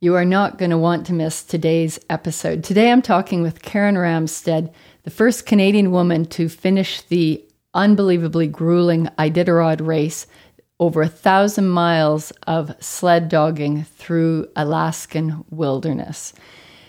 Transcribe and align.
You 0.00 0.14
are 0.14 0.24
not 0.24 0.58
going 0.58 0.70
to 0.70 0.78
want 0.78 1.06
to 1.06 1.12
miss 1.12 1.42
today's 1.42 1.98
episode. 2.08 2.62
Today 2.62 2.92
I'm 2.92 3.02
talking 3.02 3.42
with 3.42 3.62
Karen 3.62 3.96
Ramstead, 3.96 4.72
the 5.02 5.10
first 5.10 5.44
Canadian 5.44 5.90
woman 5.90 6.24
to 6.26 6.48
finish 6.48 7.00
the 7.00 7.44
unbelievably 7.74 8.46
grueling 8.46 9.06
Iditarod 9.18 9.84
race, 9.84 10.28
over 10.78 11.02
a 11.02 11.08
thousand 11.08 11.70
miles 11.70 12.30
of 12.46 12.72
sled 12.78 13.28
dogging 13.28 13.82
through 13.82 14.46
Alaskan 14.54 15.44
wilderness. 15.50 16.32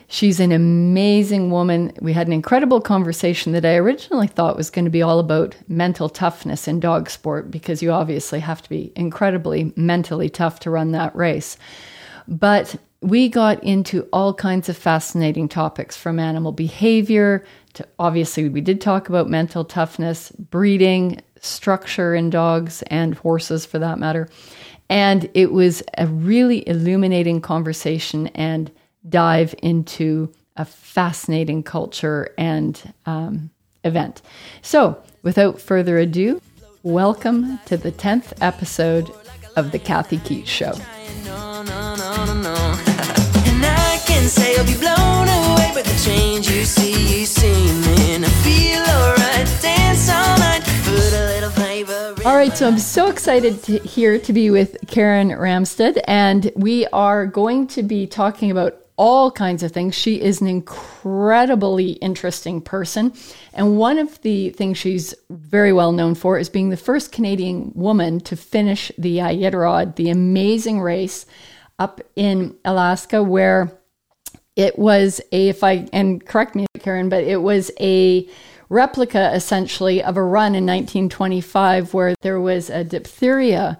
She's 0.07 0.39
an 0.39 0.51
amazing 0.51 1.49
woman. 1.49 1.91
We 1.99 2.13
had 2.13 2.27
an 2.27 2.33
incredible 2.33 2.79
conversation 2.79 3.53
that 3.53 3.65
I 3.65 3.77
originally 3.77 4.27
thought 4.27 4.55
was 4.55 4.69
going 4.69 4.85
to 4.85 4.91
be 4.91 5.01
all 5.01 5.17
about 5.17 5.55
mental 5.67 6.09
toughness 6.09 6.67
in 6.67 6.79
dog 6.79 7.09
sport 7.09 7.49
because 7.49 7.81
you 7.81 7.91
obviously 7.91 8.39
have 8.41 8.61
to 8.61 8.69
be 8.69 8.93
incredibly 8.95 9.73
mentally 9.75 10.29
tough 10.29 10.59
to 10.59 10.69
run 10.69 10.91
that 10.91 11.15
race. 11.15 11.57
But 12.27 12.75
we 13.01 13.29
got 13.29 13.63
into 13.63 14.07
all 14.11 14.33
kinds 14.33 14.67
of 14.67 14.77
fascinating 14.77 15.47
topics 15.47 15.95
from 15.95 16.19
animal 16.19 16.51
behavior 16.51 17.45
to 17.73 17.87
obviously, 17.97 18.49
we 18.49 18.61
did 18.61 18.81
talk 18.81 19.09
about 19.09 19.29
mental 19.29 19.63
toughness, 19.63 20.31
breeding, 20.31 21.21
structure 21.39 22.13
in 22.13 22.29
dogs 22.29 22.81
and 22.87 23.15
horses 23.15 23.65
for 23.65 23.79
that 23.79 23.99
matter. 23.99 24.27
And 24.89 25.29
it 25.33 25.51
was 25.51 25.83
a 25.97 26.07
really 26.07 26.67
illuminating 26.67 27.41
conversation 27.41 28.27
and 28.27 28.71
dive 29.07 29.55
into 29.61 30.31
a 30.57 30.65
fascinating 30.65 31.63
culture 31.63 32.33
and 32.37 32.93
um, 33.05 33.49
event. 33.85 34.21
So, 34.61 35.01
without 35.21 35.61
further 35.61 35.99
ado, 35.99 36.41
welcome 36.83 37.59
to 37.67 37.77
the 37.77 37.91
10th 37.91 38.33
episode 38.41 39.09
of 39.55 39.71
The 39.71 39.79
Kathy 39.79 40.17
Keats 40.17 40.49
Show 40.49 40.73
alright. 52.25 52.55
So 52.55 52.67
I'm 52.67 52.77
so 52.77 53.07
excited 53.09 53.63
to, 53.63 53.79
here 53.79 54.19
to 54.19 54.33
be 54.33 54.51
with 54.51 54.77
Karen 54.87 55.29
Ramstead, 55.29 55.99
and 56.07 56.51
we 56.55 56.85
are 56.87 57.25
going 57.25 57.67
to 57.67 57.81
be 57.81 58.05
talking 58.05 58.51
about 58.51 58.77
all 58.97 59.31
kinds 59.31 59.63
of 59.63 59.71
things. 59.71 59.95
She 59.95 60.21
is 60.21 60.41
an 60.41 60.47
incredibly 60.47 61.93
interesting 61.93 62.61
person. 62.61 63.13
And 63.53 63.77
one 63.77 63.97
of 63.97 64.21
the 64.21 64.51
things 64.51 64.77
she's 64.77 65.15
very 65.29 65.73
well 65.73 65.91
known 65.91 66.15
for 66.15 66.37
is 66.37 66.49
being 66.49 66.69
the 66.69 66.77
first 66.77 67.11
Canadian 67.11 67.71
woman 67.73 68.19
to 68.21 68.35
finish 68.35 68.91
the 68.97 69.17
Iditarod, 69.17 69.95
the 69.95 70.09
amazing 70.09 70.81
race 70.81 71.25
up 71.79 72.01
in 72.15 72.57
Alaska, 72.65 73.23
where 73.23 73.78
it 74.59 74.77
was 74.77 75.21
a, 75.31 75.47
if 75.47 75.63
I, 75.63 75.87
and 75.93 76.23
correct 76.25 76.53
me, 76.53 76.67
Karen, 76.79 77.07
but 77.07 77.23
it 77.23 77.41
was 77.41 77.71
a 77.79 78.27
replica 78.67 79.33
essentially 79.33 80.03
of 80.03 80.17
a 80.17 80.21
run 80.21 80.53
in 80.53 80.65
1925 80.65 81.93
where 81.93 82.13
there 82.21 82.41
was 82.41 82.69
a 82.69 82.83
diphtheria 82.83 83.79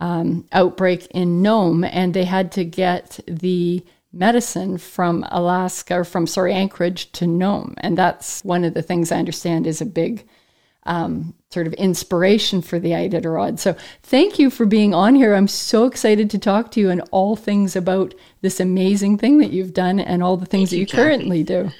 um, 0.00 0.46
outbreak 0.50 1.06
in 1.10 1.42
Nome 1.42 1.84
and 1.84 2.14
they 2.14 2.24
had 2.24 2.50
to 2.52 2.64
get 2.64 3.20
the 3.26 3.84
medicine 4.14 4.78
from 4.78 5.26
Alaska 5.30 5.96
or 5.96 6.04
from, 6.04 6.26
sorry, 6.26 6.54
Anchorage 6.54 7.12
to 7.12 7.26
Nome. 7.26 7.74
And 7.76 7.98
that's 7.98 8.42
one 8.44 8.64
of 8.64 8.72
the 8.72 8.82
things 8.82 9.12
I 9.12 9.18
understand 9.18 9.66
is 9.66 9.82
a 9.82 9.86
big 9.86 10.26
um, 10.86 11.34
sort 11.50 11.66
of 11.66 11.72
inspiration 11.74 12.60
for 12.60 12.78
the 12.78 12.90
Iditarod. 12.90 13.58
So 13.58 13.76
thank 14.02 14.38
you 14.38 14.50
for 14.50 14.66
being 14.66 14.92
on 14.92 15.14
here. 15.14 15.34
I'm 15.34 15.48
so 15.48 15.86
excited 15.86 16.28
to 16.30 16.38
talk 16.38 16.70
to 16.72 16.80
you 16.80 16.90
and 16.90 17.00
all 17.10 17.36
things 17.36 17.76
about 17.76 18.14
this 18.40 18.60
amazing 18.60 19.18
thing 19.18 19.38
that 19.38 19.50
you've 19.50 19.72
done 19.72 20.00
and 20.00 20.22
all 20.22 20.36
the 20.36 20.46
things 20.46 20.70
thank 20.70 20.70
that 20.70 20.76
you, 20.76 20.98
you 20.98 21.04
currently 21.04 21.42
do. 21.42 21.70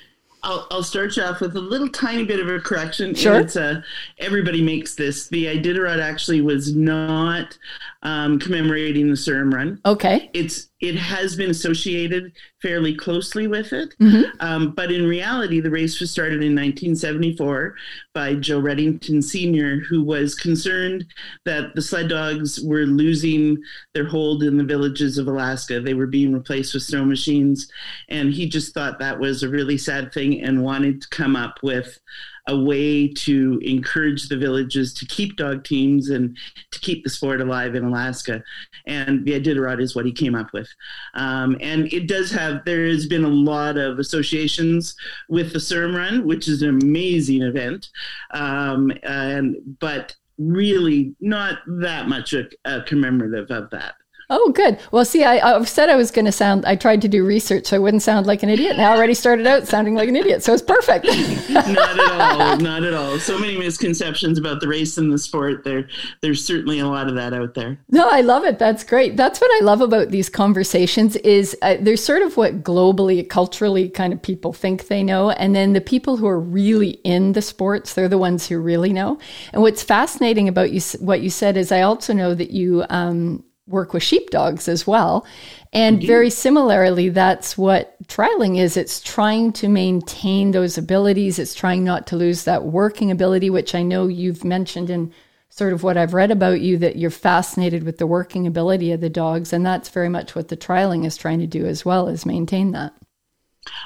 I'll, 0.45 0.67
I'll 0.71 0.83
start 0.83 1.17
you 1.17 1.23
off 1.23 1.41
with 1.41 1.57
a 1.57 1.61
little 1.61 1.89
tiny 1.89 2.25
bit 2.25 2.39
of 2.39 2.49
a 2.49 2.61
correction. 2.61 3.15
Sure. 3.15 3.41
It's 3.41 3.57
a, 3.57 3.83
everybody 4.19 4.63
makes 4.63 4.95
this. 4.95 5.29
The 5.29 5.47
Iditarod 5.47 6.03
actually 6.03 6.43
was 6.43 6.77
not 6.77 7.59
um, 8.05 8.39
commemorating 8.39 9.09
the 9.09 9.17
Serum 9.17 9.53
Run. 9.53 9.81
Okay. 9.87 10.31
It's 10.35 10.69
it 10.81 10.97
has 10.97 11.35
been 11.35 11.49
associated 11.49 12.33
fairly 12.61 12.95
closely 12.95 13.47
with 13.47 13.73
it, 13.73 13.95
mm-hmm. 13.99 14.25
um, 14.41 14.73
but 14.73 14.93
in 14.93 15.09
reality, 15.09 15.59
the 15.59 15.71
race 15.71 15.99
was 15.99 16.11
started 16.11 16.43
in 16.43 16.55
1974 16.55 17.75
by 18.13 18.35
Joe 18.35 18.61
Redington 18.61 19.25
Sr., 19.25 19.79
who 19.89 20.05
was 20.05 20.35
concerned 20.35 21.07
that 21.47 21.75
the 21.75 21.81
sled 21.81 22.09
dogs 22.09 22.61
were 22.61 22.85
losing 22.85 23.57
their 23.95 24.07
hold 24.07 24.43
in 24.43 24.59
the 24.59 24.65
villages 24.65 25.17
of 25.17 25.27
Alaska. 25.27 25.81
They 25.81 25.95
were 25.95 26.07
being 26.07 26.35
replaced 26.35 26.75
with 26.75 26.83
snow 26.83 27.07
machines, 27.07 27.67
and 28.11 28.35
he 28.35 28.47
just 28.47 28.75
thought 28.75 28.99
that 28.99 29.19
was 29.19 29.43
a 29.43 29.49
really 29.49 29.79
sad 29.79 30.13
thing 30.13 30.43
and 30.43 30.63
wanted 30.63 31.01
to 31.01 31.09
come 31.09 31.35
up 31.35 31.61
with 31.63 31.99
a 32.47 32.57
way 32.57 33.09
to 33.09 33.59
encourage 33.63 34.29
the 34.29 34.37
villages 34.37 34.93
to 34.95 35.07
keep 35.07 35.37
dog 35.37 35.65
teams 35.65 36.11
and 36.11 36.37
to 36.71 36.79
keep 36.81 37.03
the 37.03 37.11
sport 37.11 37.41
alive 37.41 37.75
in 37.75 37.85
Alaska. 37.85 38.43
And 38.87 39.25
the 39.25 39.41
Iditarod 39.41 39.81
is 39.81 39.97
what 39.97 40.05
he 40.05 40.13
came 40.13 40.35
up 40.35 40.53
with. 40.53 40.69
Um, 41.15 41.57
and 41.61 41.91
it 41.93 42.07
does 42.07 42.31
have, 42.33 42.65
there 42.65 42.87
has 42.87 43.07
been 43.07 43.25
a 43.25 43.29
lot 43.29 43.79
of 43.79 43.99
associations 43.99 44.95
with 45.29 45.53
the 45.53 45.61
Serum 45.61 45.97
Run, 45.97 46.27
which 46.27 46.49
is 46.49 46.63
an 46.63 46.69
amazing 46.69 47.43
event. 47.43 47.89
Um, 48.33 48.93
and, 49.03 49.57
but 49.81 50.15
really 50.37 51.15
not 51.21 51.59
that 51.67 52.09
much 52.09 52.35
a, 52.35 52.49
a 52.65 52.83
commemorative 52.83 53.51
of 53.51 53.71
that. 53.71 53.95
Oh, 54.37 54.51
good. 54.51 54.81
Well, 54.91 55.05
see, 55.05 55.23
I, 55.23 55.37
I 55.39 55.63
said 55.63 55.89
I 55.89 55.95
was 55.95 56.11
going 56.11 56.25
to 56.25 56.33
sound, 56.33 56.67
I 56.67 56.75
tried 56.75 57.01
to 57.03 57.09
do 57.09 57.25
research 57.25 57.67
so 57.67 57.77
I 57.77 57.79
wouldn't 57.79 58.03
sound 58.03 58.27
like 58.27 58.43
an 58.43 58.49
idiot. 58.49 58.73
And 58.73 58.83
I 58.83 58.97
already 58.97 59.15
started 59.15 59.47
out 59.47 59.69
sounding 59.69 59.95
like 59.95 60.09
an 60.09 60.17
idiot. 60.17 60.43
So 60.43 60.53
it's 60.53 60.61
perfect. 60.61 61.05
not 61.51 61.69
at 61.69 62.11
all. 62.11 62.57
Not 62.57 62.83
at 62.83 62.95
all. 62.95 63.21
So 63.21 63.39
many 63.39 63.57
misconceptions 63.57 64.37
about 64.37 64.61
the 64.61 64.67
race 64.67 64.99
and 64.99 65.13
the 65.13 65.19
sport. 65.19 65.63
There, 65.63 65.89
there's 66.21 66.45
certainly 66.45 66.81
a 66.81 66.89
lot 66.89 67.07
of 67.07 67.15
that 67.15 67.33
out 67.33 67.55
there. 67.55 67.79
No, 67.91 68.09
I 68.11 68.23
love 68.23 68.45
it. 68.45 68.59
That's 68.59 68.83
great. 68.83 69.17
That's 69.17 69.41
what 69.41 69.53
I 69.63 69.65
love 69.65 69.81
about 69.81 70.11
these 70.11 70.29
conversations 70.29 71.15
is 71.19 71.57
uh, 71.63 71.77
there's 71.81 72.03
sort 72.03 72.23
of 72.23 72.37
what 72.37 72.65
globally, 72.65 73.29
culturally 73.29 73.89
kind 73.89 74.13
of 74.13 74.21
people 74.21 74.53
think 74.53 74.89
they 74.89 75.05
know. 75.05 75.31
And 75.31 75.55
then 75.55 75.75
the 75.75 75.81
people 75.81 76.17
who 76.17 76.27
are 76.27 76.41
really 76.41 76.99
in 77.05 77.35
the 77.35 77.43
sports, 77.43 77.95
they're 77.95 78.09
the 78.09 78.19
ones 78.19 78.49
who 78.49 78.59
really 78.59 78.93
know. 78.93 79.21
And 79.53 79.63
what's 79.63 79.85
fascinating 79.85 80.49
about 80.49 80.73
you, 80.73 80.81
what 80.99 81.21
you 81.21 81.31
said 81.31 81.57
is 81.57 81.71
I 81.71 81.83
also 81.83 82.13
know 82.13 82.35
that 82.35 82.51
you, 82.51 82.85
um, 82.91 83.45
work 83.67 83.95
with 83.95 84.03
sheepdogs 84.03 84.69
as 84.69 84.87
well. 84.87 85.27
And 85.73 85.95
Indeed. 85.95 86.07
very 86.07 86.31
similarly, 86.31 87.09
that's 87.09 87.57
what 87.57 87.97
trialing 88.07 88.59
is. 88.59 88.77
It's 88.77 89.01
trying 89.01 89.53
to 89.55 89.69
maintain 89.69 90.51
those 90.51 90.77
abilities. 90.77 91.39
It's 91.39 91.55
trying 91.55 91.83
not 91.83 92.07
to 92.09 92.17
lose 92.17 92.45
that 92.45 92.65
working 92.65 93.11
ability, 93.11 93.51
which 93.51 93.75
I 93.75 93.83
know 93.83 94.07
you've 94.07 94.45
mentioned 94.45 94.91
in 94.91 95.13
sort 95.49 95.73
of 95.73 95.83
what 95.83 95.97
I've 95.97 96.15
read 96.15 96.31
about 96.31 96.61
you 96.61 96.79
that 96.79 96.97
you're 96.97 97.11
fascinated 97.11 97.85
with 97.85 97.99
the 97.99 98.07
working 98.07 98.47
ability 98.47 98.93
of 98.93 99.01
the 99.01 99.09
dogs. 99.09 99.53
And 99.53 99.65
that's 99.65 99.89
very 99.89 100.09
much 100.09 100.35
what 100.35 100.49
the 100.49 100.57
trialing 100.57 101.07
is 101.07 101.17
trying 101.17 101.39
to 101.39 101.47
do 101.47 101.65
as 101.65 101.85
well, 101.85 102.09
is 102.09 102.27
maintain 102.27 102.73
that. 102.73 102.93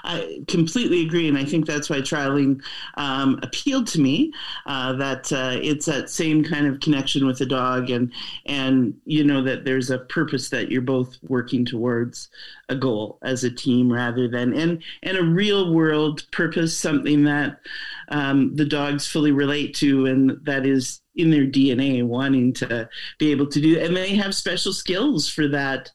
I 0.05 0.41
completely 0.49 1.03
agree, 1.03 1.29
and 1.29 1.37
I 1.37 1.45
think 1.45 1.67
that's 1.67 1.91
why 1.91 1.99
trialing 1.99 2.63
um, 2.95 3.39
appealed 3.43 3.87
to 3.89 4.01
me. 4.01 4.33
Uh, 4.67 4.93
that 4.95 5.33
uh, 5.33 5.59
it's 5.63 5.87
that 5.87 6.11
same 6.11 6.45
kind 6.45 6.67
of 6.67 6.81
connection 6.81 7.27
with 7.27 7.39
the 7.39 7.47
dog, 7.47 7.91
and 7.91 8.13
and 8.47 8.95
you 9.05 9.25
know 9.25 9.43
that 9.43 9.65
there's 9.65 9.91
a 9.91 9.99
purpose 9.99 10.51
that 10.51 10.71
you're 10.71 10.83
both 10.83 11.17
working 11.29 11.65
towards 11.65 12.29
a 12.69 12.75
goal 12.75 13.19
as 13.23 13.45
a 13.45 13.51
team, 13.51 13.93
rather 13.93 14.29
than 14.29 14.53
and 14.55 14.83
and 15.03 15.17
a 15.17 15.25
real 15.25 15.73
world 15.73 16.25
purpose, 16.33 16.77
something 16.77 17.25
that 17.25 17.61
um, 18.09 18.55
the 18.57 18.65
dogs 18.65 19.07
fully 19.07 19.33
relate 19.33 19.75
to, 19.77 20.07
and 20.07 20.39
that 20.45 20.67
is 20.67 21.01
in 21.19 21.31
their 21.31 21.47
DNA 21.47 22.03
wanting 22.05 22.53
to 22.55 22.89
be 23.19 23.31
able 23.31 23.47
to 23.47 23.61
do 23.61 23.79
and 23.79 23.97
they 23.97 24.15
have 24.15 24.35
special 24.35 24.73
skills 24.73 25.29
for 25.29 25.49
that 25.49 25.91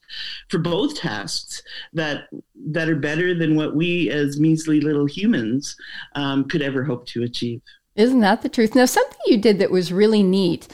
for 0.48 0.58
both 0.58 0.96
tasks 0.96 1.62
that 1.92 2.28
that 2.54 2.88
are 2.88 2.96
better 2.96 3.34
than 3.34 3.56
what 3.56 3.74
we 3.74 4.10
as 4.10 4.38
measly 4.38 4.80
little 4.80 5.06
humans 5.06 5.76
um, 6.14 6.44
could 6.48 6.62
ever 6.62 6.84
hope 6.84 7.06
to 7.06 7.22
achieve. 7.22 7.60
Isn't 7.96 8.20
that 8.20 8.42
the 8.42 8.48
truth? 8.48 8.74
Now 8.74 8.84
something 8.84 9.18
you 9.26 9.38
did 9.38 9.58
that 9.58 9.70
was 9.70 9.92
really 9.92 10.22
neat 10.22 10.68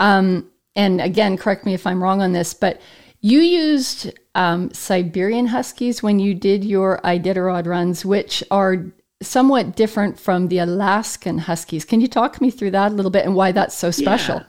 um, 0.00 0.50
and 0.74 1.00
again 1.00 1.36
correct 1.36 1.64
me 1.64 1.72
if 1.74 1.86
i'm 1.86 2.02
wrong 2.02 2.20
on 2.20 2.32
this 2.32 2.52
but 2.52 2.80
you 3.20 3.40
used 3.40 4.12
um, 4.36 4.72
Siberian 4.72 5.46
Huskies 5.46 6.02
when 6.02 6.20
you 6.20 6.34
did 6.34 6.64
your 6.64 7.00
Iditarod 7.02 7.66
runs, 7.66 8.04
which 8.04 8.44
are 8.50 8.86
somewhat 9.22 9.76
different 9.76 10.18
from 10.18 10.48
the 10.48 10.58
Alaskan 10.58 11.38
Huskies. 11.38 11.84
Can 11.84 12.00
you 12.00 12.08
talk 12.08 12.40
me 12.40 12.50
through 12.50 12.72
that 12.72 12.92
a 12.92 12.94
little 12.94 13.10
bit 13.10 13.24
and 13.24 13.34
why 13.34 13.52
that's 13.52 13.76
so 13.76 13.90
special? 13.90 14.36
Yeah. 14.36 14.46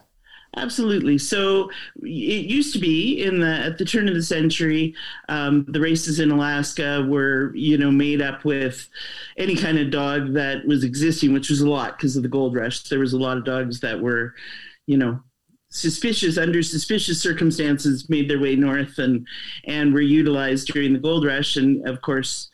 Absolutely. 0.56 1.18
So 1.18 1.69
it 2.02 2.46
used 2.46 2.74
to 2.74 2.80
be 2.80 3.22
in 3.22 3.42
the 3.42 3.66
at 3.66 3.78
the 3.78 3.86
turn 3.86 4.08
of 4.08 4.16
the 4.16 4.24
century, 4.24 4.96
um, 5.30 5.66
the 5.68 5.80
races 5.80 6.19
in 6.19 6.31
Alaska 6.31 7.06
were 7.08 7.54
you 7.56 7.78
know 7.78 7.92
made 7.92 8.22
up 8.22 8.44
with 8.46 8.90
any 9.38 9.56
kind 9.56 9.78
of 9.78 9.92
dog 9.92 10.34
that 10.34 10.66
was 10.66 10.84
existing, 10.84 11.34
which 11.34 11.50
was 11.50 11.62
a 11.62 11.70
lot 11.70 11.98
because 11.98 12.16
of 12.16 12.24
the 12.24 12.30
gold 12.30 12.56
rush. 12.56 12.84
There 12.84 13.00
was 13.00 13.13
a 13.13 13.20
lot 13.20 13.38
of 13.38 13.46
dogs 13.46 13.81
that 13.81 14.00
were, 14.00 14.34
you 14.88 14.98
know, 14.98 15.20
suspicious 15.70 16.38
under 16.38 16.63
suspicious 16.63 17.22
circumstances 17.22 18.10
made 18.10 18.30
their 18.30 18.40
way 18.40 18.56
north 18.56 18.98
and 18.98 19.28
and 19.66 19.94
were 19.94 20.02
utilized 20.02 20.68
during 20.68 20.94
the 20.94 21.00
gold 21.00 21.25
rush 21.25 21.58
and 21.58 21.88
of 21.88 22.02
course 22.02 22.50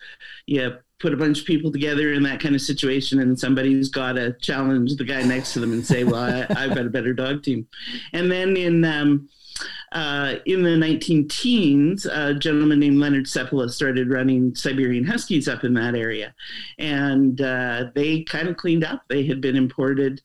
yeah 0.48 0.70
put 1.04 1.14
a 1.14 1.18
bunch 1.18 1.42
of 1.42 1.46
people 1.46 1.70
together 1.70 2.14
in 2.14 2.24
that 2.24 2.40
kind 2.40 2.56
of 2.56 2.62
situation 2.62 3.20
and 3.20 3.38
somebody's 3.38 3.90
got 3.90 4.14
to 4.14 4.32
challenge 4.40 4.96
the 4.96 5.04
guy 5.04 5.22
next 5.22 5.52
to 5.52 5.60
them 5.60 5.74
and 5.74 5.86
say 5.86 6.06
well 6.06 6.24
I, 6.24 6.62
have 6.62 6.74
got 6.74 6.86
a 6.86 6.90
better 6.90 7.14
dog 7.14 7.44
team 7.44 7.68
and 8.14 8.32
then 8.32 8.56
in 8.56 8.86
um, 8.86 9.28
uh, 9.92 10.36
in 10.46 10.64
the 10.64 10.76
19 10.76 11.28
teens, 11.28 12.08
a 12.08 12.34
gentleman 12.34 12.80
named 12.80 12.98
Leonard 12.98 13.26
Seppala 13.26 13.70
started 13.70 14.10
running 14.10 14.56
Siberian 14.56 15.04
Huskies 15.04 15.48
up 15.48 15.64
in 15.64 15.76
that 15.76 15.94
area. 15.94 16.34
And 16.80 17.40
uh, 17.40 17.92
they 17.94 18.24
kind 18.24 18.48
of 18.48 18.58
cleaned 18.58 18.84
up. 18.84 19.04
They 19.08 19.24
had 19.24 19.40
been 19.40 19.56
imported 19.56 20.20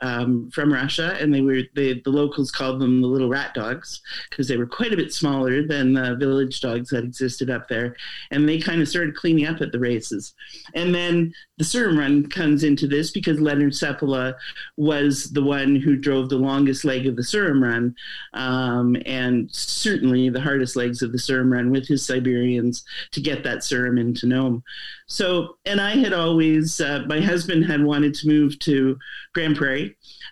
um, 0.00 0.50
from 0.50 0.72
Russia, 0.72 1.16
and 1.20 1.32
they 1.32 1.40
were 1.40 1.62
they, 1.74 2.00
the 2.00 2.10
locals 2.10 2.50
called 2.50 2.80
them 2.80 3.00
the 3.00 3.08
little 3.08 3.28
rat 3.28 3.54
dogs 3.54 4.00
because 4.30 4.48
they 4.48 4.56
were 4.56 4.66
quite 4.66 4.92
a 4.92 4.96
bit 4.96 5.12
smaller 5.12 5.66
than 5.66 5.92
the 5.92 6.16
village 6.16 6.60
dogs 6.60 6.90
that 6.90 7.04
existed 7.04 7.50
up 7.50 7.68
there. 7.68 7.96
And 8.30 8.48
they 8.48 8.58
kind 8.58 8.80
of 8.80 8.88
started 8.88 9.16
cleaning 9.16 9.46
up 9.46 9.60
at 9.60 9.72
the 9.72 9.78
races. 9.78 10.34
And 10.74 10.94
then 10.94 11.32
the 11.58 11.64
Serum 11.64 11.98
Run 11.98 12.26
comes 12.28 12.64
into 12.64 12.86
this 12.86 13.10
because 13.10 13.40
Leonard 13.40 13.72
Seppala 13.72 14.34
was 14.76 15.30
the 15.32 15.42
one 15.42 15.76
who 15.76 15.96
drove 15.96 16.28
the 16.28 16.36
longest 16.36 16.84
leg 16.84 17.06
of 17.06 17.16
the 17.16 17.24
Serum 17.24 17.62
Run, 17.62 17.94
um, 18.32 18.96
and 19.06 19.48
certainly 19.52 20.28
the 20.28 20.40
hardest 20.40 20.76
legs 20.76 21.02
of 21.02 21.12
the 21.12 21.18
Serum 21.18 21.52
Run 21.52 21.70
with 21.70 21.86
his 21.86 22.04
Siberians 22.04 22.84
to 23.12 23.20
get 23.20 23.44
that 23.44 23.64
serum 23.64 23.98
into 23.98 24.26
Nome. 24.26 24.62
So, 25.06 25.56
and 25.64 25.80
I 25.80 25.96
had 25.96 26.12
always, 26.12 26.80
uh, 26.80 27.04
my 27.06 27.20
husband 27.20 27.66
had 27.66 27.84
wanted 27.84 28.14
to 28.14 28.28
move 28.28 28.58
to 28.60 28.98
Grande 29.34 29.56
Prairie. 29.56 29.83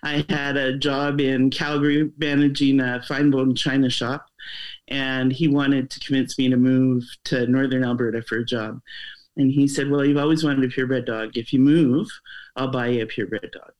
I 0.03 0.25
had 0.29 0.57
a 0.57 0.77
job 0.77 1.19
in 1.19 1.49
Calgary 1.49 2.11
managing 2.17 2.79
a 2.79 3.01
fine 3.03 3.31
bone 3.31 3.55
china 3.55 3.89
shop, 3.89 4.27
and 4.87 5.31
he 5.31 5.47
wanted 5.47 5.89
to 5.91 5.99
convince 5.99 6.37
me 6.37 6.49
to 6.49 6.57
move 6.57 7.03
to 7.25 7.47
Northern 7.47 7.83
Alberta 7.83 8.21
for 8.21 8.37
a 8.37 8.45
job. 8.45 8.81
And 9.37 9.51
he 9.51 9.67
said, 9.67 9.89
Well, 9.89 10.05
you've 10.05 10.17
always 10.17 10.43
wanted 10.43 10.63
a 10.63 10.67
purebred 10.67 11.05
dog. 11.05 11.37
If 11.37 11.53
you 11.53 11.59
move, 11.59 12.07
I'll 12.55 12.69
buy 12.69 12.87
you 12.87 13.03
a 13.03 13.07
purebred 13.07 13.51
dog. 13.51 13.73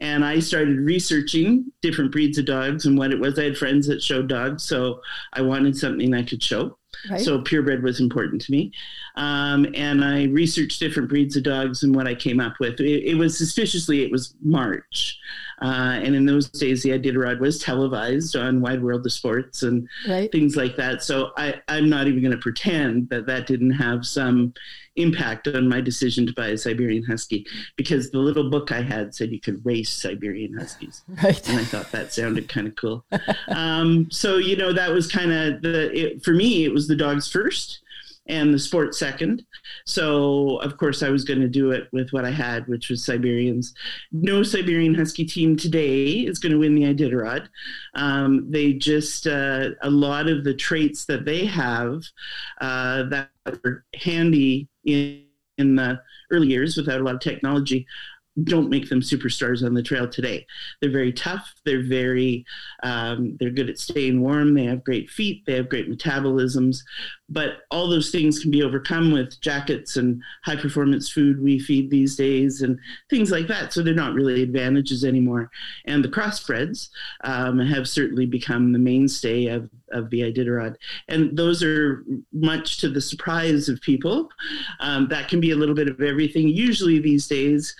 And 0.00 0.24
I 0.24 0.40
started 0.40 0.78
researching 0.80 1.72
different 1.80 2.12
breeds 2.12 2.36
of 2.38 2.44
dogs 2.44 2.84
and 2.84 2.98
what 2.98 3.12
it 3.12 3.18
was. 3.18 3.38
I 3.38 3.44
had 3.44 3.56
friends 3.56 3.86
that 3.86 4.02
showed 4.02 4.28
dogs, 4.28 4.62
so 4.64 5.00
I 5.32 5.40
wanted 5.40 5.76
something 5.76 6.12
I 6.12 6.22
could 6.22 6.42
show. 6.42 6.76
Right. 7.10 7.20
So 7.20 7.40
purebred 7.40 7.82
was 7.82 8.00
important 8.00 8.42
to 8.42 8.52
me. 8.52 8.72
Um, 9.16 9.66
and 9.74 10.04
I 10.04 10.24
researched 10.24 10.78
different 10.78 11.08
breeds 11.08 11.36
of 11.36 11.42
dogs 11.42 11.82
and 11.82 11.94
what 11.94 12.06
I 12.06 12.14
came 12.14 12.40
up 12.40 12.54
with. 12.60 12.80
It, 12.80 13.10
it 13.10 13.14
was 13.14 13.36
suspiciously, 13.36 14.02
it 14.02 14.10
was 14.10 14.34
March. 14.42 15.18
Uh, 15.62 15.98
and 16.02 16.14
in 16.14 16.26
those 16.26 16.50
days, 16.50 16.82
the 16.82 16.90
Iditarod 16.90 17.40
was 17.40 17.58
televised 17.58 18.36
on 18.36 18.60
Wide 18.60 18.82
World 18.82 19.06
of 19.06 19.12
Sports 19.12 19.62
and 19.62 19.88
right. 20.06 20.30
things 20.30 20.54
like 20.54 20.76
that. 20.76 21.02
So 21.02 21.30
I, 21.38 21.54
I'm 21.68 21.88
not 21.88 22.06
even 22.08 22.20
going 22.20 22.32
to 22.32 22.38
pretend 22.38 23.08
that 23.08 23.26
that 23.26 23.46
didn't 23.46 23.70
have 23.70 24.04
some 24.04 24.52
impact 24.96 25.48
on 25.48 25.68
my 25.68 25.80
decision 25.80 26.26
to 26.26 26.32
buy 26.34 26.48
a 26.48 26.58
Siberian 26.58 27.04
Husky 27.04 27.46
because 27.76 28.10
the 28.10 28.18
little 28.18 28.50
book 28.50 28.72
I 28.72 28.82
had 28.82 29.14
said 29.14 29.30
you 29.30 29.40
could 29.40 29.64
race 29.64 29.90
Siberian 29.90 30.56
Huskies. 30.58 31.02
Right. 31.22 31.48
And 31.48 31.58
I 31.58 31.64
thought 31.64 31.90
that 31.92 32.12
sounded 32.12 32.48
kind 32.48 32.68
of 32.68 32.76
cool. 32.76 33.04
um, 33.48 34.10
so, 34.10 34.36
you 34.36 34.56
know, 34.56 34.72
that 34.74 34.90
was 34.90 35.10
kind 35.10 35.32
of 35.32 35.62
the, 35.62 35.90
it, 35.98 36.24
for 36.24 36.32
me, 36.32 36.64
it 36.64 36.72
was 36.72 36.88
the 36.88 36.94
dogs 36.94 37.30
first 37.30 37.80
and 38.28 38.52
the 38.52 38.58
sport 38.58 38.94
second. 38.94 39.44
So, 39.84 40.58
of 40.58 40.76
course, 40.76 41.02
I 41.02 41.10
was 41.10 41.24
going 41.24 41.40
to 41.40 41.48
do 41.48 41.70
it 41.70 41.88
with 41.92 42.10
what 42.10 42.24
I 42.24 42.30
had, 42.30 42.66
which 42.66 42.90
was 42.90 43.04
Siberians. 43.04 43.74
No 44.12 44.42
Siberian 44.42 44.94
Husky 44.94 45.24
team 45.24 45.56
today 45.56 46.06
is 46.20 46.38
going 46.38 46.52
to 46.52 46.58
win 46.58 46.74
the 46.74 46.82
Iditarod. 46.82 47.48
Um, 47.94 48.50
they 48.50 48.72
just, 48.72 49.26
uh, 49.26 49.70
a 49.82 49.90
lot 49.90 50.28
of 50.28 50.44
the 50.44 50.54
traits 50.54 51.04
that 51.06 51.24
they 51.24 51.46
have 51.46 52.02
uh, 52.60 53.04
that 53.04 53.30
are 53.46 53.84
handy 53.94 54.68
in, 54.84 55.24
in 55.58 55.76
the 55.76 56.00
early 56.30 56.48
years 56.48 56.76
without 56.76 57.00
a 57.00 57.04
lot 57.04 57.14
of 57.14 57.20
technology 57.20 57.86
don't 58.44 58.70
make 58.70 58.88
them 58.88 59.00
superstars 59.00 59.64
on 59.64 59.74
the 59.74 59.82
trail 59.82 60.08
today. 60.08 60.46
They're 60.80 60.90
very 60.90 61.12
tough. 61.12 61.54
They're 61.64 61.82
very, 61.82 62.44
um, 62.82 63.36
they're 63.38 63.50
good 63.50 63.70
at 63.70 63.78
staying 63.78 64.20
warm. 64.20 64.54
They 64.54 64.64
have 64.64 64.84
great 64.84 65.08
feet. 65.08 65.44
They 65.46 65.54
have 65.54 65.68
great 65.68 65.90
metabolisms. 65.90 66.82
But 67.28 67.62
all 67.70 67.88
those 67.88 68.10
things 68.10 68.38
can 68.38 68.50
be 68.50 68.62
overcome 68.62 69.10
with 69.10 69.40
jackets 69.40 69.96
and 69.96 70.22
high 70.44 70.56
performance 70.56 71.10
food 71.10 71.42
we 71.42 71.58
feed 71.58 71.90
these 71.90 72.14
days 72.14 72.62
and 72.62 72.78
things 73.10 73.30
like 73.30 73.48
that. 73.48 73.72
So 73.72 73.82
they're 73.82 73.94
not 73.94 74.14
really 74.14 74.42
advantages 74.42 75.04
anymore. 75.04 75.50
And 75.86 76.04
the 76.04 76.08
crossbreds 76.08 76.90
um, 77.24 77.58
have 77.58 77.88
certainly 77.88 78.26
become 78.26 78.72
the 78.72 78.78
mainstay 78.78 79.46
of, 79.46 79.68
of 79.90 80.10
the 80.10 80.20
Iditarod. 80.20 80.76
And 81.08 81.36
those 81.36 81.62
are 81.62 82.04
much 82.32 82.78
to 82.78 82.88
the 82.88 83.00
surprise 83.00 83.68
of 83.68 83.80
people. 83.80 84.28
Um, 84.80 85.08
that 85.08 85.28
can 85.28 85.40
be 85.40 85.50
a 85.50 85.56
little 85.56 85.74
bit 85.74 85.88
of 85.88 86.00
everything. 86.00 86.48
Usually 86.48 86.98
these 86.98 87.26
days, 87.26 87.74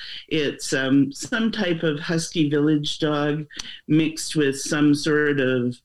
it's 0.46 0.72
um, 0.72 1.12
some 1.12 1.50
type 1.52 1.82
of 1.82 2.00
husky 2.00 2.48
village 2.48 2.98
dog 2.98 3.46
mixed 3.88 4.36
with 4.36 4.58
some 4.60 4.94
sort 4.94 5.40
of 5.40 5.76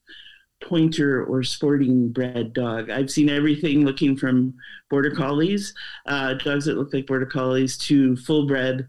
pointer 0.63 1.25
or 1.25 1.43
sporting 1.43 2.09
bred 2.09 2.53
dog. 2.53 2.89
I've 2.89 3.09
seen 3.09 3.29
everything 3.29 3.83
looking 3.83 4.15
from 4.15 4.53
border 4.89 5.11
collies, 5.11 5.73
uh, 6.05 6.35
dogs 6.35 6.65
that 6.65 6.77
look 6.77 6.93
like 6.93 7.07
border 7.07 7.25
collies, 7.25 7.77
to 7.79 8.15
full 8.15 8.47
bred 8.47 8.87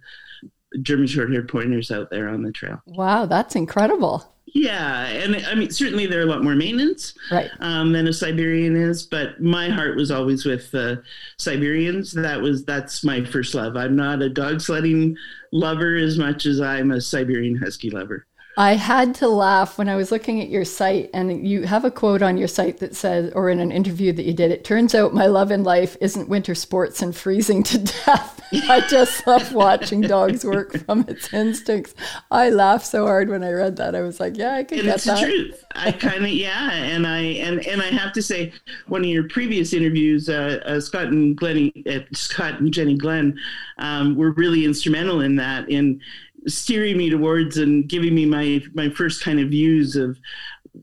German 0.82 1.06
short 1.06 1.30
haired 1.30 1.48
pointers 1.48 1.90
out 1.90 2.10
there 2.10 2.28
on 2.28 2.42
the 2.42 2.52
trail. 2.52 2.80
Wow, 2.86 3.26
that's 3.26 3.56
incredible. 3.56 4.31
Yeah, 4.54 5.06
and 5.06 5.36
I 5.46 5.54
mean, 5.54 5.70
certainly 5.70 6.06
they're 6.06 6.22
a 6.22 6.26
lot 6.26 6.44
more 6.44 6.54
maintenance 6.54 7.14
right. 7.30 7.50
um, 7.60 7.92
than 7.92 8.06
a 8.06 8.12
Siberian 8.12 8.76
is, 8.76 9.02
but 9.02 9.40
my 9.40 9.70
heart 9.70 9.96
was 9.96 10.10
always 10.10 10.44
with 10.44 10.70
the 10.70 10.92
uh, 10.92 10.96
Siberians. 11.38 12.12
That 12.12 12.40
was 12.40 12.62
that's 12.64 13.02
my 13.02 13.24
first 13.24 13.54
love. 13.54 13.76
I'm 13.76 13.96
not 13.96 14.20
a 14.20 14.28
dog 14.28 14.60
sledding 14.60 15.16
lover 15.52 15.96
as 15.96 16.18
much 16.18 16.44
as 16.44 16.60
I'm 16.60 16.90
a 16.90 17.00
Siberian 17.00 17.56
Husky 17.56 17.90
lover. 17.90 18.26
I 18.56 18.74
had 18.74 19.14
to 19.16 19.28
laugh 19.28 19.78
when 19.78 19.88
I 19.88 19.96
was 19.96 20.12
looking 20.12 20.40
at 20.42 20.50
your 20.50 20.64
site, 20.64 21.08
and 21.14 21.46
you 21.46 21.62
have 21.62 21.84
a 21.84 21.90
quote 21.90 22.20
on 22.20 22.36
your 22.36 22.48
site 22.48 22.78
that 22.78 22.94
says, 22.94 23.32
or 23.34 23.48
in 23.48 23.60
an 23.60 23.72
interview 23.72 24.12
that 24.12 24.24
you 24.24 24.34
did, 24.34 24.50
it 24.50 24.64
turns 24.64 24.94
out 24.94 25.14
my 25.14 25.26
love 25.26 25.50
in 25.50 25.64
life 25.64 25.96
isn't 26.02 26.28
winter 26.28 26.54
sports 26.54 27.00
and 27.00 27.16
freezing 27.16 27.62
to 27.62 27.78
death. 27.78 28.40
I 28.52 28.86
just 28.88 29.26
love 29.26 29.54
watching 29.54 30.02
dogs 30.02 30.44
work 30.44 30.76
from 30.84 31.06
its 31.08 31.32
instincts. 31.32 31.94
I 32.30 32.50
laughed 32.50 32.86
so 32.86 33.06
hard 33.06 33.30
when 33.30 33.42
I 33.42 33.52
read 33.52 33.76
that. 33.76 33.94
I 33.94 34.02
was 34.02 34.20
like, 34.20 34.36
yeah, 34.36 34.56
I 34.56 34.64
can 34.64 34.80
and 34.80 34.86
get 34.86 34.96
it's 34.96 35.04
that. 35.04 35.20
the 35.20 35.26
truth. 35.26 35.64
I 35.74 35.92
kind 35.92 36.24
of, 36.24 36.30
yeah. 36.30 36.72
And 36.72 37.06
I, 37.06 37.20
and, 37.20 37.66
and 37.66 37.80
I 37.80 37.86
have 37.86 38.12
to 38.12 38.22
say, 38.22 38.52
one 38.86 39.00
of 39.00 39.08
your 39.08 39.26
previous 39.28 39.72
interviews, 39.72 40.28
uh, 40.28 40.60
uh, 40.66 40.80
Scott 40.80 41.06
and 41.06 41.34
Glenny, 41.34 41.72
uh, 41.88 42.00
Scott 42.12 42.60
and 42.60 42.72
Jenny 42.72 42.98
Glenn, 42.98 43.38
um, 43.78 44.14
were 44.14 44.32
really 44.32 44.66
instrumental 44.66 45.22
in 45.22 45.36
that, 45.36 45.70
in, 45.70 46.02
steering 46.46 46.96
me 46.96 47.10
towards 47.10 47.58
and 47.58 47.88
giving 47.88 48.14
me 48.14 48.26
my 48.26 48.62
my 48.74 48.88
first 48.90 49.22
kind 49.22 49.40
of 49.40 49.48
views 49.48 49.96
of 49.96 50.18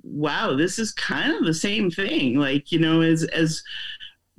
wow 0.04 0.56
this 0.56 0.80
is 0.80 0.92
kind 0.94 1.34
of 1.34 1.46
the 1.46 1.54
same 1.54 1.90
thing 1.90 2.36
like 2.36 2.72
you 2.72 2.80
know 2.80 3.02
as 3.02 3.24
as 3.26 3.64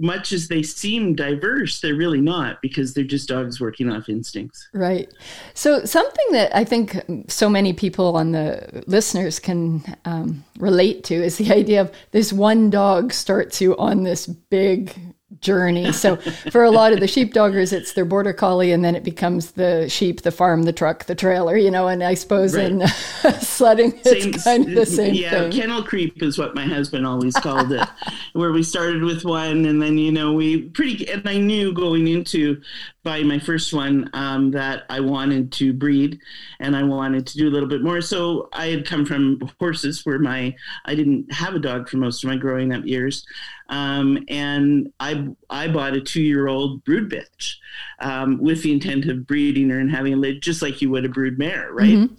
much 0.01 0.33
as 0.33 0.49
they 0.49 0.63
seem 0.63 1.15
diverse, 1.15 1.81
they're 1.81 1.95
really 1.95 2.21
not 2.21 2.61
because 2.63 2.95
they're 2.95 3.05
just 3.05 3.29
dogs 3.29 3.61
working 3.61 3.91
off 3.91 4.09
instincts. 4.09 4.69
Right. 4.73 5.13
So, 5.53 5.85
something 5.85 6.27
that 6.33 6.57
I 6.57 6.65
think 6.65 6.97
so 7.29 7.49
many 7.49 7.75
people 7.75 8.17
on 8.17 8.33
the 8.33 8.83
listeners 8.87 9.39
can 9.39 9.85
um, 10.07 10.43
relate 10.59 11.05
to 11.05 11.15
is 11.15 11.37
the 11.37 11.53
idea 11.53 11.83
of 11.83 11.93
this 12.13 12.33
one 12.33 12.71
dog 12.71 13.13
starts 13.13 13.61
you 13.61 13.77
on 13.77 14.03
this 14.03 14.27
big 14.27 14.95
journey. 15.41 15.93
So 15.93 16.17
for 16.17 16.65
a 16.65 16.71
lot 16.71 16.93
of 16.93 17.01
the 17.01 17.07
sheepdoggers, 17.07 17.73
it's 17.73 17.93
their 17.93 18.05
border 18.05 18.33
collie, 18.33 18.73
and 18.73 18.85
then 18.85 18.95
it 18.95 19.05
becomes 19.05 19.53
the 19.53 19.89
sheep, 19.89 20.23
the 20.23 20.31
farm, 20.31 20.65
the 20.65 20.73
truck, 20.73 21.05
the 21.05 21.15
trailer. 21.15 21.57
You 21.57 21.71
know, 21.71 21.89
and 21.89 22.03
I 22.03 22.15
suppose 22.15 22.57
right. 22.57 22.71
in 22.71 22.87
sledding, 23.41 23.93
it's 24.05 24.25
same, 24.25 24.33
kind 24.33 24.69
of 24.69 24.75
the 24.75 24.87
same 24.87 25.15
yeah, 25.15 25.31
thing. 25.31 25.53
kennel 25.53 25.83
creep 25.83 26.23
is 26.23 26.39
what 26.39 26.55
my 26.55 26.65
husband 26.65 27.07
always 27.07 27.35
called 27.35 27.73
it, 27.73 27.89
where 28.33 28.53
we 28.53 28.63
started 28.63 29.03
with 29.03 29.25
one, 29.25 29.67
and 29.67 29.81
then 29.81 29.99
you 29.99 30.13
know 30.13 30.33
we 30.33 30.63
pretty. 30.71 31.09
And 31.11 31.29
I 31.29 31.39
knew 31.39 31.73
going 31.73 32.09
into 32.09 32.61
buying 33.03 33.27
my 33.27 33.39
first 33.39 33.73
one 33.73 34.11
um, 34.13 34.51
that 34.51 34.85
I 34.91 35.01
wanted 35.01 35.53
to 35.53 35.73
breed, 35.73 36.21
and 36.59 36.77
I 36.77 36.83
wanted 36.83 37.27
to 37.29 37.39
do 37.39 37.49
a 37.49 37.53
little 37.53 37.69
bit 37.69 37.83
more. 37.83 38.01
So 38.01 38.49
I 38.53 38.67
had 38.67 38.87
come 38.87 39.07
from 39.07 39.41
horses, 39.59 40.05
where 40.05 40.19
my 40.19 40.55
I 40.85 40.95
didn't 40.95 41.33
have 41.33 41.55
a 41.55 41.59
dog 41.59 41.89
for 41.89 41.97
most 41.97 42.25
of 42.25 42.29
my 42.29 42.37
growing 42.37 42.73
up 42.73 42.85
years. 42.85 43.25
Um, 43.71 44.25
and 44.29 44.93
I 44.99 45.29
I 45.49 45.69
bought 45.69 45.95
a 45.95 46.01
two 46.01 46.23
year 46.23 46.49
old 46.49 46.85
brood 46.85 47.11
bitch 47.11 47.55
um, 48.01 48.39
with 48.39 48.63
the 48.63 48.73
intent 48.73 49.07
of 49.07 49.27
breeding 49.27 49.71
her 49.71 49.79
and 49.79 49.91
having 49.91 50.13
a 50.13 50.17
lid 50.17 50.43
just 50.43 50.61
like 50.61 50.83
you 50.83 50.91
would 50.91 51.05
a 51.05 51.09
brood 51.09 51.39
mare, 51.39 51.73
right? 51.73 51.97
Mm-hmm. 51.97 52.15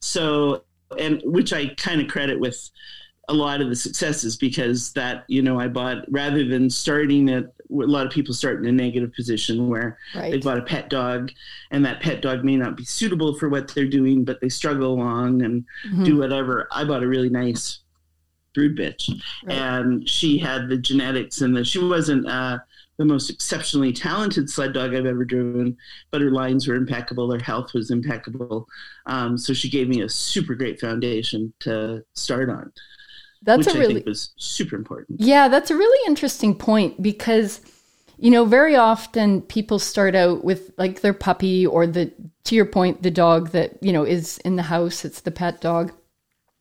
So 0.00 0.64
and 0.98 1.22
which 1.24 1.52
I 1.52 1.68
kind 1.74 2.00
of 2.00 2.08
credit 2.08 2.38
with 2.38 2.70
a 3.28 3.34
lot 3.34 3.60
of 3.60 3.68
the 3.68 3.76
successes 3.76 4.36
because 4.36 4.92
that 4.92 5.24
you 5.28 5.40
know 5.40 5.58
I 5.58 5.68
bought 5.68 6.04
rather 6.10 6.44
than 6.44 6.68
starting 6.68 7.30
at 7.30 7.44
a 7.44 7.52
lot 7.70 8.04
of 8.04 8.12
people 8.12 8.34
start 8.34 8.58
in 8.58 8.66
a 8.66 8.72
negative 8.72 9.12
position 9.14 9.68
where 9.68 9.96
right. 10.14 10.32
they've 10.32 10.42
got 10.42 10.58
a 10.58 10.62
pet 10.62 10.90
dog 10.90 11.30
and 11.70 11.84
that 11.84 12.00
pet 12.02 12.20
dog 12.20 12.44
may 12.44 12.56
not 12.56 12.76
be 12.76 12.84
suitable 12.84 13.38
for 13.38 13.48
what 13.48 13.68
they're 13.68 13.86
doing, 13.86 14.24
but 14.24 14.40
they 14.40 14.48
struggle 14.48 14.92
along 14.92 15.42
and 15.42 15.64
mm-hmm. 15.86 16.02
do 16.02 16.18
whatever. 16.18 16.68
I 16.72 16.84
bought 16.84 17.04
a 17.04 17.08
really 17.08 17.30
nice 17.30 17.78
brood 18.54 18.76
bitch 18.76 19.08
right. 19.44 19.56
and 19.56 20.08
she 20.08 20.38
had 20.38 20.68
the 20.68 20.76
genetics 20.76 21.40
and 21.40 21.56
the, 21.56 21.64
she 21.64 21.78
wasn't, 21.78 22.26
uh, 22.28 22.58
the 23.00 23.06
most 23.06 23.30
exceptionally 23.30 23.94
talented 23.94 24.50
sled 24.50 24.74
dog 24.74 24.94
I've 24.94 25.06
ever 25.06 25.24
driven, 25.24 25.74
but 26.10 26.20
her 26.20 26.30
lines 26.30 26.68
were 26.68 26.74
impeccable. 26.74 27.32
Her 27.32 27.42
health 27.42 27.72
was 27.72 27.90
impeccable. 27.90 28.68
Um, 29.06 29.38
so 29.38 29.54
she 29.54 29.70
gave 29.70 29.88
me 29.88 30.02
a 30.02 30.08
super 30.10 30.54
great 30.54 30.78
foundation 30.78 31.50
to 31.60 32.04
start 32.14 32.50
on. 32.50 32.70
That's 33.40 33.66
which 33.66 33.74
a 33.74 33.78
really, 33.78 33.92
I 33.92 33.94
think 33.94 34.06
was 34.06 34.34
super 34.36 34.76
important. 34.76 35.18
Yeah, 35.18 35.48
that's 35.48 35.70
a 35.70 35.76
really 35.76 36.06
interesting 36.06 36.54
point 36.54 37.02
because 37.02 37.62
you 38.18 38.30
know 38.30 38.44
very 38.44 38.76
often 38.76 39.40
people 39.40 39.78
start 39.78 40.14
out 40.14 40.44
with 40.44 40.70
like 40.76 41.00
their 41.00 41.14
puppy 41.14 41.66
or 41.66 41.86
the 41.86 42.12
to 42.44 42.54
your 42.54 42.66
point 42.66 43.02
the 43.02 43.10
dog 43.10 43.52
that 43.52 43.82
you 43.82 43.94
know 43.94 44.04
is 44.04 44.36
in 44.44 44.56
the 44.56 44.64
house. 44.64 45.06
It's 45.06 45.22
the 45.22 45.30
pet 45.30 45.62
dog 45.62 45.90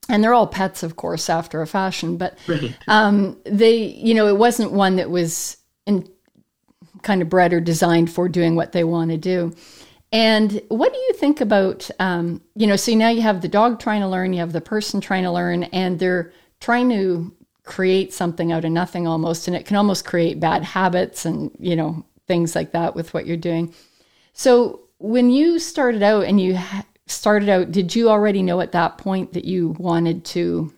and 0.10 0.24
they're 0.24 0.34
all 0.34 0.48
pets, 0.48 0.84
of 0.84 0.96
course, 0.96 1.30
after 1.30 1.62
a 1.62 1.68
fashion. 1.68 2.18
But 2.18 2.38
right. 2.48 2.76
um, 2.88 3.38
they, 3.46 3.78
you 3.78 4.14
know, 4.14 4.28
it 4.28 4.38
wasn't 4.38 4.72
one 4.74 4.98
that 4.98 5.10
was 5.10 5.58
in, 5.86 6.10
kind 7.04 7.22
of 7.22 7.30
bred 7.30 7.54
or 7.54 7.62
designed 7.62 8.12
for 8.12 8.28
doing 8.28 8.56
what 8.56 8.74
they 8.74 8.84
want 8.84 9.12
to 9.12 9.18
do. 9.18 9.56
And 10.12 10.62
what 10.70 10.92
do 10.92 11.00
you 11.00 11.14
think 11.14 11.40
about, 11.40 11.90
um, 12.00 12.42
you 12.56 12.66
know, 12.66 12.76
so 12.76 12.94
now 12.96 13.10
you 13.10 13.22
have 13.22 13.42
the 13.42 13.48
dog 13.48 13.80
trying 13.80 14.02
to 14.02 14.08
learn, 14.08 14.34
you 14.34 14.40
have 14.40 14.54
the 14.54 14.60
person 14.60 15.00
trying 15.00 15.24
to 15.24 15.32
learn, 15.32 15.66
and 15.66 16.00
they're 16.00 16.34
trying 16.60 16.90
to 16.90 17.32
create 17.64 18.12
something 18.12 18.52
out 18.52 18.66
of 18.66 18.72
nothing 18.72 19.06
almost. 19.06 19.48
And 19.48 19.56
it 19.56 19.68
can 19.68 19.78
almost 19.78 20.06
create 20.06 20.40
bad 20.40 20.64
habits 20.64 21.26
and, 21.26 21.52
you 21.60 21.76
know, 21.76 22.04
things 22.28 22.56
like 22.56 22.72
that 22.72 22.96
with 22.96 23.14
what 23.14 23.28
you're 23.28 23.38
doing. 23.38 23.74
So 24.34 24.82
when 24.98 25.30
you 25.30 25.60
started 25.60 26.02
out 26.02 26.26
and 26.26 26.42
you 26.42 26.56
ha- 26.58 26.86
started 27.12 27.50
out, 27.50 27.72
did 27.72 27.96
you 27.96 28.10
already 28.10 28.42
know 28.42 28.62
at 28.62 28.72
that 28.74 28.98
point 28.98 29.34
that 29.34 29.46
you 29.46 29.76
wanted 29.80 30.26
to, 30.26 30.74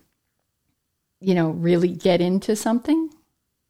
you 1.20 1.34
know, 1.34 1.50
really 1.50 1.88
get 1.88 2.20
into 2.20 2.56
something 2.56 3.10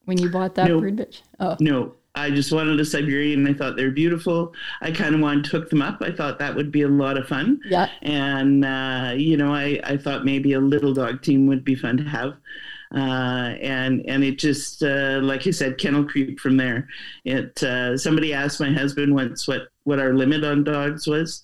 when 0.05 0.19
you 0.19 0.31
bought 0.31 0.55
that 0.57 0.69
no, 0.69 0.81
brood 0.81 0.97
bitch? 0.97 1.23
Oh. 1.41 1.57
No, 1.61 1.95
I 2.15 2.31
just 2.31 2.53
wanted 2.53 2.79
a 2.79 2.85
Siberian. 2.85 3.47
I 3.47 3.55
thought 3.55 3.77
they're 3.77 3.91
beautiful. 3.91 4.53
I 4.81 4.91
kind 4.91 5.15
of 5.15 5.21
wanted 5.21 5.45
to 5.45 5.51
hook 5.51 5.71
them 5.71 5.83
up. 5.83 6.03
I 6.03 6.13
thought 6.13 6.39
that 6.39 6.55
would 6.55 6.71
be 6.71 6.83
a 6.83 6.89
lot 6.89 7.17
of 7.17 7.27
fun. 7.27 7.61
Yeah. 7.65 7.89
And, 8.03 8.65
uh, 8.65 9.13
you 9.17 9.37
know, 9.37 9.55
I, 9.55 9.81
I 9.85 9.97
thought 9.97 10.25
maybe 10.25 10.53
a 10.53 10.61
little 10.61 10.93
dog 10.93 11.23
team 11.23 11.47
would 11.47 11.65
be 11.65 11.75
fun 11.75 11.97
to 11.99 12.05
have. 12.05 12.35
Uh, 12.95 13.57
and 13.63 14.05
and 14.07 14.23
it 14.23 14.39
just 14.39 14.83
uh, 14.83 15.19
like 15.23 15.47
you 15.47 15.53
said, 15.53 15.79
kennel 15.79 16.05
creep 16.05 16.39
from 16.39 16.59
there. 16.59 16.87
It 17.25 17.63
uh, 17.63 17.97
somebody 17.97 18.35
asked 18.35 18.61
my 18.61 18.71
husband 18.71 19.15
once 19.15 19.49
what 19.49 19.69
what 19.85 19.99
our 19.99 20.15
limit 20.15 20.45
on 20.45 20.65
dogs 20.65 21.07
was, 21.07 21.43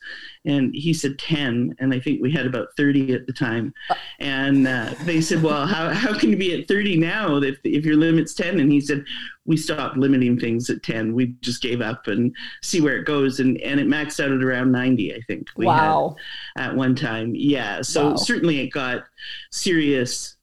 and 0.49 0.75
he 0.75 0.95
said 0.95 1.18
10 1.18 1.76
and 1.78 1.92
i 1.92 2.00
think 2.00 2.21
we 2.23 2.30
had 2.30 2.47
about 2.47 2.68
30 2.76 3.12
at 3.12 3.26
the 3.26 3.33
time. 3.33 3.73
And 4.18 4.66
uh, 4.66 4.95
they 5.04 5.21
said 5.21 5.42
well 5.42 5.66
how, 5.66 5.90
how 5.90 6.18
can 6.18 6.30
you 6.30 6.37
be 6.37 6.61
at 6.61 6.68
30 6.68 6.97
now 6.97 7.37
if, 7.37 7.59
if 7.64 7.85
your 7.85 7.97
limit's 7.97 8.35
10 8.35 8.59
and 8.59 8.73
he 8.73 8.80
said 8.80 9.04
we 9.45 9.57
stopped 9.57 9.97
limiting 9.97 10.38
things 10.38 10.71
at 10.71 10.83
10 10.83 11.14
we 11.14 11.35
just 11.40 11.62
gave 11.62 11.80
up 11.80 12.07
and 12.07 12.35
see 12.62 12.80
where 12.80 12.97
it 12.97 13.07
goes. 13.07 13.40
And, 13.40 13.61
and 13.61 13.78
it 13.78 13.87
maxed 13.87 14.23
out 14.25 14.33
at 14.33 14.42
around 14.42 14.73
90 14.73 15.14
i 15.14 15.21
think 15.26 15.49
we 15.57 15.66
wow. 15.66 16.16
had 16.57 16.68
at 16.71 16.76
one 16.76 16.95
time. 16.95 17.35
Yeah 17.35 17.83
so 17.83 18.11
wow. 18.11 18.16
certainly 18.16 18.61
it 18.61 18.68
got 18.68 19.04
serious 19.50 20.37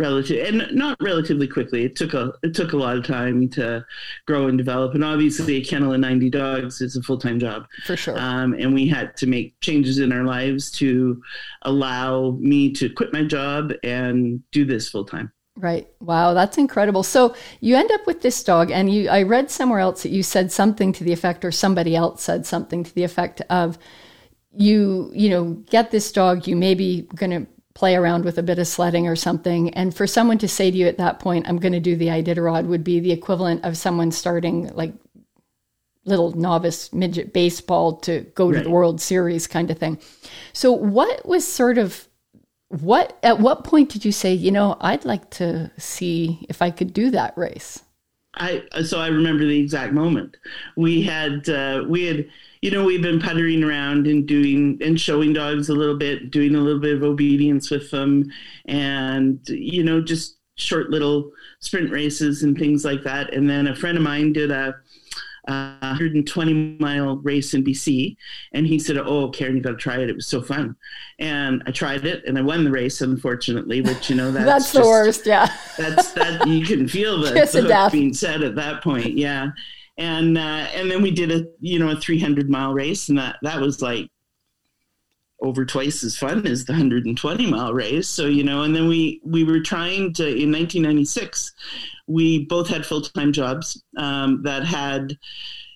relative 0.00 0.48
and 0.48 0.74
not 0.74 0.96
relatively 1.00 1.46
quickly. 1.46 1.84
It 1.84 1.94
took 1.94 2.14
a 2.14 2.32
it 2.42 2.54
took 2.54 2.72
a 2.72 2.76
lot 2.76 2.96
of 2.96 3.06
time 3.06 3.48
to 3.50 3.84
grow 4.26 4.48
and 4.48 4.58
develop. 4.58 4.94
And 4.94 5.04
obviously, 5.04 5.56
a 5.56 5.64
kennel 5.64 5.92
of 5.92 6.00
ninety 6.00 6.30
dogs 6.30 6.80
is 6.80 6.96
a 6.96 7.02
full 7.02 7.18
time 7.18 7.38
job 7.38 7.66
for 7.84 7.96
sure. 7.96 8.18
Um, 8.18 8.54
and 8.54 8.74
we 8.74 8.88
had 8.88 9.16
to 9.18 9.26
make 9.26 9.60
changes 9.60 9.98
in 9.98 10.10
our 10.10 10.24
lives 10.24 10.70
to 10.72 11.22
allow 11.62 12.32
me 12.40 12.72
to 12.72 12.88
quit 12.88 13.12
my 13.12 13.22
job 13.22 13.72
and 13.84 14.42
do 14.50 14.64
this 14.64 14.88
full 14.88 15.04
time. 15.04 15.30
Right. 15.56 15.88
Wow, 16.00 16.32
that's 16.32 16.56
incredible. 16.56 17.02
So 17.02 17.34
you 17.60 17.76
end 17.76 17.90
up 17.92 18.06
with 18.06 18.22
this 18.22 18.42
dog, 18.42 18.70
and 18.70 18.92
you 18.92 19.08
I 19.08 19.22
read 19.22 19.50
somewhere 19.50 19.80
else 19.80 20.02
that 20.02 20.10
you 20.10 20.22
said 20.22 20.50
something 20.50 20.92
to 20.94 21.04
the 21.04 21.12
effect, 21.12 21.44
or 21.44 21.52
somebody 21.52 21.94
else 21.94 22.22
said 22.22 22.46
something 22.46 22.82
to 22.82 22.94
the 22.94 23.04
effect 23.04 23.42
of 23.50 23.78
you 24.52 25.12
you 25.14 25.28
know 25.28 25.44
get 25.70 25.92
this 25.92 26.10
dog 26.10 26.48
you 26.48 26.56
may 26.56 26.74
be 26.74 27.02
going 27.14 27.30
to 27.30 27.46
play 27.74 27.94
around 27.94 28.24
with 28.24 28.38
a 28.38 28.42
bit 28.42 28.58
of 28.58 28.66
sledding 28.66 29.06
or 29.06 29.16
something. 29.16 29.70
And 29.74 29.94
for 29.94 30.06
someone 30.06 30.38
to 30.38 30.48
say 30.48 30.70
to 30.70 30.76
you 30.76 30.86
at 30.86 30.98
that 30.98 31.20
point, 31.20 31.48
I'm 31.48 31.58
going 31.58 31.72
to 31.72 31.80
do 31.80 31.96
the 31.96 32.08
Iditarod 32.08 32.66
would 32.66 32.84
be 32.84 33.00
the 33.00 33.12
equivalent 33.12 33.64
of 33.64 33.76
someone 33.76 34.10
starting 34.10 34.68
like 34.74 34.92
little 36.04 36.32
novice 36.32 36.92
midget 36.92 37.32
baseball 37.32 37.96
to 37.98 38.20
go 38.34 38.48
right. 38.48 38.58
to 38.58 38.64
the 38.64 38.70
World 38.70 39.00
Series 39.00 39.46
kind 39.46 39.70
of 39.70 39.78
thing. 39.78 39.98
So 40.52 40.72
what 40.72 41.26
was 41.26 41.46
sort 41.46 41.78
of 41.78 42.08
what 42.68 43.18
at 43.22 43.40
what 43.40 43.64
point 43.64 43.90
did 43.90 44.04
you 44.04 44.12
say, 44.12 44.32
you 44.32 44.50
know, 44.50 44.76
I'd 44.80 45.04
like 45.04 45.28
to 45.30 45.70
see 45.76 46.46
if 46.48 46.62
I 46.62 46.70
could 46.70 46.92
do 46.92 47.10
that 47.10 47.36
race? 47.36 47.82
I 48.34 48.62
so 48.84 49.00
I 49.00 49.08
remember 49.08 49.44
the 49.44 49.58
exact 49.58 49.92
moment. 49.92 50.36
We 50.76 51.02
had 51.02 51.48
uh, 51.48 51.84
we 51.88 52.06
had 52.06 52.26
you 52.62 52.70
know, 52.70 52.84
we've 52.84 53.02
been 53.02 53.20
puttering 53.20 53.64
around 53.64 54.06
and 54.06 54.26
doing 54.26 54.78
and 54.82 55.00
showing 55.00 55.32
dogs 55.32 55.68
a 55.70 55.74
little 55.74 55.96
bit, 55.96 56.30
doing 56.30 56.54
a 56.54 56.60
little 56.60 56.80
bit 56.80 56.94
of 56.94 57.02
obedience 57.02 57.70
with 57.70 57.90
them, 57.90 58.30
and 58.66 59.40
you 59.48 59.82
know, 59.82 60.00
just 60.00 60.36
short 60.56 60.90
little 60.90 61.32
sprint 61.60 61.90
races 61.90 62.42
and 62.42 62.58
things 62.58 62.84
like 62.84 63.02
that. 63.02 63.32
And 63.32 63.48
then 63.48 63.66
a 63.66 63.74
friend 63.74 63.96
of 63.96 64.04
mine 64.04 64.34
did 64.34 64.50
a, 64.50 64.74
a 65.50 65.76
120 65.80 66.76
mile 66.80 67.16
race 67.18 67.54
in 67.54 67.64
BC, 67.64 68.16
and 68.52 68.66
he 68.66 68.78
said, 68.78 68.96
"Oh, 68.96 69.28
Karen, 69.30 69.56
you 69.56 69.62
got 69.62 69.70
to 69.70 69.76
try 69.76 69.98
it. 69.98 70.08
It 70.08 70.16
was 70.16 70.26
so 70.26 70.40
fun." 70.40 70.76
And 71.18 71.62
I 71.66 71.70
tried 71.70 72.06
it, 72.06 72.24
and 72.26 72.38
I 72.38 72.42
won 72.42 72.64
the 72.64 72.70
race, 72.70 73.00
unfortunately. 73.00 73.80
Which 73.80 74.10
you 74.10 74.16
know, 74.16 74.30
that's, 74.32 74.46
that's 74.46 74.72
the 74.72 74.82
worst. 74.82 75.26
Yeah, 75.26 75.48
that's 75.78 76.12
that 76.12 76.46
you 76.46 76.64
can 76.64 76.88
feel 76.88 77.20
the, 77.20 77.32
the 77.52 77.74
hook 77.74 77.92
being 77.92 78.14
said 78.14 78.42
at 78.42 78.54
that 78.56 78.82
point. 78.82 79.16
Yeah 79.16 79.50
and 79.98 80.38
uh, 80.38 80.66
and 80.74 80.90
then 80.90 81.02
we 81.02 81.10
did 81.10 81.30
a 81.30 81.44
you 81.60 81.78
know 81.78 81.90
a 81.90 81.96
300 81.96 82.48
mile 82.48 82.72
race, 82.72 83.10
and 83.10 83.18
that 83.18 83.36
that 83.42 83.60
was 83.60 83.82
like 83.82 84.08
over 85.42 85.64
twice 85.64 86.04
as 86.04 86.16
fun 86.16 86.46
as 86.46 86.64
the 86.64 86.72
120 86.72 87.46
mile 87.46 87.72
race. 87.72 88.08
So 88.08 88.26
you 88.26 88.44
know, 88.44 88.62
and 88.62 88.74
then 88.74 88.88
we 88.88 89.20
we 89.24 89.44
were 89.44 89.60
trying 89.60 90.12
to 90.14 90.24
in 90.26 90.52
1996, 90.52 91.52
we 92.06 92.44
both 92.46 92.68
had 92.68 92.84
full 92.84 93.02
time 93.02 93.32
jobs 93.32 93.82
um, 93.96 94.42
that 94.42 94.64
had 94.64 95.18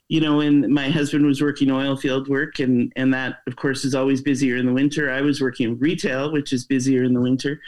you 0.08 0.20
know, 0.20 0.40
and 0.40 0.68
my 0.68 0.90
husband 0.90 1.24
was 1.24 1.40
working 1.40 1.70
oil 1.70 1.96
field 1.96 2.28
work, 2.28 2.58
and 2.58 2.92
and 2.94 3.12
that 3.14 3.38
of 3.46 3.56
course 3.56 3.84
is 3.84 3.94
always 3.94 4.20
busier 4.20 4.56
in 4.56 4.66
the 4.66 4.72
winter. 4.72 5.10
I 5.10 5.22
was 5.22 5.40
working 5.40 5.78
retail, 5.78 6.30
which 6.30 6.52
is 6.52 6.66
busier 6.66 7.04
in 7.04 7.14
the 7.14 7.20
winter. 7.20 7.60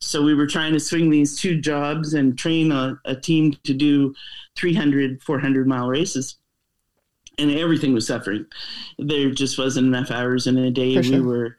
So 0.00 0.22
we 0.22 0.34
were 0.34 0.46
trying 0.46 0.72
to 0.72 0.80
swing 0.80 1.08
these 1.08 1.40
two 1.40 1.60
jobs 1.60 2.14
and 2.14 2.36
train 2.36 2.72
a, 2.72 2.98
a 3.04 3.14
team 3.14 3.54
to 3.62 3.72
do 3.72 4.14
300, 4.56 5.22
400 5.22 5.68
mile 5.68 5.88
races, 5.88 6.36
and 7.38 7.50
everything 7.50 7.94
was 7.94 8.06
suffering. 8.06 8.46
There 8.98 9.30
just 9.30 9.58
wasn't 9.58 9.86
enough 9.88 10.10
hours 10.10 10.46
in 10.46 10.56
a 10.56 10.70
day. 10.70 11.00
Sure. 11.00 11.12
We 11.12 11.20
were 11.20 11.56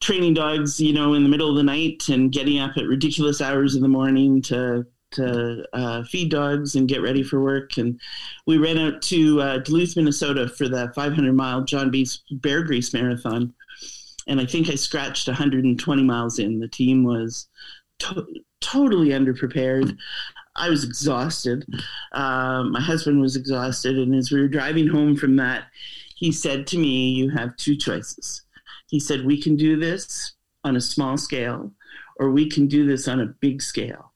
training 0.00 0.34
dogs, 0.34 0.80
you 0.80 0.92
know, 0.92 1.14
in 1.14 1.22
the 1.22 1.28
middle 1.28 1.50
of 1.50 1.56
the 1.56 1.62
night 1.62 2.08
and 2.08 2.32
getting 2.32 2.58
up 2.58 2.76
at 2.76 2.86
ridiculous 2.86 3.40
hours 3.40 3.74
in 3.76 3.82
the 3.82 3.88
morning 3.88 4.42
to 4.42 4.86
to 5.12 5.64
uh, 5.74 6.02
feed 6.04 6.30
dogs 6.30 6.74
and 6.74 6.88
get 6.88 7.02
ready 7.02 7.22
for 7.22 7.40
work. 7.40 7.76
And 7.76 8.00
we 8.46 8.56
ran 8.56 8.78
out 8.78 9.02
to 9.02 9.42
uh, 9.42 9.58
Duluth, 9.58 9.94
Minnesota 9.94 10.48
for 10.48 10.68
the 10.68 10.90
500 10.94 11.32
mile 11.34 11.62
John 11.64 11.90
B. 11.90 12.06
Beargrease 12.36 12.94
Marathon. 12.94 13.52
And 14.26 14.40
I 14.40 14.46
think 14.46 14.70
I 14.70 14.74
scratched 14.74 15.28
120 15.28 16.02
miles 16.02 16.38
in. 16.38 16.60
The 16.60 16.68
team 16.68 17.04
was 17.04 17.48
to- 17.98 18.26
totally 18.62 19.08
underprepared. 19.10 19.98
I 20.56 20.68
was 20.68 20.84
exhausted. 20.84 21.64
Uh, 22.12 22.64
my 22.64 22.80
husband 22.80 23.20
was 23.20 23.36
exhausted. 23.36 23.96
And 23.96 24.14
as 24.14 24.30
we 24.30 24.40
were 24.40 24.48
driving 24.48 24.88
home 24.88 25.16
from 25.16 25.36
that, 25.36 25.64
he 26.16 26.30
said 26.32 26.66
to 26.68 26.78
me, 26.78 27.10
You 27.10 27.30
have 27.30 27.56
two 27.56 27.76
choices. 27.76 28.42
He 28.88 29.00
said, 29.00 29.24
We 29.24 29.40
can 29.40 29.56
do 29.56 29.78
this 29.78 30.34
on 30.64 30.76
a 30.76 30.80
small 30.80 31.16
scale, 31.16 31.72
or 32.18 32.30
we 32.30 32.48
can 32.48 32.66
do 32.66 32.86
this 32.86 33.08
on 33.08 33.20
a 33.20 33.26
big 33.26 33.62
scale 33.62 34.12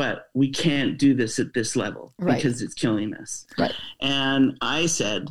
but 0.00 0.30
we 0.32 0.48
can't 0.48 0.96
do 0.96 1.12
this 1.12 1.38
at 1.38 1.52
this 1.52 1.76
level 1.76 2.14
right. 2.18 2.36
because 2.36 2.62
it's 2.62 2.72
killing 2.72 3.12
us. 3.12 3.46
Right. 3.58 3.74
And 4.00 4.56
I 4.62 4.86
said, 4.86 5.28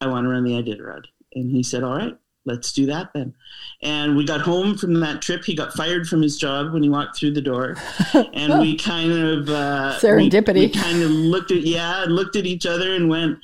I 0.00 0.06
want 0.06 0.26
to 0.26 0.28
run 0.28 0.44
the 0.44 0.52
Iditarod. 0.52 1.06
And 1.34 1.50
he 1.50 1.64
said, 1.64 1.82
All 1.82 1.96
right, 1.96 2.16
let's 2.44 2.72
do 2.72 2.86
that 2.86 3.10
then. 3.14 3.34
And 3.82 4.16
we 4.16 4.24
got 4.24 4.40
home 4.40 4.76
from 4.76 4.94
that 5.00 5.22
trip. 5.22 5.44
He 5.44 5.54
got 5.54 5.72
fired 5.72 6.06
from 6.08 6.22
his 6.22 6.36
job 6.36 6.72
when 6.72 6.82
he 6.82 6.88
walked 6.88 7.16
through 7.16 7.32
the 7.32 7.40
door. 7.40 7.76
And 8.34 8.60
we 8.60 8.76
kind 8.76 9.12
of 9.12 9.48
uh, 9.48 9.98
serendipity. 10.00 10.54
We, 10.54 10.60
we 10.66 10.70
kind 10.70 11.02
of 11.02 11.10
looked 11.10 11.50
at 11.50 11.62
yeah, 11.62 12.04
looked 12.08 12.36
at 12.36 12.46
each 12.46 12.66
other 12.66 12.94
and 12.94 13.08
went, 13.08 13.38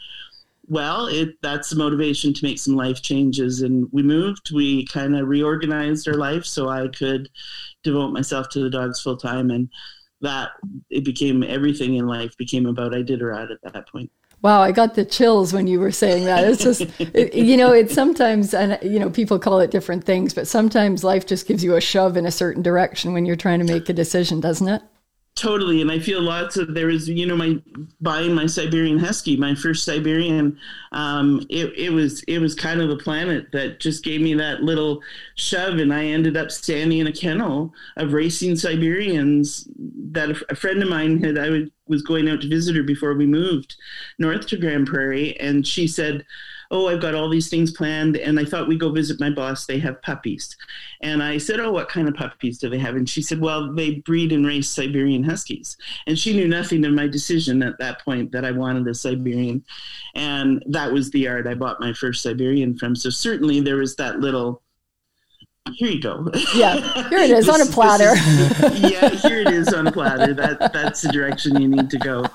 well, 0.67 1.07
it 1.07 1.41
that's 1.43 1.71
the 1.71 1.77
motivation 1.77 2.35
to 2.35 2.45
make 2.45 2.59
some 2.59 2.75
life 2.75 3.01
changes. 3.03 3.63
And 3.63 3.89
we 3.93 4.03
moved. 4.03 4.51
We 4.53 4.87
kind 4.87 5.17
of 5.17 5.29
reorganized 5.29 6.09
our 6.09 6.15
life 6.15 6.45
so 6.45 6.69
I 6.69 6.89
could 6.89 7.29
devote 7.83 8.13
myself 8.13 8.49
to 8.51 8.61
the 8.61 8.71
dogs 8.71 9.01
full 9.01 9.17
time. 9.17 9.51
And 9.51 9.69
that 10.21 10.51
it 10.91 11.05
became 11.05 11.43
everything 11.43 11.95
in 11.95 12.07
life 12.07 12.37
became 12.37 12.67
about 12.67 12.93
Iditarod 12.93 13.51
at 13.53 13.73
that 13.73 13.89
point. 13.89 14.11
Wow, 14.41 14.63
I 14.63 14.71
got 14.71 14.95
the 14.95 15.05
chills 15.05 15.53
when 15.53 15.67
you 15.67 15.81
were 15.81 15.91
saying 15.91 16.25
that. 16.27 16.45
It's 16.45 16.63
just, 16.63 16.83
it, 17.01 17.35
you 17.35 17.57
know, 17.57 17.73
it's 17.73 17.93
sometimes, 17.93 18.55
and 18.55 18.79
you 18.83 18.99
know, 19.01 19.11
people 19.11 19.39
call 19.39 19.59
it 19.59 19.71
different 19.71 20.05
things, 20.05 20.33
but 20.33 20.47
sometimes 20.47 21.03
life 21.03 21.27
just 21.27 21.49
gives 21.49 21.65
you 21.65 21.75
a 21.75 21.81
shove 21.81 22.17
in 22.17 22.25
a 22.25 22.31
certain 22.31 22.63
direction 22.63 23.13
when 23.13 23.27
you're 23.27 23.37
trying 23.37 23.59
to 23.59 23.65
make 23.65 23.89
a 23.89 23.93
decision, 23.93 24.41
doesn't 24.41 24.69
it? 24.69 24.83
Totally, 25.39 25.81
and 25.81 25.93
I 25.93 26.01
feel 26.01 26.21
lots 26.21 26.57
of 26.57 26.75
there 26.75 26.89
was 26.89 27.09
you 27.09 27.25
know 27.25 27.37
my 27.37 27.63
buying 28.01 28.35
my 28.35 28.47
Siberian 28.47 28.99
Husky, 28.99 29.37
my 29.37 29.55
first 29.55 29.85
Siberian. 29.85 30.59
Um, 30.91 31.47
it 31.49 31.73
it 31.79 31.91
was 31.91 32.25
it 32.25 32.41
was 32.41 32.57
kind 32.57 32.81
of 32.81 32.89
the 32.89 32.97
planet 32.97 33.53
that 33.53 33.79
just 33.79 34.03
gave 34.03 34.21
me 34.21 34.35
that 34.35 34.65
little 34.65 35.01
shove, 35.37 35.79
and 35.79 35.95
I 35.95 36.07
ended 36.07 36.37
up 36.37 36.51
standing 36.51 36.99
in 36.99 37.07
a 37.07 37.13
kennel 37.13 37.73
of 37.97 38.15
racing 38.15 38.57
Siberians 38.57 39.69
that 40.11 40.31
a, 40.31 40.45
a 40.51 40.57
friend 40.57 40.83
of 40.83 40.89
mine 40.89 41.23
had. 41.23 41.39
I 41.39 41.51
would, 41.51 41.71
was 41.89 42.03
going 42.03 42.29
out 42.29 42.41
to 42.43 42.49
visit 42.49 42.77
her 42.77 42.83
before 42.83 43.15
we 43.15 43.27
moved 43.27 43.77
north 44.19 44.47
to 44.49 44.57
Grande 44.57 44.87
Prairie, 44.87 45.39
and 45.41 45.67
she 45.67 45.87
said 45.87 46.25
oh, 46.71 46.89
I've 46.89 47.01
got 47.01 47.15
all 47.15 47.29
these 47.29 47.49
things 47.49 47.71
planned. 47.71 48.17
And 48.17 48.39
I 48.39 48.45
thought 48.45 48.69
we'd 48.69 48.81
go 48.81 48.93
visit 48.93 49.21
my 49.21 49.31
boss. 49.31 49.67
They 49.67 49.79
have 49.79 50.03
puppies. 50.03 50.57
And 51.03 51.23
I 51.23 51.39
said, 51.39 51.61
oh, 51.61 51.73
what 51.73 51.89
kind 51.89 52.09
of 52.09 52.15
puppies 52.15 52.59
do 52.59 52.69
they 52.69 52.79
have? 52.79 52.97
And 52.97 53.09
she 53.09 53.23
said, 53.23 53.41
well, 53.41 53.73
they 53.73 53.97
breed 54.01 54.33
and 54.33 54.47
race 54.47 54.69
Siberian 54.69 55.25
Huskies. 55.25 55.77
And 56.07 56.19
she 56.19 56.35
knew 56.35 56.49
nothing 56.49 56.85
of 56.85 56.93
my 56.93 57.07
decision 57.07 57.63
at 57.63 57.79
that 57.79 58.05
point 58.05 58.33
that 58.33 58.45
I 58.45 58.51
wanted 58.51 58.87
a 58.87 58.95
Siberian. 58.95 59.65
And 60.15 60.63
that 60.67 60.93
was 60.93 61.11
the 61.11 61.21
yard 61.21 61.47
I 61.47 61.55
bought 61.55 61.81
my 61.81 61.93
first 61.93 62.23
Siberian 62.23 62.77
from. 62.77 62.95
So 62.95 63.11
certainly 63.11 63.61
there 63.61 63.77
was 63.77 63.97
that 63.97 64.21
little 64.21 64.63
here 65.75 65.91
you 65.91 66.01
go. 66.01 66.31
Yeah, 66.55 67.09
here 67.09 67.19
it 67.19 67.31
is 67.31 67.47
this, 67.47 67.55
on 67.55 67.61
a 67.61 67.71
platter. 67.71 68.13
Is, 68.13 68.81
yeah, 68.93 69.09
here 69.11 69.41
it 69.41 69.49
is 69.49 69.73
on 69.73 69.87
a 69.87 69.93
platter. 69.93 70.35
That 70.35 70.73
that's 70.73 71.03
the 71.03 71.13
direction 71.13 71.61
you 71.61 71.69
need 71.69 71.91
to 71.91 71.99
go. 71.99 72.27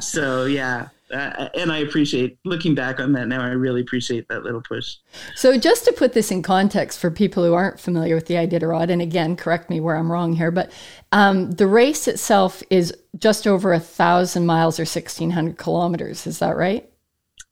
So 0.00 0.44
yeah, 0.44 0.88
uh, 1.12 1.48
and 1.54 1.70
I 1.70 1.78
appreciate 1.78 2.38
looking 2.44 2.74
back 2.74 2.98
on 2.98 3.12
that 3.12 3.28
now. 3.28 3.42
I 3.42 3.48
really 3.48 3.82
appreciate 3.82 4.28
that 4.28 4.44
little 4.44 4.62
push. 4.62 4.96
So, 5.34 5.58
just 5.58 5.84
to 5.84 5.92
put 5.92 6.14
this 6.14 6.30
in 6.30 6.42
context 6.42 6.98
for 6.98 7.10
people 7.10 7.44
who 7.44 7.52
aren't 7.52 7.78
familiar 7.78 8.14
with 8.14 8.26
the 8.26 8.34
Iditarod, 8.34 8.90
and 8.90 9.02
again, 9.02 9.36
correct 9.36 9.68
me 9.68 9.78
where 9.78 9.96
I'm 9.96 10.10
wrong 10.10 10.32
here, 10.32 10.50
but 10.50 10.72
um, 11.12 11.50
the 11.52 11.66
race 11.66 12.08
itself 12.08 12.62
is 12.70 12.94
just 13.18 13.46
over 13.46 13.72
a 13.72 13.80
thousand 13.80 14.46
miles 14.46 14.78
or 14.78 14.84
1,600 14.84 15.58
kilometers. 15.58 16.26
Is 16.26 16.38
that 16.38 16.56
right? 16.56 16.88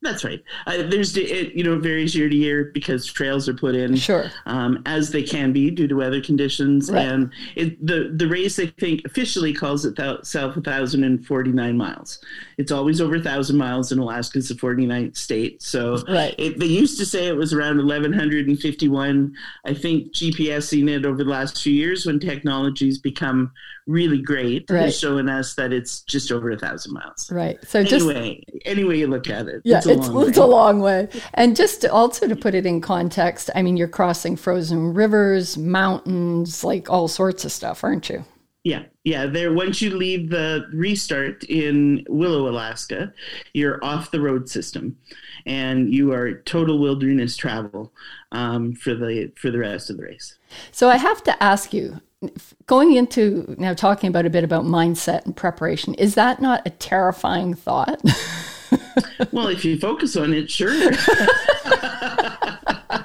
That's 0.03 0.23
right. 0.23 0.43
Uh, 0.65 0.83
there's 0.89 1.15
it, 1.15 1.53
you 1.53 1.63
know 1.63 1.75
it 1.75 1.81
varies 1.81 2.15
year 2.15 2.27
to 2.27 2.35
year 2.35 2.71
because 2.73 3.05
trails 3.05 3.47
are 3.47 3.53
put 3.53 3.75
in 3.75 3.95
sure 3.95 4.31
um, 4.47 4.81
as 4.87 5.11
they 5.11 5.21
can 5.21 5.53
be 5.53 5.69
due 5.69 5.87
to 5.87 5.95
weather 5.95 6.21
conditions 6.21 6.91
right. 6.91 7.05
and 7.05 7.31
it, 7.55 7.85
the 7.85 8.11
the 8.15 8.27
race 8.27 8.57
I 8.57 8.65
think 8.65 9.01
officially 9.05 9.53
calls 9.53 9.85
itself 9.85 10.55
1,049 10.55 11.77
miles. 11.77 12.19
It's 12.57 12.71
always 12.71 12.99
over 12.99 13.17
a 13.17 13.21
thousand 13.21 13.57
miles 13.57 13.91
in 13.91 13.99
Alaska. 13.99 14.39
It's 14.39 14.49
a 14.49 14.55
49th 14.55 15.15
state, 15.15 15.61
so 15.61 16.03
right. 16.09 16.33
It, 16.39 16.57
they 16.57 16.65
used 16.65 16.97
to 16.97 17.05
say 17.05 17.27
it 17.27 17.35
was 17.35 17.53
around 17.53 17.77
1,151. 17.77 19.35
I 19.65 19.73
think 19.73 20.13
GPSing 20.13 20.89
it 20.89 21.05
over 21.05 21.23
the 21.23 21.29
last 21.29 21.61
few 21.61 21.73
years 21.73 22.07
when 22.07 22.19
technology's 22.19 22.97
become 22.97 23.51
really 23.91 24.21
great 24.21 24.69
right. 24.69 24.87
is 24.87 24.97
showing 24.97 25.29
us 25.29 25.55
that 25.55 25.73
it's 25.73 26.01
just 26.01 26.31
over 26.31 26.51
a 26.51 26.57
thousand 26.57 26.93
miles. 26.93 27.31
Right. 27.31 27.57
So 27.67 27.79
anyway, 27.79 28.43
just, 28.51 28.67
anyway 28.67 28.97
you 28.97 29.07
look 29.07 29.29
at 29.29 29.47
it, 29.47 29.61
yeah, 29.63 29.77
it's, 29.77 29.85
a, 29.85 29.91
it's, 29.91 30.07
long 30.07 30.29
it's 30.29 30.37
a 30.37 30.45
long 30.45 30.79
way. 30.79 31.09
And 31.33 31.55
just 31.55 31.81
to, 31.81 31.91
also 31.91 32.27
to 32.27 32.35
put 32.35 32.55
it 32.55 32.65
in 32.65 32.81
context, 32.81 33.49
I 33.55 33.61
mean, 33.61 33.77
you're 33.77 33.87
crossing 33.87 34.35
frozen 34.35 34.93
rivers, 34.93 35.57
mountains, 35.57 36.63
like 36.63 36.89
all 36.89 37.07
sorts 37.07 37.45
of 37.45 37.51
stuff, 37.51 37.83
aren't 37.83 38.09
you? 38.09 38.23
Yeah, 38.63 38.83
yeah. 39.03 39.25
There, 39.25 39.53
once 39.53 39.81
you 39.81 39.89
leave 39.97 40.29
the 40.29 40.67
restart 40.71 41.43
in 41.45 42.05
Willow, 42.07 42.47
Alaska, 42.47 43.11
you're 43.53 43.83
off 43.83 44.11
the 44.11 44.21
road 44.21 44.47
system, 44.47 44.97
and 45.47 45.91
you 45.91 46.13
are 46.13 46.41
total 46.43 46.77
wilderness 46.77 47.35
travel 47.35 47.91
um, 48.31 48.73
for 48.73 48.93
the 48.93 49.31
for 49.35 49.49
the 49.49 49.57
rest 49.57 49.89
of 49.89 49.97
the 49.97 50.03
race. 50.03 50.37
So 50.71 50.89
I 50.89 50.97
have 50.97 51.23
to 51.23 51.43
ask 51.43 51.73
you, 51.73 52.01
going 52.67 52.93
into 52.93 53.55
now 53.57 53.73
talking 53.73 54.07
about 54.07 54.25
a 54.25 54.29
bit 54.29 54.43
about 54.43 54.63
mindset 54.63 55.25
and 55.25 55.35
preparation, 55.35 55.93
is 55.95 56.15
that 56.15 56.41
not 56.41 56.61
a 56.65 56.69
terrifying 56.69 57.53
thought? 57.53 58.01
well, 59.31 59.47
if 59.47 59.65
you 59.65 59.79
focus 59.79 60.15
on 60.15 60.33
it, 60.33 60.49
sure. 60.49 60.71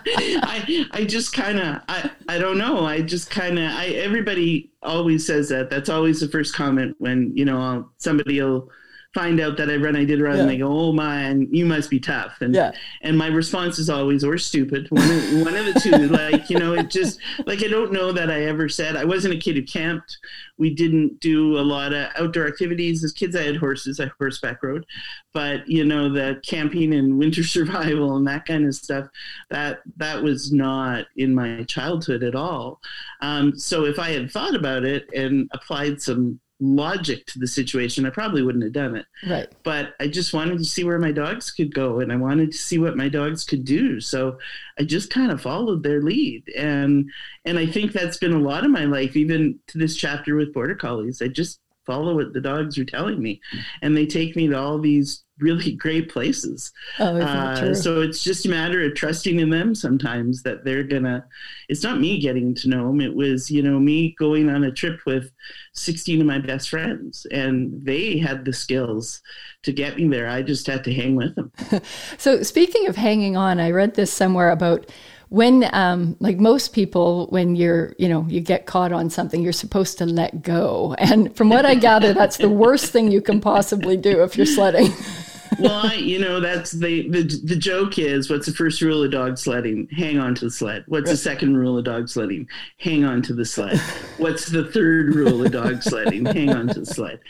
I 0.09 0.87
I 0.93 1.05
just 1.05 1.33
kind 1.33 1.59
of 1.59 1.81
I 1.89 2.11
I 2.29 2.39
don't 2.39 2.59
know. 2.59 2.85
I 2.87 3.03
just 3.03 3.31
kind 3.31 3.59
of 3.59 3.71
I 3.73 3.87
everybody 3.87 4.71
always 4.83 5.27
says 5.27 5.49
that. 5.49 5.71
That's 5.71 5.89
always 5.89 6.21
the 6.21 6.29
first 6.29 6.55
comment 6.55 6.97
when 6.99 7.37
you 7.37 7.45
know 7.45 7.91
somebody 7.99 8.41
will 8.41 8.71
find 9.17 9.41
out 9.41 9.57
that 9.57 9.71
I 9.71 9.77
run 9.77 9.95
Iditarod 9.95 10.35
yeah. 10.35 10.41
and 10.43 10.51
they 10.51 10.59
go, 10.59 10.69
"Oh 10.69 10.93
man, 10.93 11.49
you 11.51 11.65
must 11.65 11.89
be 11.89 11.99
tough." 11.99 12.43
And 12.43 12.55
yeah. 12.55 12.73
and 13.01 13.17
my 13.17 13.29
response 13.29 13.79
is 13.79 13.89
always, 13.89 14.23
"Or 14.23 14.37
stupid." 14.37 14.89
One 14.91 15.11
of, 15.11 15.41
one 15.41 15.57
of 15.57 15.65
the 15.65 15.81
two. 15.81 15.91
like 16.09 16.51
you 16.51 16.59
know, 16.59 16.75
it 16.75 16.91
just 16.91 17.19
like 17.47 17.65
I 17.65 17.69
don't 17.69 17.93
know 17.93 18.13
that 18.13 18.31
I 18.31 18.43
ever 18.43 18.69
said 18.69 18.95
I 18.95 19.05
wasn't 19.05 19.33
a 19.33 19.39
kid 19.39 19.57
who 19.57 19.63
camped. 19.63 20.19
We 20.59 20.75
didn't 20.75 21.19
do 21.21 21.59
a 21.59 21.65
lot 21.65 21.95
of 21.95 22.11
outdoor 22.19 22.47
activities 22.47 23.03
as 23.03 23.13
kids. 23.13 23.35
I 23.35 23.45
had 23.45 23.57
horses. 23.57 24.01
I 24.01 24.11
horseback 24.19 24.63
rode, 24.63 24.85
but 25.33 25.67
you 25.67 25.87
know, 25.87 26.13
the 26.13 26.39
camping 26.45 26.93
and 26.93 27.19
winter 27.23 27.43
survival 27.43 28.19
and 28.19 28.27
that 28.27 28.45
kind 28.45 28.67
of 28.67 28.75
stuff 28.75 29.07
that 29.49 29.79
that 29.97 30.23
was 30.23 30.53
not 30.53 31.07
in 31.17 31.35
my 31.35 31.65
childhood 31.65 32.23
at 32.23 32.35
all. 32.35 32.81
Um, 33.23 33.59
so 33.59 33.87
if 33.87 33.99
I 33.99 34.11
had 34.11 34.31
thought 34.31 34.55
about 34.55 34.85
it 34.85 35.09
and 35.15 35.49
applied 35.55 36.03
some 36.03 36.39
logic 36.61 37.27
to 37.27 37.39
the 37.39 37.47
situation, 37.47 38.07
I 38.07 38.11
probably 38.11 38.43
wouldn't 38.43 38.65
have 38.65 38.73
done 38.73 38.97
it. 38.97 39.07
Right. 39.29 39.49
But 39.63 39.95
I 40.01 40.09
just 40.09 40.33
wanted 40.33 40.59
to 40.59 40.65
see 40.65 40.85
where 40.85 40.99
my 40.99 41.13
dogs 41.13 41.51
could 41.51 41.75
go 41.75 42.01
and 42.01 42.13
I 42.13 42.17
wanted 42.17 42.53
to 42.53 42.59
see 42.59 42.79
what 42.79 42.97
my 42.97 43.09
dogs 43.09 43.45
could 43.45 43.65
do. 43.65 44.01
So 44.01 44.39
I 44.79 44.85
just 44.85 45.11
kind 45.11 45.31
of 45.31 45.43
followed 45.43 45.83
their 45.83 46.01
lead. 46.01 46.49
And 46.57 47.11
and 47.45 47.59
I 47.59 47.67
think 47.67 47.93
that's 47.93 48.19
been 48.19 48.33
a 48.33 48.39
lot 48.39 48.65
of 48.65 48.71
my 48.71 48.85
life, 48.85 49.17
even 49.17 49.59
to 49.69 49.79
this 49.79 49.97
chapter 49.97 50.35
with 50.35 50.55
border 50.55 50.75
collies. 50.75 51.21
I 51.21 51.29
just 51.29 51.61
follow 51.85 52.15
what 52.15 52.33
the 52.33 52.41
dogs 52.41 52.79
are 52.79 52.85
telling 52.85 53.23
me. 53.23 53.41
And 53.83 53.97
they 53.97 54.07
take 54.07 54.35
me 54.35 54.49
to 54.49 54.59
all 54.59 54.79
these 54.79 55.25
really 55.39 55.73
great 55.73 56.11
places. 56.11 56.73
Oh, 56.99 57.19
uh, 57.19 57.75
so 57.75 58.01
it's 58.01 58.23
just 58.23 58.47
a 58.47 58.49
matter 58.49 58.83
of 58.85 58.95
trusting 58.95 59.41
in 59.41 59.51
them 59.51 59.75
sometimes 59.75 60.43
that 60.43 60.65
they're 60.65 60.83
gonna. 60.83 61.27
It's 61.69 61.83
not 61.83 62.01
me 62.01 62.21
getting 62.21 62.55
to 62.57 62.69
know 62.69 62.87
them. 62.87 63.01
It 63.01 63.15
was 63.15 63.51
you 63.51 63.63
know 63.63 63.79
me 63.79 64.15
going 64.19 64.49
on 64.49 64.65
a 64.65 64.73
trip 64.73 65.01
with 65.07 65.31
sixteen 65.73 66.21
of 66.21 66.27
my 66.27 66.39
best 66.39 66.69
friends, 66.71 67.27
and 67.31 67.85
they 67.85 68.19
had 68.19 68.45
the 68.45 68.53
skills 68.53 69.23
to 69.63 69.73
get 69.73 69.97
me 69.97 70.09
there. 70.09 70.29
I 70.29 70.43
just 70.43 70.67
had 70.67 70.85
to 70.85 70.95
hang 70.95 71.17
with 71.17 71.35
them. 71.35 71.53
so 72.19 72.43
speaking 72.43 72.87
of 72.87 72.97
hanging 72.97 73.37
on, 73.37 73.61
I 73.61 73.71
read 73.71 73.95
this 73.95 74.13
somewhere 74.13 74.51
about 74.51 74.91
when 75.29 75.69
um, 75.75 76.17
like 76.21 76.39
most 76.39 76.73
people 76.73 77.27
when 77.31 77.57
you're 77.57 77.95
you 77.99 78.09
know 78.09 78.25
you 78.29 78.41
get 78.41 78.67
caught 78.67 78.93
on 78.93 79.11
something 79.11 79.43
you're 79.43 79.53
supposed 79.53 79.99
to 79.99 80.07
let 80.07 80.43
go 80.43 80.95
and 80.99 81.35
from 81.37 81.49
what 81.49 81.67
i 81.67 81.75
gather 81.75 82.13
that's 82.13 82.37
the 82.37 82.49
worst 82.49 82.93
thing 82.93 83.11
you 83.11 83.21
can 83.21 83.41
possibly 83.41 83.97
do 83.97 84.23
if 84.23 84.37
you're 84.37 84.47
sledding 84.47 84.93
well, 85.59 85.87
I, 85.87 85.95
you 85.95 86.19
know, 86.19 86.41
that's 86.41 86.73
the, 86.73 87.09
the 87.09 87.23
the 87.45 87.57
joke 87.57 87.99
is 87.99 88.31
what's 88.31 88.47
the 88.47 88.53
first 88.53 88.81
rule 88.83 89.03
of 89.03 89.11
dog 89.11 89.39
sledding? 89.39 89.89
Hang 89.97 90.19
on 90.19 90.35
to 90.37 90.47
the 90.47 90.51
sled. 90.51 90.85
What's 90.87 91.11
the 91.11 91.17
second 91.17 91.57
rule 91.57 91.79
of 91.79 91.85
dog 91.85 92.09
sledding? 92.09 92.49
Hang 92.79 93.05
on 93.05 93.23
to 93.23 93.35
the 93.35 93.45
sled. 93.45 93.79
What's 94.19 94.47
the 94.47 94.65
third 94.65 95.15
rule 95.15 95.45
of 95.45 95.53
dog 95.53 95.83
sledding? 95.83 96.27
Hang 96.27 96.51
on 96.51 96.69
to 96.69 96.81
the 96.81 96.87
sled. 96.87 97.21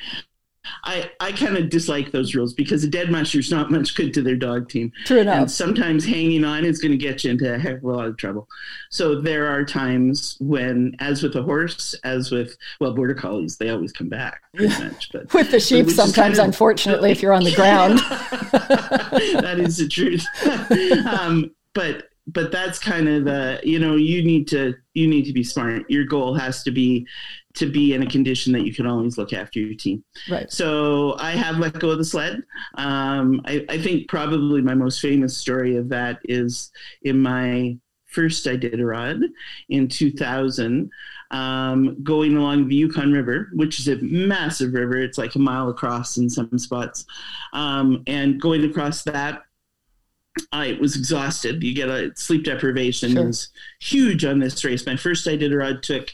I, 0.85 1.11
I 1.21 1.33
kind 1.33 1.57
of 1.57 1.69
dislike 1.69 2.13
those 2.13 2.35
rules 2.35 2.53
because 2.53 2.85
a 2.85 2.89
dead 2.89 3.11
musher's 3.11 3.51
not 3.51 3.71
much 3.71 3.95
good 3.95 4.13
to 4.15 4.23
their 4.23 4.37
dog 4.37 4.69
team. 4.69 4.93
True 5.05 5.21
enough. 5.21 5.39
And 5.39 5.51
sometimes 5.51 6.05
hanging 6.05 6.45
on 6.45 6.65
is 6.65 6.79
going 6.79 6.93
to 6.93 6.99
get 6.99 7.25
you 7.25 7.31
into 7.33 7.53
a 7.53 7.59
heck 7.59 7.79
of 7.79 7.85
a 7.85 7.89
lot 7.89 8.07
of 8.07 8.17
trouble. 8.17 8.49
So 8.91 9.21
there 9.21 9.47
are 9.47 9.65
times 9.65 10.37
when, 10.41 10.97
as 11.01 11.23
with 11.23 11.37
a 11.37 11.43
horse, 11.43 11.95
as 12.05 12.31
with, 12.31 12.57
well, 12.81 12.95
border 12.95 13.15
collies, 13.15 13.57
they 13.57 13.71
always 13.71 13.93
come 13.93 14.09
back 14.09 14.43
pretty 14.55 14.83
much. 14.83 15.11
But 15.13 15.33
with 15.35 15.51
the 15.51 15.61
sheep, 15.61 15.91
sometimes, 15.91 16.15
kind 16.15 16.33
of, 16.35 16.45
unfortunately, 16.45 17.11
if 17.11 17.23
you're 17.23 17.33
on 17.33 17.45
the 17.45 17.55
ground. 17.57 17.99
that 19.43 19.57
is 19.59 19.77
the 19.79 19.89
truth. 19.89 20.27
um, 21.07 21.51
but 21.75 22.09
but 22.29 22.51
that's 22.51 22.79
kind 22.79 23.09
of 23.09 23.25
the 23.25 23.61
you 23.63 23.79
know 23.79 23.97
you 23.97 24.25
need 24.25 24.49
to 24.49 24.75
you 24.95 25.07
need 25.07 25.25
to 25.25 25.33
be 25.33 25.45
smart 25.45 25.89
your 25.89 26.05
goal 26.05 26.35
has 26.35 26.63
to 26.63 26.71
be 26.71 27.07
to 27.57 27.67
be 27.67 27.95
in 27.95 28.03
a 28.03 28.07
condition 28.07 28.53
that 28.53 28.65
you 28.65 28.73
can 28.73 28.87
always 28.87 29.19
look 29.19 29.33
after 29.33 29.59
your 29.59 29.75
team. 29.75 30.05
Right. 30.31 30.51
So 30.51 31.17
I 31.19 31.33
have 31.33 31.59
let 31.59 31.79
go 31.79 31.91
of 31.91 31.99
the 31.99 32.05
sled. 32.05 32.43
Um, 32.75 33.41
I, 33.47 33.65
I, 33.69 33.79
think 33.79 34.09
probably 34.09 34.61
my 34.61 34.75
most 34.75 35.01
famous 35.01 35.37
story 35.37 35.77
of 35.77 35.89
that 35.89 36.21
is 36.25 36.71
in 37.03 37.19
my 37.19 37.77
first 38.07 38.47
Iditarod 38.47 39.23
in 39.69 39.89
2000, 39.89 40.91
um, 41.31 42.03
going 42.03 42.37
along 42.37 42.69
the 42.69 42.77
Yukon 42.77 43.13
River, 43.13 43.49
which 43.55 43.81
is 43.81 43.89
a 43.89 43.97
massive 43.97 44.75
river. 44.75 44.99
It's 44.99 45.19
like 45.19 45.35
a 45.35 45.39
mile 45.39 45.69
across 45.69 46.19
in 46.19 46.31
some 46.31 46.59
spots. 46.59 47.05
Um, 47.53 48.03
and 48.07 48.41
going 48.41 48.65
across 48.65 49.03
that 49.05 49.43
I 50.53 50.77
was 50.81 50.97
exhausted. 50.97 51.63
You 51.63 51.75
get 51.75 51.89
a 51.89 52.13
sleep 52.15 52.45
deprivation 52.45 53.13
sure. 53.13 53.29
is 53.29 53.49
huge 53.81 54.25
on 54.25 54.39
this 54.39 54.65
race. 54.65 54.87
My 54.87 54.97
first 54.97 55.27
Iditarod 55.27 55.83
took 55.83 56.11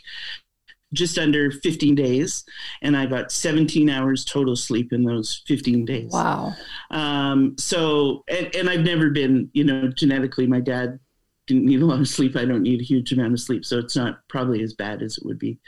just 0.92 1.18
under 1.18 1.50
15 1.50 1.94
days, 1.94 2.44
and 2.82 2.96
I 2.96 3.06
got 3.06 3.32
17 3.32 3.88
hours 3.88 4.24
total 4.24 4.56
sleep 4.56 4.92
in 4.92 5.04
those 5.04 5.42
15 5.46 5.84
days. 5.84 6.10
Wow. 6.12 6.54
Um, 6.90 7.56
so, 7.58 8.24
and, 8.28 8.54
and 8.54 8.70
I've 8.70 8.84
never 8.84 9.10
been, 9.10 9.50
you 9.52 9.64
know, 9.64 9.88
genetically, 9.88 10.46
my 10.46 10.60
dad 10.60 10.98
didn't 11.46 11.64
need 11.64 11.82
a 11.82 11.86
lot 11.86 12.00
of 12.00 12.08
sleep. 12.08 12.36
I 12.36 12.44
don't 12.44 12.62
need 12.62 12.80
a 12.80 12.84
huge 12.84 13.12
amount 13.12 13.32
of 13.32 13.40
sleep, 13.40 13.64
so 13.64 13.78
it's 13.78 13.96
not 13.96 14.20
probably 14.28 14.62
as 14.62 14.74
bad 14.74 15.02
as 15.02 15.18
it 15.18 15.26
would 15.26 15.38
be 15.38 15.58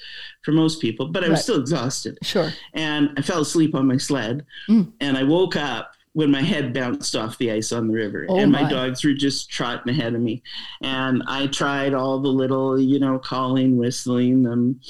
for 0.42 0.52
most 0.52 0.80
people. 0.80 1.08
But 1.08 1.24
I 1.24 1.28
was 1.28 1.38
right. 1.38 1.42
still 1.42 1.60
exhausted. 1.60 2.18
Sure. 2.22 2.52
And 2.74 3.10
I 3.16 3.22
fell 3.22 3.40
asleep 3.40 3.74
on 3.74 3.86
my 3.86 3.96
sled, 3.96 4.44
mm. 4.68 4.92
and 5.00 5.16
I 5.16 5.24
woke 5.24 5.56
up 5.56 5.92
when 6.14 6.30
my 6.30 6.42
head 6.42 6.72
bounced 6.72 7.14
off 7.14 7.36
the 7.38 7.50
ice 7.50 7.72
on 7.72 7.88
the 7.88 7.94
river 7.94 8.24
oh 8.28 8.38
and 8.38 8.50
my. 8.50 8.62
my. 8.62 8.70
dogs 8.70 9.04
were 9.04 9.12
just 9.12 9.50
trotting 9.50 9.92
ahead 9.92 10.14
of 10.14 10.20
me 10.20 10.42
and 10.82 11.22
i 11.26 11.46
tried 11.48 11.92
all 11.92 12.18
the 12.18 12.28
little 12.28 12.80
you 12.80 12.98
know 12.98 13.18
calling 13.18 13.76
whistling 13.76 14.42
them 14.42 14.80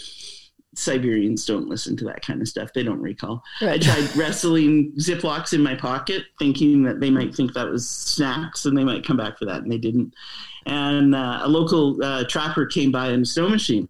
siberians 0.77 1.47
don't 1.47 1.69
listen 1.69 1.97
to 1.97 2.05
that 2.05 2.25
kind 2.25 2.43
of 2.43 2.49
stuff 2.49 2.73
they 2.73 2.83
don't 2.83 3.01
recall 3.01 3.43
right. 3.63 3.75
i 3.75 3.79
tried 3.79 4.17
wrestling 4.17 4.93
ziplocs 4.99 5.53
in 5.53 5.63
my 5.63 5.75
pocket 5.75 6.25
thinking 6.39 6.83
that 6.83 7.01
they 7.01 7.11
might 7.11 7.35
think 7.35 7.53
that 7.53 7.69
was 7.69 7.89
snacks 7.89 8.67
and 8.67 8.77
they 8.77 8.85
might 8.85 9.07
come 9.07 9.17
back 9.17 9.39
for 9.39 9.45
that 9.45 9.63
and 9.63 9.71
they 9.71 9.79
didn't 9.79 10.13
and 10.67 11.15
uh, 11.15 11.41
a 11.43 11.49
local 11.49 12.03
uh, 12.03 12.25
trapper 12.25 12.67
came 12.67 12.91
by 12.91 13.11
in 13.11 13.23
a 13.23 13.27
snow 13.27 13.49
machine 13.49 13.89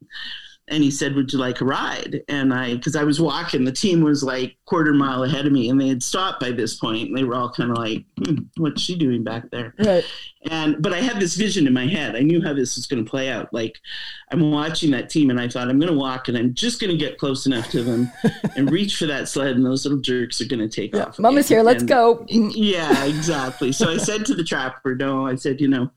and 0.68 0.82
he 0.82 0.90
said, 0.90 1.14
"Would 1.14 1.32
you 1.32 1.38
like 1.38 1.60
a 1.60 1.64
ride?" 1.64 2.22
And 2.28 2.52
I, 2.52 2.74
because 2.74 2.96
I 2.96 3.04
was 3.04 3.20
walking, 3.20 3.64
the 3.64 3.72
team 3.72 4.02
was 4.02 4.22
like 4.22 4.56
quarter 4.64 4.94
mile 4.94 5.22
ahead 5.22 5.46
of 5.46 5.52
me, 5.52 5.68
and 5.68 5.78
they 5.78 5.88
had 5.88 6.02
stopped 6.02 6.40
by 6.40 6.52
this 6.52 6.76
point, 6.76 7.08
and 7.08 7.16
they 7.16 7.24
were 7.24 7.34
all 7.34 7.50
kind 7.50 7.70
of 7.70 7.76
like, 7.76 8.04
hmm, 8.18 8.44
"What's 8.56 8.80
she 8.80 8.96
doing 8.96 9.22
back 9.22 9.50
there?" 9.50 9.74
Right. 9.78 10.04
And 10.50 10.82
but 10.82 10.94
I 10.94 11.00
had 11.00 11.20
this 11.20 11.34
vision 11.34 11.66
in 11.66 11.74
my 11.74 11.86
head. 11.86 12.16
I 12.16 12.20
knew 12.20 12.42
how 12.42 12.54
this 12.54 12.76
was 12.76 12.86
going 12.86 13.04
to 13.04 13.10
play 13.10 13.30
out. 13.30 13.52
Like 13.52 13.78
I'm 14.30 14.50
watching 14.50 14.90
that 14.92 15.10
team, 15.10 15.28
and 15.28 15.38
I 15.38 15.48
thought 15.48 15.68
I'm 15.68 15.78
going 15.78 15.92
to 15.92 15.98
walk, 15.98 16.28
and 16.28 16.36
I'm 16.36 16.54
just 16.54 16.80
going 16.80 16.90
to 16.90 16.96
get 16.96 17.18
close 17.18 17.44
enough 17.44 17.68
to 17.70 17.82
them 17.82 18.10
and 18.56 18.70
reach 18.70 18.96
for 18.96 19.06
that 19.06 19.28
sled, 19.28 19.56
and 19.56 19.66
those 19.66 19.84
little 19.84 20.00
jerks 20.00 20.40
are 20.40 20.46
going 20.46 20.66
to 20.66 20.68
take 20.68 20.94
yeah, 20.94 21.04
off. 21.04 21.18
Mama's 21.18 21.48
here. 21.48 21.62
Let's 21.62 21.82
and, 21.82 21.88
go. 21.88 22.24
yeah, 22.28 23.04
exactly. 23.04 23.70
So 23.72 23.90
I 23.90 23.98
said 23.98 24.24
to 24.26 24.34
the 24.34 24.44
trapper, 24.44 24.94
"No," 24.94 25.26
I 25.26 25.34
said, 25.34 25.60
"You 25.60 25.68
know." 25.68 25.90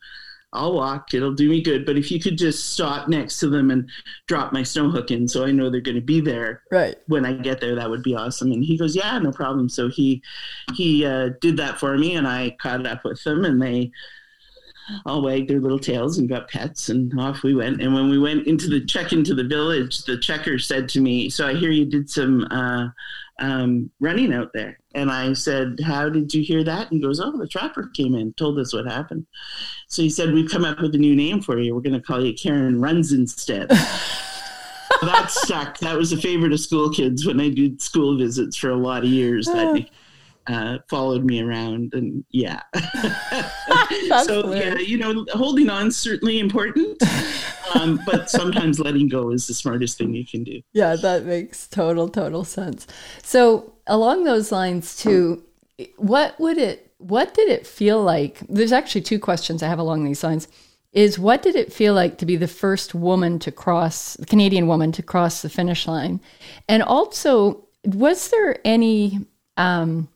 I'll 0.54 0.74
walk. 0.74 1.14
It'll 1.14 1.34
do 1.34 1.50
me 1.50 1.62
good. 1.62 1.86
But 1.86 1.98
if 1.98 2.10
you 2.12 2.20
could 2.20 2.38
just 2.38 2.74
stop 2.74 3.08
next 3.08 3.40
to 3.40 3.50
them 3.50 3.70
and 3.70 3.90
drop 4.28 4.54
my 4.54 4.64
snow 4.64 4.90
hook 4.90 5.12
in 5.12 5.28
so 5.28 5.46
I 5.46 5.52
know 5.52 5.70
they're 5.70 5.82
going 5.82 5.96
to 5.96 6.02
be 6.02 6.22
there 6.22 6.64
right 6.72 6.96
when 7.08 7.26
I 7.26 7.34
get 7.34 7.60
there, 7.60 7.76
that 7.76 7.90
would 7.90 8.04
be 8.04 8.16
awesome. 8.16 8.52
And 8.52 8.64
he 8.64 8.78
goes, 8.78 8.96
yeah, 8.96 9.20
no 9.20 9.32
problem. 9.32 9.68
So 9.70 9.90
he 9.90 10.22
he 10.74 11.06
uh, 11.06 11.32
did 11.42 11.58
that 11.58 11.80
for 11.80 11.98
me, 11.98 12.16
and 12.16 12.28
I 12.28 12.56
caught 12.62 12.86
up 12.86 13.04
with 13.04 13.24
them, 13.24 13.44
and 13.46 13.62
they 13.62 13.92
all 15.06 15.22
wagged 15.22 15.50
their 15.50 15.60
little 15.60 15.80
tails 15.80 16.18
and 16.18 16.30
got 16.30 16.50
pets, 16.50 16.88
and 16.90 17.18
off 17.20 17.44
we 17.44 17.54
went. 17.54 17.82
And 17.82 17.94
when 17.94 18.10
we 18.10 18.18
went 18.18 18.48
into 18.48 18.70
the 18.70 18.86
check 18.86 19.12
into 19.12 19.36
the 19.36 19.44
village, 19.44 20.04
the 20.06 20.18
checker 20.18 20.60
said 20.60 20.88
to 20.90 21.02
me, 21.02 21.30
"So 21.30 21.46
I 21.46 21.56
hear 21.56 21.72
you 21.72 21.86
did 21.86 22.10
some." 22.10 22.48
Uh, 22.50 22.90
um, 23.40 23.92
running 24.00 24.34
out 24.34 24.52
there. 24.54 24.80
And 24.96 25.12
I 25.12 25.34
said, 25.34 25.80
How 25.86 26.10
did 26.10 26.34
you 26.34 26.44
hear 26.44 26.64
that? 26.64 26.92
And 26.92 27.00
he 27.00 27.00
goes, 27.00 27.20
Oh, 27.20 27.38
the 27.38 27.48
trapper 27.48 27.90
came 27.94 28.16
in, 28.16 28.34
told 28.34 28.60
us 28.60 28.74
what 28.74 28.86
happened. 28.86 29.26
So 29.88 30.02
he 30.02 30.10
said, 30.10 30.34
We've 30.34 30.50
come 30.50 30.66
up 30.66 30.80
with 30.80 30.96
a 30.96 31.00
new 31.00 31.16
name 31.16 31.42
for 31.42 31.60
you. 31.60 31.76
We're 31.76 31.82
going 31.82 31.94
to 31.94 32.02
call 32.02 32.24
you 32.24 32.34
Karen 32.34 32.82
Runs 32.82 33.12
instead. 33.12 33.70
that 35.02 35.28
stuck. 35.30 35.78
That 35.80 35.98
was 35.98 36.12
a 36.12 36.18
favorite 36.18 36.54
of 36.54 36.60
school 36.60 36.90
kids 36.90 37.26
when 37.26 37.40
I 37.40 37.50
did 37.50 37.82
school 37.82 38.18
visits 38.18 38.58
for 38.58 38.70
a 38.70 38.76
lot 38.76 39.04
of 39.04 39.10
years. 39.10 39.46
That 39.46 39.88
uh, 40.48 40.78
followed 40.90 41.24
me 41.24 41.42
around, 41.42 41.94
and 41.94 42.24
yeah. 42.30 42.62
so 44.24 44.54
yeah, 44.54 44.76
you 44.76 44.98
know, 44.98 45.26
holding 45.34 45.70
on 45.70 45.92
certainly 45.92 46.40
important 46.40 47.02
um, 47.76 48.00
but 48.06 48.30
sometimes 48.30 48.80
letting 48.80 49.08
go 49.08 49.32
is 49.32 49.48
the 49.48 49.54
smartest 49.54 49.98
thing 49.98 50.14
you 50.14 50.26
can 50.26 50.44
do. 50.44 50.62
Yeah, 50.74 50.96
that 50.96 51.26
makes 51.26 51.68
total, 51.68 52.10
total 52.10 52.44
sense. 52.44 52.88
So 53.24 53.74
along 53.88 54.24
those 54.24 54.52
lines 54.52 54.96
too, 54.96 55.44
what 55.98 56.40
would 56.40 56.58
it, 56.58 56.92
what 56.98 57.34
did 57.34 57.50
it 57.50 57.68
feel 57.68 58.02
like? 58.02 58.40
There's 58.50 58.72
actually 58.72 59.02
two 59.02 59.20
questions 59.20 59.62
I 59.62 59.68
have 59.68 59.80
along 59.80 60.04
these 60.04 60.24
lines. 60.24 60.48
Is 60.94 61.20
what 61.20 61.44
did 61.44 61.56
it 61.56 61.72
feel 61.72 61.94
like 61.94 62.18
to 62.20 62.26
be 62.26 62.38
the 62.38 62.48
first 62.48 62.96
woman 62.96 63.40
to 63.40 63.52
cross, 63.52 64.16
the 64.16 64.26
Canadian 64.26 64.68
woman 64.68 64.92
to 64.94 65.04
cross 65.04 65.42
the 65.42 65.50
finish 65.50 65.88
line? 65.88 66.20
And 66.68 66.82
also, 66.82 67.66
was 67.86 68.30
there 68.30 68.58
any, 68.66 69.20
um, 69.58 70.08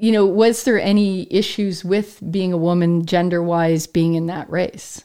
you 0.00 0.12
know, 0.12 0.24
was 0.26 0.64
there 0.64 0.80
any 0.80 1.32
issues 1.32 1.84
with 1.84 2.20
being 2.30 2.52
a 2.52 2.58
woman 2.58 3.04
gender 3.04 3.42
wise 3.42 3.86
being 3.86 4.14
in 4.14 4.26
that 4.26 4.48
race? 4.50 5.04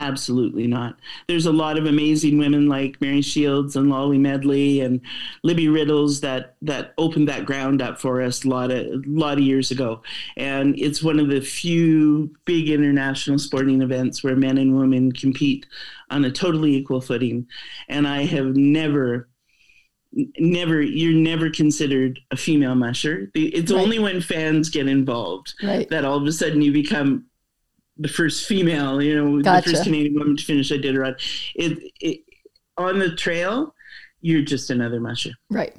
Absolutely 0.00 0.66
not. 0.66 0.98
There's 1.28 1.46
a 1.46 1.52
lot 1.52 1.78
of 1.78 1.86
amazing 1.86 2.36
women 2.36 2.68
like 2.68 3.00
Mary 3.00 3.22
Shields 3.22 3.76
and 3.76 3.88
Lolly 3.88 4.18
Medley 4.18 4.80
and 4.80 5.00
Libby 5.44 5.68
Riddles 5.68 6.20
that 6.20 6.56
that 6.62 6.94
opened 6.98 7.28
that 7.28 7.46
ground 7.46 7.80
up 7.80 8.00
for 8.00 8.20
us 8.20 8.44
a 8.44 8.48
lot 8.48 8.72
of 8.72 8.86
a 8.86 9.02
lot 9.06 9.38
of 9.38 9.44
years 9.44 9.70
ago. 9.70 10.02
And 10.36 10.76
it's 10.80 11.00
one 11.00 11.20
of 11.20 11.28
the 11.28 11.40
few 11.40 12.34
big 12.44 12.70
international 12.70 13.38
sporting 13.38 13.82
events 13.82 14.24
where 14.24 14.34
men 14.34 14.58
and 14.58 14.76
women 14.76 15.12
compete 15.12 15.64
on 16.10 16.24
a 16.24 16.30
totally 16.30 16.74
equal 16.74 17.00
footing. 17.00 17.46
And 17.88 18.08
I 18.08 18.24
have 18.24 18.56
never 18.56 19.28
never 20.38 20.80
you're 20.80 21.12
never 21.12 21.50
considered 21.50 22.20
a 22.30 22.36
female 22.36 22.74
musher 22.74 23.30
it's 23.34 23.72
right. 23.72 23.80
only 23.80 23.98
when 23.98 24.20
fans 24.20 24.68
get 24.70 24.86
involved 24.86 25.54
right. 25.62 25.88
that 25.90 26.04
all 26.04 26.16
of 26.16 26.24
a 26.24 26.32
sudden 26.32 26.62
you 26.62 26.72
become 26.72 27.26
the 27.96 28.08
first 28.08 28.46
female, 28.46 29.00
you 29.00 29.14
know, 29.14 29.40
gotcha. 29.40 29.70
the 29.70 29.76
first 29.76 29.84
Canadian 29.84 30.14
woman 30.14 30.36
to 30.36 30.44
finish 30.44 30.70
a 30.70 30.78
Iditarod. 30.78 31.14
It, 31.54 31.92
it 32.00 32.20
on 32.76 32.98
the 32.98 33.14
trail, 33.14 33.74
you're 34.20 34.42
just 34.42 34.70
another 34.70 35.00
musher. 35.00 35.30
Right 35.48 35.76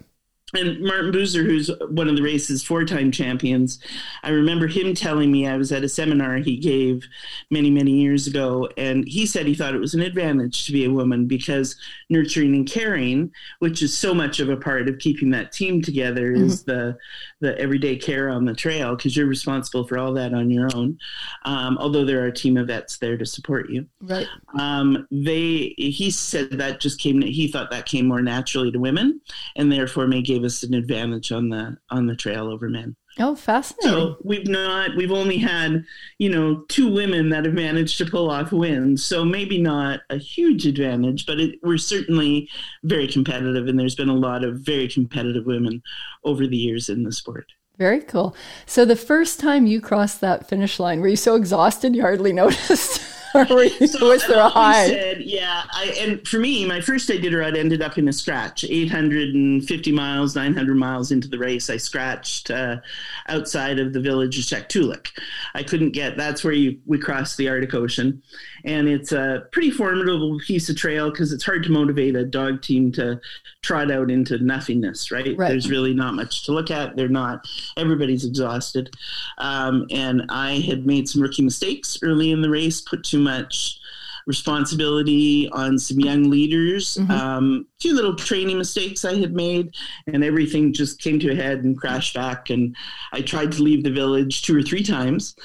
and 0.54 0.80
Martin 0.80 1.12
Buser, 1.12 1.44
who's 1.44 1.72
one 1.90 2.08
of 2.08 2.16
the 2.16 2.22
race's 2.22 2.64
four-time 2.64 3.12
champions, 3.12 3.80
I 4.22 4.30
remember 4.30 4.68
him 4.68 4.94
telling 4.94 5.32
me 5.32 5.48
I 5.48 5.58
was 5.58 5.72
at 5.72 5.84
a 5.84 5.90
seminar 5.90 6.38
he 6.38 6.58
gave 6.58 7.08
many, 7.50 7.72
many 7.72 7.92
years 7.92 8.28
ago, 8.28 8.70
and 8.78 9.08
he 9.08 9.26
said 9.26 9.48
he 9.48 9.56
thought 9.56 9.74
it 9.74 9.80
was 9.80 9.96
an 9.96 10.02
advantage 10.02 10.66
to 10.66 10.72
be 10.72 10.86
a 10.86 10.92
woman 10.92 11.26
because 11.26 11.76
nurturing 12.12 12.54
and 12.54 12.70
caring, 12.70 13.32
which 13.58 13.82
is 13.82 13.98
so 13.98 14.14
much 14.14 14.40
of 14.40 14.50
a 14.50 14.58
part 14.58 14.88
of 14.88 15.00
keeping 15.00 15.32
that 15.32 15.52
team 15.52 15.82
together, 15.82 16.34
mm-hmm. 16.34 16.46
is 16.46 16.64
the 16.64 16.96
the 17.42 17.58
everyday 17.60 17.96
care 17.96 18.30
on 18.30 18.46
the 18.46 18.54
trail 18.54 18.96
because 18.96 19.16
you're 19.18 19.28
responsible 19.28 19.86
for 19.86 19.98
all 19.98 20.14
that 20.14 20.34
on 20.34 20.50
your 20.50 20.70
own. 20.76 20.98
Um, 21.44 21.78
although 21.80 22.06
there 22.06 22.24
are 22.24 22.28
a 22.28 22.34
team 22.34 22.56
of 22.58 22.68
vets 22.68 22.98
there 22.98 23.18
to 23.18 23.26
support 23.26 23.70
you, 23.70 23.88
right? 24.02 24.28
Um, 24.58 25.08
they 25.12 25.74
he 25.78 26.12
said 26.12 26.52
that 26.52 26.80
just 26.80 27.00
came. 27.00 27.22
He 27.22 27.48
thought 27.48 27.72
that 27.72 27.88
came 27.88 28.08
more 28.08 28.22
naturally 28.22 28.72
to 28.72 28.80
women, 28.80 29.20
and 29.56 29.72
therefore 29.72 30.06
may 30.08 30.22
gave 30.36 30.44
us 30.44 30.64
an 30.64 30.74
advantage 30.74 31.32
on 31.32 31.50
the 31.50 31.78
on 31.90 32.08
the 32.08 32.16
trail 32.16 32.48
over 32.48 32.70
men. 32.70 32.96
Oh, 33.18 33.36
fascinating. 33.36 33.92
So 33.98 34.18
we've 34.24 34.48
not 34.48 34.96
we've 34.98 35.12
only 35.12 35.38
had, 35.38 35.86
you 36.20 36.30
know, 36.30 36.66
two 36.68 36.92
women 36.92 37.30
that 37.30 37.46
have 37.46 37.54
managed 37.54 37.98
to 38.00 38.06
pull 38.06 38.30
off 38.30 38.52
wins. 38.52 39.06
So 39.06 39.24
maybe 39.24 39.62
not 39.62 40.02
a 40.10 40.18
huge 40.18 40.68
advantage, 40.68 41.26
but 41.26 41.40
it, 41.40 41.60
we're 41.64 41.78
certainly 41.78 42.50
very 42.84 43.08
competitive 43.08 43.68
and 43.68 43.80
there's 43.80 43.96
been 43.96 44.10
a 44.10 44.14
lot 44.14 44.44
of 44.44 44.60
very 44.60 44.90
competitive 44.90 45.46
women 45.46 45.82
over 46.26 46.46
the 46.46 46.58
years 46.58 46.90
in 46.90 47.04
the 47.04 47.14
sport. 47.14 47.46
Very 47.78 48.02
cool. 48.02 48.36
So 48.66 48.84
the 48.84 48.96
first 48.96 49.40
time 49.40 49.66
you 49.66 49.80
crossed 49.80 50.22
that 50.22 50.50
finish 50.50 50.80
line, 50.80 51.00
were 51.00 51.08
you 51.08 51.16
so 51.16 51.36
exhausted 51.36 51.96
you 51.96 52.02
hardly 52.02 52.34
noticed? 52.44 53.15
so 53.88 54.08
was 54.08 54.26
there 54.28 54.40
a 54.40 54.50
high? 54.50 54.88
Said, 54.88 55.22
yeah, 55.22 55.64
I, 55.72 55.96
and 56.00 56.26
for 56.28 56.40
me, 56.40 56.66
my 56.66 56.82
first 56.82 57.10
Iditarod 57.10 57.58
ended 57.58 57.82
up 57.82 57.98
in 57.98 58.08
a 58.08 58.14
scratch. 58.14 58.64
850 58.64 59.92
miles, 59.92 60.36
900 60.36 60.76
miles 60.76 61.12
into 61.12 61.28
the 61.28 61.38
race, 61.38 61.70
I 61.70 61.78
scratched 61.78 62.50
uh, 62.50 62.78
outside 63.28 63.80
of 63.80 63.94
the 63.94 64.00
village 64.00 64.38
of 64.38 64.46
Shaktoolik. 64.46 65.08
I 65.54 65.64
couldn't 65.64 65.92
get. 65.92 66.18
That's 66.18 66.44
where 66.44 66.54
you, 66.54 66.80
we 66.86 66.98
crossed 66.98 67.38
the 67.38 67.50
Arctic 67.50 67.74
Ocean, 67.74 68.22
and 68.66 68.88
it's 68.88 69.12
a 69.12 69.44
pretty 69.52 69.72
formidable 69.72 70.40
piece 70.40 70.70
of 70.70 70.76
trail 70.76 71.10
because 71.12 71.32
it's 71.32 71.46
hard 71.46 71.64
to 71.64 71.72
motivate 71.72 72.16
a 72.16 72.26
dog 72.26 72.62
team 72.62 72.92
to 72.94 73.20
trot 73.62 73.92
out 73.92 74.12
into 74.12 74.38
nothingness. 74.40 75.12
Right? 75.12 75.38
right. 75.38 75.50
There's 75.50 75.70
really 75.70 75.94
not 75.94 76.16
much 76.16 76.46
to 76.46 76.52
look 76.52 76.72
at. 76.72 76.96
They're 76.96 77.08
not. 77.08 77.48
Everybody's 77.78 78.26
exhausted, 78.26 78.96
um, 79.38 79.86
and 79.92 80.24
I 80.30 80.60
had 80.60 80.86
made 80.86 81.08
some 81.08 81.22
rookie 81.22 81.44
mistakes 81.44 81.98
early 82.02 82.32
in 82.32 82.42
the 82.42 82.50
race. 82.50 82.82
Put 82.82 83.04
too 83.04 83.20
much 83.20 83.80
responsibility 84.26 85.50
on 85.52 85.78
some 85.78 86.00
young 86.00 86.30
leaders. 86.30 86.98
Mm-hmm. 86.98 87.12
Um, 87.12 87.68
few 87.80 87.94
little 87.94 88.16
training 88.16 88.58
mistakes 88.58 89.06
I 89.06 89.16
had 89.16 89.34
made, 89.34 89.76
and 90.08 90.24
everything 90.24 90.74
just 90.74 91.00
came 91.00 91.20
to 91.20 91.32
a 91.32 91.36
head 91.36 91.64
and 91.64 91.78
crashed 91.78 92.16
back. 92.16 92.50
And 92.50 92.76
I 93.14 93.22
tried 93.22 93.52
to 93.54 93.64
leave 93.64 93.84
the 93.84 93.92
village 93.92 94.42
two 94.42 94.58
or 94.58 94.64
three 94.64 94.84
times, 94.84 95.36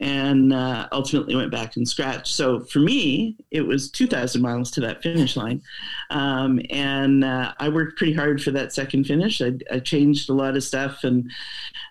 and 0.00 0.52
uh, 0.52 0.88
ultimately 0.92 1.36
went 1.36 1.50
back 1.50 1.76
and 1.76 1.86
scratched. 1.86 2.34
So 2.34 2.60
for 2.60 2.78
me, 2.78 3.36
it 3.50 3.62
was 3.62 3.90
2,000 3.90 4.40
miles 4.40 4.70
to 4.72 4.80
that 4.80 5.02
finish 5.02 5.36
line, 5.36 5.62
um, 6.10 6.60
and 6.70 7.24
uh, 7.24 7.52
I 7.58 7.68
worked 7.68 7.98
pretty 7.98 8.14
hard 8.14 8.42
for 8.42 8.50
that 8.52 8.72
second 8.72 9.04
finish. 9.04 9.42
I, 9.42 9.52
I 9.70 9.80
changed 9.80 10.30
a 10.30 10.34
lot 10.34 10.56
of 10.56 10.64
stuff 10.64 11.04
and 11.04 11.30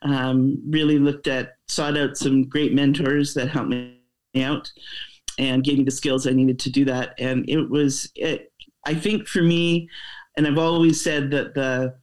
um, 0.01 0.61
really 0.67 0.97
looked 0.97 1.27
at 1.27 1.57
sought 1.67 1.97
out 1.97 2.17
some 2.17 2.45
great 2.45 2.73
mentors 2.73 3.35
that 3.35 3.49
helped 3.49 3.69
me 3.69 3.99
out 4.35 4.71
and 5.39 5.63
gave 5.63 5.77
me 5.79 5.85
the 5.85 5.91
skills 5.91 6.27
I 6.27 6.31
needed 6.31 6.59
to 6.59 6.69
do 6.69 6.85
that. 6.85 7.15
And 7.17 7.49
it 7.49 7.69
was 7.69 8.11
it, 8.15 8.51
I 8.85 8.93
think 8.93 9.27
for 9.27 9.41
me, 9.41 9.89
and 10.37 10.45
I've 10.45 10.57
always 10.57 11.01
said 11.01 11.31
that 11.31 11.55
the 11.55 11.95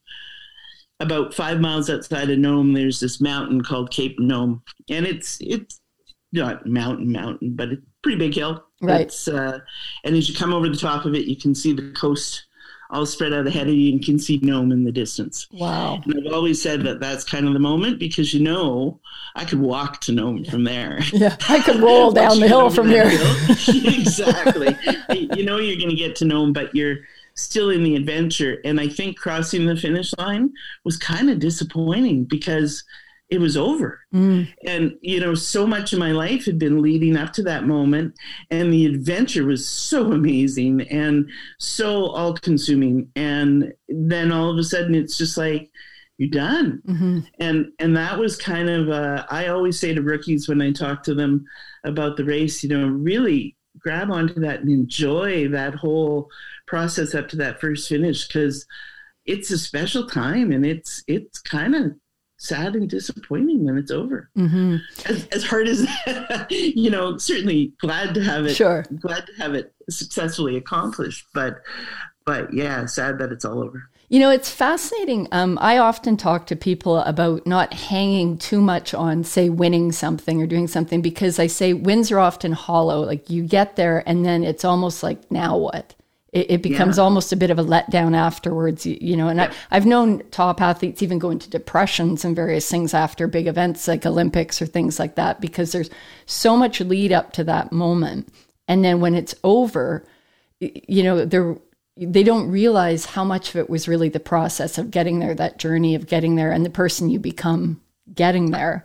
about 0.99 1.35
five 1.35 1.61
miles 1.61 1.91
outside 1.91 2.31
of 2.31 2.39
Nome, 2.39 2.73
there's 2.73 2.99
this 2.99 3.21
mountain 3.21 3.63
called 3.63 3.91
Cape 3.91 4.19
Nome, 4.19 4.63
and 4.91 5.07
it's 5.07 5.37
it's 5.41 5.81
not 6.33 6.67
mountain 6.67 7.13
mountain, 7.13 7.55
but 7.55 7.69
it's 7.69 7.83
pretty 8.03 8.19
big 8.19 8.35
hill. 8.35 8.65
Right. 8.81 9.03
It's, 9.03 9.29
uh, 9.29 9.59
and 10.05 10.17
as 10.17 10.29
you 10.29 10.35
come 10.35 10.53
over 10.53 10.69
the 10.69 10.77
top 10.77 11.05
of 11.05 11.15
it, 11.15 11.27
you 11.27 11.37
can 11.37 11.55
see 11.55 11.73
the 11.73 11.93
coast 11.93 12.47
all 12.91 13.07
spread 13.07 13.33
out 13.33 13.47
ahead 13.47 13.69
of 13.69 13.75
you 13.75 13.93
and 13.93 14.05
can 14.05 14.19
see 14.19 14.39
Nome 14.43 14.73
in 14.73 14.85
the 14.85 14.93
distance. 14.93 15.49
Wow. 15.53 16.01
And 16.05 16.27
I've 16.27 16.33
always 16.33 16.61
said 16.61 16.83
that 16.83 17.01
that's 17.01 17.25
kind 17.25 17.47
of 17.47 17.53
the 17.53 17.59
moment 17.59 17.99
because 17.99 18.33
you 18.33 18.41
know 18.41 19.01
I 19.35 19.45
could 19.45 19.61
walk 19.61 20.01
to 20.03 20.13
Nome 20.13 20.45
from 20.45 20.65
there. 20.65 21.01
Yeah, 21.13 21.37
I 21.49 21.61
could 21.61 21.77
roll 21.81 22.13
down 22.13 22.41
the 22.41 22.49
hill 22.49 22.71
from 22.71 22.89
here. 22.89 23.07
exactly. 23.69 24.77
you 25.11 25.45
know 25.45 25.59
you're 25.59 25.79
going 25.79 25.91
to 25.91 25.97
get 25.97 26.17
to 26.17 26.25
Nome, 26.25 26.53
but 26.53 26.75
you're 26.75 26.99
still 27.35 27.71
in 27.71 27.83
the 27.83 27.97
adventure. 27.97 28.59
And 28.65 28.81
I 28.81 28.89
think 28.89 29.19
crossing 29.19 29.67
the 29.67 29.77
finish 29.77 30.13
line 30.19 30.53
was 30.85 30.97
kind 30.97 31.31
of 31.31 31.39
disappointing 31.39 32.25
because 32.25 32.83
it 33.29 33.41
was 33.41 33.57
over. 33.57 34.01
Mm. 34.15 34.53
And, 34.65 34.95
you 35.01 35.19
know, 35.19 35.35
so 35.35 35.67
much 35.67 35.93
of 35.93 35.99
my 35.99 36.13
life 36.13 36.45
had 36.45 36.59
been 36.59 36.81
leading 36.81 37.17
up 37.17 37.33
to 37.35 37.43
that 37.43 37.67
moment. 37.67 38.15
And 38.51 38.73
the 38.73 38.87
adventure 38.87 39.45
was 39.45 39.69
so 39.69 40.13
amazing 40.13 40.83
and 40.83 41.29
so 41.59 42.07
all 42.07 42.35
consuming. 42.35 43.11
And 43.17 43.73
then 43.89 44.31
all 44.31 44.51
of 44.51 44.59
a 44.59 44.65
sudden 44.65 44.95
it's 44.95 45.19
just 45.19 45.37
like, 45.37 45.71
you're 46.19 46.31
done. 46.31 46.81
Mm-hmm. 46.89 47.19
And 47.41 47.67
and 47.79 47.97
that 47.97 48.19
was 48.19 48.37
kind 48.37 48.71
of 48.71 48.89
uh, 48.89 49.27
I 49.29 49.49
always 49.49 49.79
say 49.79 49.93
to 49.93 50.01
rookies 50.01 50.49
when 50.49 50.63
I 50.63 50.73
talk 50.73 51.03
to 51.03 51.15
them 51.15 51.45
about 51.85 52.17
the 52.17 52.25
race, 52.25 52.63
you 52.63 52.71
know, 52.71 52.89
really 52.89 53.55
grab 53.79 54.11
onto 54.11 54.41
that 54.41 54.61
and 54.61 54.71
enjoy 54.71 55.49
that 55.49 55.75
whole 55.75 56.31
process 56.67 57.15
up 57.15 57.29
to 57.29 57.37
that 57.37 57.61
first 57.61 57.89
finish 57.89 58.27
because 58.27 58.67
it's 59.27 59.51
a 59.51 59.59
special 59.59 60.07
time 60.07 60.53
and 60.53 60.65
it's 60.65 61.03
it's 61.07 61.39
kind 61.41 61.75
of 61.75 61.93
sad 62.39 62.75
and 62.77 62.89
disappointing 62.89 63.65
when 63.65 63.79
it's 63.79 63.91
over. 63.91 64.31
Mm-hmm. 64.37 64.77
As, 65.07 65.27
as, 65.29 65.45
hard 65.45 65.69
as 65.69 65.87
you 66.51 66.91
know, 66.91 67.17
certainly 67.19 67.73
glad 67.81 68.15
to 68.15 68.23
have 68.23 68.47
it. 68.47 68.55
Sure, 68.55 68.85
glad 69.01 69.27
to 69.27 69.33
have 69.39 69.55
it 69.55 69.73
successfully 69.89 70.57
accomplished, 70.57 71.27
but 71.35 71.63
but 72.25 72.53
yeah, 72.53 72.87
sad 72.87 73.19
that 73.19 73.33
it's 73.33 73.45
all 73.45 73.63
over. 73.63 73.89
You 74.09 74.21
know, 74.21 74.31
it's 74.31 74.51
fascinating. 74.51 75.27
Um, 75.33 75.59
I 75.61 75.79
often 75.79 76.17
talk 76.17 76.47
to 76.47 76.57
people 76.57 76.99
about 76.99 77.45
not 77.47 77.73
hanging 77.73 78.39
too 78.39 78.61
much 78.61 78.95
on, 78.95 79.25
say, 79.25 79.49
winning 79.49 79.91
something 79.91 80.41
or 80.41 80.47
doing 80.47 80.69
something 80.69 81.03
because 81.03 81.41
I 81.41 81.49
say 81.49 81.73
wins 81.73 82.13
are 82.13 82.21
often 82.21 82.53
hollow. 82.53 83.01
Like 83.01 83.29
you 83.29 83.43
get 83.43 83.75
there 83.75 84.09
and 84.09 84.25
then 84.25 84.45
it's 84.45 84.65
almost 84.65 85.03
like, 85.03 85.29
now 85.31 85.57
what? 85.57 85.95
It, 86.33 86.51
it 86.51 86.63
becomes 86.63 86.99
yeah. 86.99 87.05
almost 87.05 87.33
a 87.33 87.37
bit 87.37 87.51
of 87.51 87.59
a 87.59 87.65
letdown 87.65 88.17
afterwards, 88.17 88.85
you, 88.85 88.99
you 89.01 89.17
know. 89.17 89.29
And. 89.29 89.41
I, 89.41 89.53
I've 89.71 89.87
known 89.87 90.23
top 90.31 90.61
athletes 90.61 91.03
even 91.03 91.19
go 91.19 91.31
into 91.31 91.49
depressions 91.49 92.25
and 92.25 92.35
various 92.35 92.71
things 92.71 92.95
after 92.95 93.27
big 93.29 93.47
events 93.47 93.89
like 93.89 94.05
Olympics 94.05 94.61
or 94.61 94.67
things 94.67 94.99
like 94.99 95.15
that 95.15 95.41
because 95.41 95.73
there's 95.73 95.91
so 96.27 96.57
much 96.57 96.81
lead 96.81 97.13
up 97.13 97.33
to 97.35 97.45
that 97.45 97.73
moment. 97.73 98.29
And 98.69 98.85
then 98.85 99.01
when 99.01 99.15
it's 99.15 99.35
over, 99.45 100.05
you 100.61 101.03
know, 101.03 101.25
there 101.25 101.57
they 101.97 102.23
don't 102.23 102.51
realize 102.51 103.07
how 103.07 103.25
much 103.25 103.51
of 103.51 103.57
it 103.57 103.71
was 103.71 103.89
really 103.89 104.09
the 104.09 104.21
process 104.21 104.77
of 104.77 104.91
getting 104.91 105.19
there, 105.19 105.35
that 105.35 105.59
journey 105.59 105.95
of 105.95 106.07
getting 106.07 106.37
there, 106.37 106.53
and 106.53 106.65
the 106.65 106.71
person 106.71 107.09
you 107.09 107.19
become 107.19 107.81
getting 108.15 108.51
there. 108.51 108.85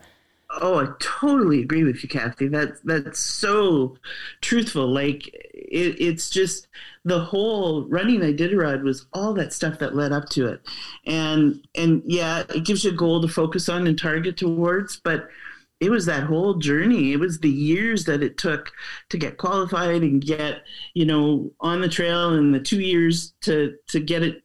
Oh, 0.59 0.79
I 0.79 0.87
totally 0.99 1.61
agree 1.61 1.83
with 1.83 2.03
you, 2.03 2.09
Kathy. 2.09 2.47
That 2.47 2.83
that's 2.83 3.19
so 3.19 3.97
truthful. 4.41 4.87
Like 4.87 5.27
it, 5.27 5.95
it's 5.99 6.29
just 6.29 6.67
the 7.05 7.19
whole 7.19 7.85
running 7.87 8.19
Iditarod 8.19 8.83
was 8.83 9.05
all 9.13 9.33
that 9.35 9.53
stuff 9.53 9.79
that 9.79 9.95
led 9.95 10.11
up 10.11 10.29
to 10.29 10.47
it, 10.47 10.61
and 11.05 11.65
and 11.75 12.03
yeah, 12.05 12.43
it 12.53 12.65
gives 12.65 12.83
you 12.83 12.91
a 12.91 12.95
goal 12.95 13.21
to 13.21 13.27
focus 13.27 13.69
on 13.69 13.87
and 13.87 13.97
target 13.97 14.37
towards, 14.37 14.97
but 14.97 15.29
it 15.79 15.89
was 15.89 16.05
that 16.05 16.23
whole 16.23 16.53
journey. 16.55 17.11
It 17.11 17.19
was 17.19 17.39
the 17.39 17.49
years 17.49 18.05
that 18.05 18.21
it 18.21 18.37
took 18.37 18.71
to 19.09 19.17
get 19.17 19.37
qualified 19.37 20.03
and 20.03 20.23
get, 20.23 20.61
you 20.93 21.05
know, 21.05 21.51
on 21.59 21.81
the 21.81 21.89
trail 21.89 22.33
and 22.35 22.53
the 22.53 22.59
two 22.59 22.79
years 22.81 23.33
to 23.41 23.75
to 23.87 23.99
get 23.99 24.21
it 24.21 24.43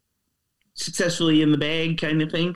successfully 0.74 1.42
in 1.42 1.52
the 1.52 1.58
bag 1.58 1.98
kind 2.00 2.22
of 2.22 2.30
thing. 2.30 2.54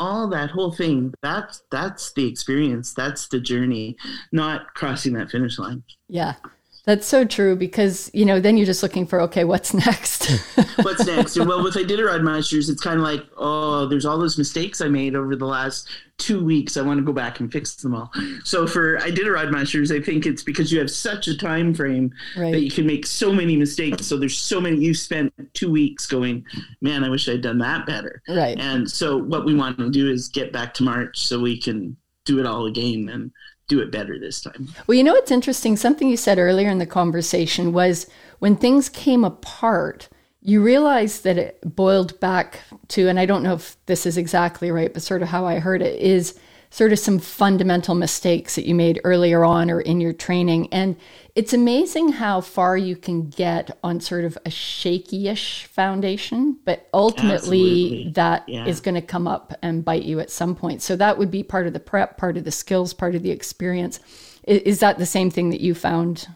All 0.00 0.26
that 0.28 0.50
whole 0.50 0.72
thing, 0.72 1.12
that's 1.22 1.62
that's 1.70 2.12
the 2.14 2.26
experience. 2.26 2.94
That's 2.94 3.28
the 3.28 3.38
journey, 3.38 3.96
not 4.32 4.72
crossing 4.74 5.12
that 5.12 5.30
finish 5.30 5.58
line. 5.58 5.82
Yeah. 6.08 6.34
That's 6.84 7.06
so 7.06 7.24
true 7.24 7.56
because 7.56 8.10
you 8.14 8.24
know 8.24 8.40
then 8.40 8.56
you're 8.56 8.66
just 8.66 8.82
looking 8.82 9.06
for 9.06 9.20
okay 9.22 9.44
what's 9.44 9.74
next. 9.86 10.30
what's 10.82 11.06
next? 11.06 11.36
And 11.36 11.48
well, 11.48 11.62
with 11.62 11.74
Iditarod 11.74 12.22
Masters, 12.22 12.68
it's 12.68 12.80
kind 12.80 12.96
of 12.96 13.02
like 13.02 13.24
oh, 13.36 13.86
there's 13.86 14.06
all 14.06 14.18
those 14.18 14.38
mistakes 14.38 14.80
I 14.80 14.88
made 14.88 15.14
over 15.14 15.36
the 15.36 15.46
last 15.46 15.88
two 16.20 16.44
weeks. 16.44 16.76
I 16.76 16.82
want 16.82 16.98
to 16.98 17.04
go 17.04 17.12
back 17.12 17.40
and 17.40 17.50
fix 17.50 17.74
them 17.76 17.94
all. 17.94 18.10
So 18.44 18.66
for 18.66 18.98
Iditarod 18.98 19.50
Masters, 19.50 19.90
I 19.90 20.00
think 20.00 20.26
it's 20.26 20.42
because 20.42 20.70
you 20.70 20.78
have 20.78 20.90
such 20.90 21.28
a 21.28 21.36
time 21.36 21.74
frame 21.74 22.12
right. 22.36 22.52
that 22.52 22.60
you 22.60 22.70
can 22.70 22.86
make 22.86 23.06
so 23.06 23.32
many 23.32 23.56
mistakes. 23.56 24.06
So 24.06 24.18
there's 24.18 24.36
so 24.36 24.60
many. 24.60 24.76
You 24.76 24.94
spent 24.94 25.32
two 25.54 25.70
weeks 25.70 26.06
going, 26.06 26.44
man, 26.80 27.04
I 27.04 27.08
wish 27.08 27.28
I'd 27.28 27.42
done 27.42 27.58
that 27.58 27.86
better. 27.86 28.22
Right. 28.28 28.58
And 28.58 28.88
so 28.88 29.16
what 29.16 29.44
we 29.44 29.54
want 29.54 29.78
to 29.78 29.90
do 29.90 30.10
is 30.10 30.28
get 30.28 30.52
back 30.52 30.74
to 30.74 30.82
March 30.82 31.18
so 31.18 31.40
we 31.40 31.58
can 31.58 31.96
do 32.26 32.38
it 32.38 32.46
all 32.46 32.66
again 32.66 33.08
and 33.08 33.32
do 33.70 33.80
it 33.80 33.90
better 33.90 34.18
this 34.18 34.40
time. 34.42 34.68
Well, 34.86 34.98
you 34.98 35.04
know 35.04 35.14
what's 35.14 35.30
interesting? 35.30 35.76
Something 35.76 36.10
you 36.10 36.16
said 36.16 36.38
earlier 36.38 36.68
in 36.68 36.78
the 36.78 36.86
conversation 36.86 37.72
was 37.72 38.06
when 38.40 38.56
things 38.56 38.88
came 38.88 39.24
apart, 39.24 40.08
you 40.42 40.62
realized 40.62 41.24
that 41.24 41.38
it 41.38 41.58
boiled 41.64 42.18
back 42.20 42.60
to, 42.88 43.08
and 43.08 43.18
I 43.18 43.26
don't 43.26 43.44
know 43.44 43.54
if 43.54 43.76
this 43.86 44.04
is 44.04 44.18
exactly 44.18 44.70
right, 44.70 44.92
but 44.92 45.02
sort 45.02 45.22
of 45.22 45.28
how 45.28 45.46
I 45.46 45.60
heard 45.60 45.82
it 45.82 46.00
is 46.00 46.38
sort 46.70 46.92
of 46.92 46.98
some 47.00 47.18
fundamental 47.18 47.96
mistakes 47.96 48.54
that 48.54 48.64
you 48.64 48.74
made 48.74 49.00
earlier 49.02 49.44
on 49.44 49.70
or 49.70 49.80
in 49.80 50.00
your 50.00 50.12
training. 50.12 50.72
And 50.72 50.96
it's 51.34 51.52
amazing 51.52 52.12
how 52.12 52.40
far 52.40 52.76
you 52.76 52.94
can 52.94 53.28
get 53.28 53.76
on 53.82 54.00
sort 54.00 54.24
of 54.24 54.38
a 54.46 54.50
shaky-ish 54.50 55.64
foundation, 55.64 56.58
but 56.64 56.88
ultimately 56.94 57.34
Absolutely. 57.34 58.12
that 58.12 58.48
yeah. 58.48 58.66
is 58.66 58.80
going 58.80 58.94
to 58.94 59.02
come 59.02 59.26
up 59.26 59.52
and 59.62 59.84
bite 59.84 60.04
you 60.04 60.20
at 60.20 60.30
some 60.30 60.54
point. 60.54 60.80
So 60.80 60.94
that 60.96 61.18
would 61.18 61.30
be 61.30 61.42
part 61.42 61.66
of 61.66 61.72
the 61.72 61.80
prep, 61.80 62.16
part 62.16 62.36
of 62.36 62.44
the 62.44 62.52
skills, 62.52 62.94
part 62.94 63.16
of 63.16 63.22
the 63.24 63.30
experience. 63.32 63.98
Is, 64.44 64.62
is 64.62 64.80
that 64.80 64.98
the 64.98 65.06
same 65.06 65.30
thing 65.30 65.50
that 65.50 65.60
you 65.60 65.74
found 65.74 66.28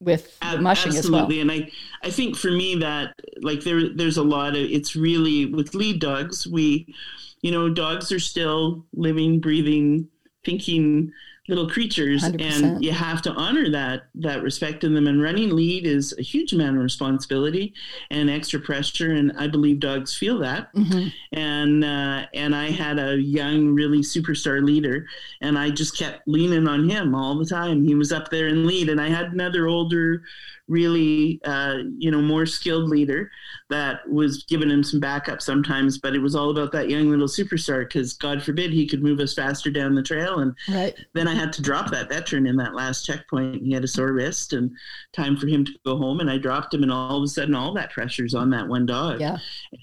with 0.00 0.38
the 0.40 0.60
mushing 0.60 0.96
Absolutely. 0.96 1.40
as 1.40 1.46
well? 1.46 1.52
And 1.52 1.52
I, 1.52 1.70
I 2.02 2.10
think 2.10 2.36
for 2.36 2.50
me 2.50 2.74
that 2.76 3.14
like 3.42 3.62
there, 3.62 3.88
there's 3.94 4.16
a 4.16 4.22
lot 4.22 4.56
of, 4.56 4.62
it's 4.62 4.96
really 4.96 5.46
with 5.46 5.74
lead 5.74 6.00
dogs, 6.00 6.46
we, 6.46 6.94
you 7.42 7.52
know, 7.52 7.68
dogs 7.68 8.10
are 8.10 8.18
still 8.18 8.84
living, 8.94 9.40
breathing, 9.40 10.08
thinking 10.44 11.12
little 11.50 11.68
creatures 11.68 12.22
100%. 12.22 12.40
and 12.40 12.84
you 12.84 12.92
have 12.92 13.20
to 13.20 13.32
honor 13.32 13.68
that 13.70 14.04
that 14.14 14.42
respect 14.42 14.84
in 14.84 14.94
them 14.94 15.08
and 15.08 15.20
running 15.20 15.50
lead 15.50 15.84
is 15.84 16.14
a 16.16 16.22
huge 16.22 16.52
amount 16.52 16.76
of 16.76 16.82
responsibility 16.82 17.74
and 18.10 18.30
extra 18.30 18.60
pressure 18.60 19.12
and 19.12 19.32
i 19.36 19.48
believe 19.48 19.80
dogs 19.80 20.16
feel 20.16 20.38
that 20.38 20.72
mm-hmm. 20.74 21.08
and 21.32 21.84
uh, 21.84 22.24
and 22.32 22.54
i 22.54 22.70
had 22.70 22.98
a 23.00 23.16
young 23.16 23.74
really 23.74 23.98
superstar 23.98 24.64
leader 24.64 25.06
and 25.40 25.58
i 25.58 25.68
just 25.68 25.98
kept 25.98 26.26
leaning 26.28 26.68
on 26.68 26.88
him 26.88 27.14
all 27.14 27.36
the 27.36 27.44
time 27.44 27.84
he 27.84 27.96
was 27.96 28.12
up 28.12 28.30
there 28.30 28.46
in 28.46 28.66
lead 28.66 28.88
and 28.88 29.00
i 29.00 29.08
had 29.08 29.32
another 29.32 29.66
older 29.66 30.22
really, 30.70 31.40
uh, 31.44 31.78
you 31.98 32.10
know, 32.10 32.22
more 32.22 32.46
skilled 32.46 32.88
leader 32.88 33.30
that 33.70 34.08
was 34.08 34.44
giving 34.44 34.70
him 34.70 34.84
some 34.84 35.00
backup 35.00 35.42
sometimes. 35.42 35.98
But 35.98 36.14
it 36.14 36.20
was 36.20 36.36
all 36.36 36.50
about 36.50 36.70
that 36.72 36.88
young 36.88 37.10
little 37.10 37.26
superstar 37.26 37.80
because 37.80 38.12
God 38.14 38.42
forbid 38.42 38.72
he 38.72 38.86
could 38.86 39.02
move 39.02 39.18
us 39.18 39.34
faster 39.34 39.70
down 39.70 39.96
the 39.96 40.02
trail. 40.02 40.38
And 40.38 40.54
right. 40.68 40.94
then 41.12 41.26
I 41.26 41.34
had 41.40 41.52
to 41.54 41.62
drop 41.62 41.90
that 41.90 42.08
veteran 42.08 42.46
in 42.46 42.56
that 42.56 42.74
last 42.74 43.04
checkpoint. 43.04 43.62
He 43.62 43.72
had 43.72 43.84
a 43.84 43.88
sore 43.88 44.12
wrist 44.12 44.52
and 44.52 44.70
time 45.12 45.36
for 45.36 45.46
him 45.46 45.64
to 45.64 45.72
go 45.84 45.96
home. 45.96 46.20
And 46.20 46.30
I 46.30 46.38
dropped 46.38 46.74
him, 46.74 46.82
and 46.82 46.92
all 46.92 47.16
of 47.16 47.24
a 47.24 47.28
sudden, 47.28 47.54
all 47.54 47.72
that 47.74 47.90
pressure's 47.90 48.34
on 48.34 48.50
that 48.50 48.68
one 48.68 48.86
dog. 48.86 49.20
Yeah. 49.20 49.38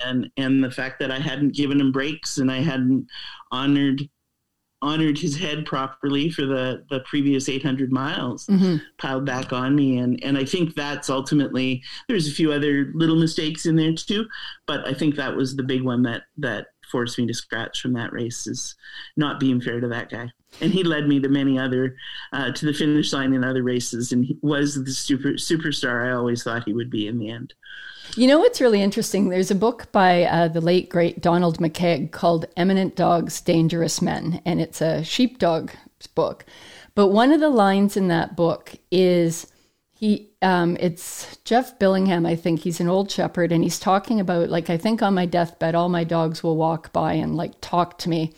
And 0.06 0.30
and 0.38 0.64
the 0.64 0.72
fact 0.72 1.00
that 1.00 1.12
I 1.12 1.20
hadn't 1.20 1.56
given 1.56 1.80
him 1.80 1.92
breaks 1.92 2.38
and 2.38 2.52
I 2.52 2.62
hadn't 2.62 3.08
honored 3.52 4.08
honored 4.82 5.18
his 5.18 5.36
head 5.36 5.66
properly 5.66 6.30
for 6.30 6.46
the 6.46 6.86
the 6.92 7.00
previous 7.02 7.50
800 7.50 7.92
miles 7.92 8.46
mm-hmm. 8.46 8.78
piled 9.00 9.26
back 9.26 9.52
on 9.52 9.76
me 9.76 9.98
and 9.98 10.24
and 10.24 10.38
I 10.38 10.46
think 10.46 10.76
that's 10.76 11.10
ultimately 11.10 11.82
there's 12.08 12.28
a 12.28 12.32
few 12.32 12.52
other 12.52 12.92
little 12.94 13.16
mistakes 13.16 13.66
in 13.66 13.76
there 13.76 13.94
too 13.94 14.28
but 14.68 14.88
I 14.88 14.94
think 14.94 15.16
that 15.16 15.36
was 15.36 15.56
the 15.56 15.64
big 15.64 15.82
one 15.82 16.04
that 16.04 16.24
that 16.38 16.68
forced 16.92 17.18
me 17.18 17.26
to 17.26 17.34
scratch 17.34 17.82
from 17.82 17.94
that 17.94 18.14
race 18.14 18.46
is 18.46 18.76
not 19.16 19.40
being 19.40 19.60
fair 19.60 19.80
to 19.80 19.88
that 19.88 20.12
guy 20.12 20.32
and 20.62 20.72
he 20.72 20.84
led 20.84 21.08
me 21.08 21.20
to 21.20 21.30
many 21.30 21.60
other 21.60 21.96
uh, 22.34 22.52
to 22.52 22.66
the 22.66 22.74
finish 22.74 23.14
line 23.14 23.34
in 23.34 23.44
other 23.44 23.64
races 23.64 24.12
and 24.12 24.26
he 24.26 24.38
was 24.42 24.76
the 24.84 24.92
super 24.92 25.30
superstar 25.34 26.08
I 26.08 26.12
always 26.12 26.44
thought 26.44 26.66
he 26.66 26.74
would 26.74 26.90
be 26.90 27.08
in 27.08 27.20
the 27.20 27.30
end 27.30 27.54
you 28.16 28.26
know 28.26 28.40
what's 28.40 28.62
really 28.62 28.82
interesting? 28.82 29.30
There's 29.30 29.52
a 29.52 29.56
book 29.56 29.92
by 29.92 30.24
uh, 30.24 30.48
the 30.48 30.62
late 30.62 30.90
great 30.90 31.22
Donald 31.22 31.60
McCaig 31.60 32.12
called 32.12 32.46
Eminent 32.56 32.96
Dogs, 32.96 33.42
Dangerous 33.42 34.02
Men, 34.02 34.42
and 34.46 34.62
it's 34.62 34.82
a 34.82 35.04
sheepdog 35.04 35.72
book. 36.16 36.46
But 36.96 37.10
one 37.10 37.32
of 37.32 37.42
the 37.42 37.50
lines 37.50 37.98
in 37.98 38.08
that 38.08 38.36
book 38.36 38.76
is 38.92 39.52
he 39.94 40.30
um, 40.42 40.78
it's 40.80 41.38
jeff 41.44 41.78
billingham 41.80 42.28
i 42.28 42.36
think 42.36 42.60
he's 42.60 42.80
an 42.80 42.88
old 42.88 43.10
shepherd 43.10 43.52
and 43.52 43.64
he's 43.64 43.80
talking 43.80 44.20
about 44.20 44.50
like 44.50 44.70
i 44.70 44.78
think 44.78 45.02
on 45.02 45.16
my 45.16 45.26
deathbed 45.26 45.74
all 45.74 45.90
my 45.90 46.04
dogs 46.04 46.44
will 46.44 46.56
walk 46.56 46.94
by 46.94 47.14
and 47.14 47.36
like 47.36 47.54
talk 47.62 47.98
to 47.98 48.10
me 48.10 48.34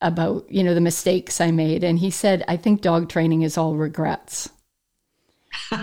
about 0.00 0.50
you 0.50 0.62
know 0.62 0.74
the 0.74 0.80
mistakes 0.80 1.40
i 1.40 1.50
made. 1.50 1.84
And 1.84 1.98
he 1.98 2.10
said 2.10 2.44
i 2.48 2.56
think 2.56 2.80
dog 2.80 3.08
training 3.08 3.42
is 3.42 3.56
all 3.56 3.76
regrets. 3.76 4.50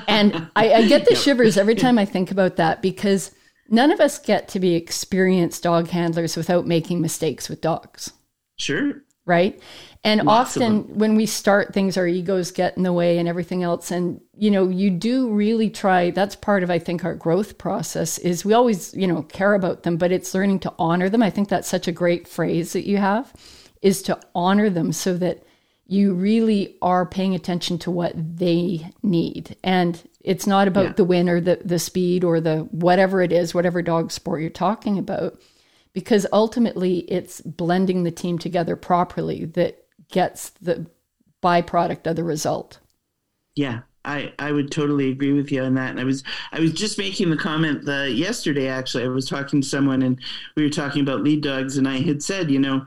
And 0.08 0.50
I, 0.56 0.74
I, 0.74 0.88
get 0.88 1.08
the 1.08 1.16
shivers 1.24 1.58
every 1.58 1.76
time 1.76 1.98
i 1.98 2.06
think 2.06 2.30
about 2.32 2.58
that 2.58 2.82
because 2.82 3.32
none 3.72 3.90
of 3.90 4.00
us 4.00 4.20
get 4.20 4.50
to 4.50 4.60
be 4.60 4.76
experienced 4.76 5.64
dog 5.64 5.88
handlers 5.88 6.38
without 6.38 6.68
making 6.68 7.02
mistakes 7.02 7.50
with 7.50 7.62
dogs. 7.62 8.12
Sure. 8.58 9.02
Right? 9.26 9.60
And 10.04 10.24
Lots 10.24 10.58
often 10.58 10.98
when 10.98 11.16
we 11.16 11.26
start 11.26 11.74
things, 11.74 11.96
our 11.96 12.08
egos 12.08 12.52
get 12.52 12.76
in 12.76 12.84
the 12.84 12.92
way 12.92 13.18
and 13.18 13.30
everything 13.30 13.64
else. 13.64 13.92
And, 13.92 14.20
you 14.36 14.52
know, 14.52 14.68
you 14.68 14.90
do 14.90 15.30
really 15.30 15.70
try, 15.70 16.12
that's 16.12 16.36
part 16.36 16.64
of, 16.64 16.72
I 16.72 16.80
think, 16.80 17.06
our 17.06 17.16
growth 17.16 17.58
process 17.58 18.18
is 18.18 18.44
we 18.44 18.54
always, 18.54 18.94
you 18.96 19.08
know, 19.08 19.22
care 19.24 19.54
about 19.54 19.84
them, 19.84 19.98
but 19.98 20.12
it's 20.12 20.34
learning 20.34 20.60
to 20.62 20.74
honor 20.78 21.08
them. 21.08 21.24
I 21.24 21.30
think 21.30 21.50
that's 21.50 21.68
such 21.68 21.88
a 21.88 21.92
great 21.92 22.28
phrase 22.28 22.74
that 22.74 22.88
you 22.88 22.98
have 22.98 23.32
is 23.82 24.02
to 24.04 24.20
honor 24.36 24.70
them 24.70 24.92
so 24.92 25.18
that 25.18 25.44
you 25.88 26.14
really 26.14 26.78
are 26.82 27.06
paying 27.06 27.36
attention 27.36 27.78
to 27.78 27.92
what 27.92 28.14
they 28.16 28.92
need. 29.04 29.58
And 29.64 30.02
it's 30.22 30.48
not 30.48 30.68
about 30.68 30.86
yeah. 30.86 30.94
the 30.94 31.04
win 31.04 31.28
or 31.28 31.42
the, 31.42 31.60
the 31.66 31.80
speed 31.80 32.24
or 32.24 32.40
the 32.40 32.60
whatever 32.72 33.22
it 33.22 33.32
is, 33.32 33.54
whatever 33.54 33.82
dog 33.82 34.12
sport 34.12 34.42
you're 34.42 34.50
talking 34.50 34.98
about 34.98 35.38
because 35.94 36.26
ultimately 36.32 37.00
it's 37.00 37.42
blending 37.42 38.04
the 38.04 38.12
team 38.12 38.38
together 38.38 38.76
properly 38.76 39.46
that 39.46 39.86
gets 40.10 40.50
the 40.62 40.86
byproduct 41.44 42.08
of 42.08 42.16
the 42.16 42.24
result. 42.24 42.80
Yeah, 43.56 43.82
I, 44.06 44.34
I 44.40 44.52
would 44.52 44.72
totally 44.72 45.10
agree 45.10 45.34
with 45.34 45.52
you 45.52 45.64
on 45.64 45.76
that. 45.76 45.92
And 45.92 46.00
I 46.00 46.04
was 46.04 46.24
I 46.52 46.60
was 46.60 46.72
just 46.72 46.98
making 46.98 47.30
the 47.30 47.38
comment 47.38 47.86
the 47.86 48.10
yesterday 48.10 48.68
actually. 48.68 49.04
I 49.04 49.10
was 49.10 49.28
talking 49.28 49.62
to 49.62 49.68
someone 49.68 50.02
and 50.02 50.20
we 50.56 50.64
were 50.64 50.70
talking 50.70 51.02
about 51.02 51.24
lead 51.24 51.42
dogs 51.42 51.78
and 51.78 51.88
I 51.88 52.00
had 52.00 52.24
said, 52.24 52.50
you 52.50 52.60
know, 52.60 52.86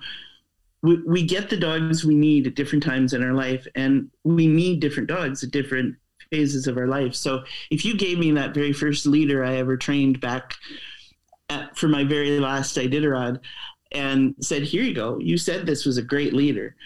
we, 0.85 1.03
we 1.07 1.23
get 1.23 1.49
the 1.49 1.57
dogs 1.57 2.05
we 2.05 2.15
need 2.15 2.47
at 2.47 2.55
different 2.55 2.85
times 2.85 3.15
in 3.15 3.25
our 3.25 3.33
life 3.33 3.67
and 3.75 4.11
we 4.23 4.47
need 4.47 4.81
different 4.81 5.09
dogs 5.09 5.43
at 5.43 5.51
different 5.51 5.97
phases 6.31 6.67
of 6.67 6.77
our 6.77 6.87
life. 6.87 7.15
So 7.15 7.43
if 7.71 7.87
you 7.87 7.97
gave 7.97 8.19
me 8.19 8.31
that 8.33 8.53
very 8.53 8.75
first 8.75 9.07
leader 9.07 9.43
I 9.43 9.57
ever 9.57 9.79
trained 9.79 10.21
back 10.21 10.55
at, 11.49 11.77
for 11.79 11.89
my 11.89 12.05
very 12.05 12.39
last 12.39 12.77
Iditarod 12.77 13.41
and 13.93 14.35
said, 14.41 14.63
"Here 14.63 14.83
you 14.83 14.95
go. 14.95 15.19
You 15.19 15.39
said 15.39 15.65
this 15.65 15.87
was 15.87 15.97
a 15.97 16.03
great 16.03 16.35
leader." 16.35 16.77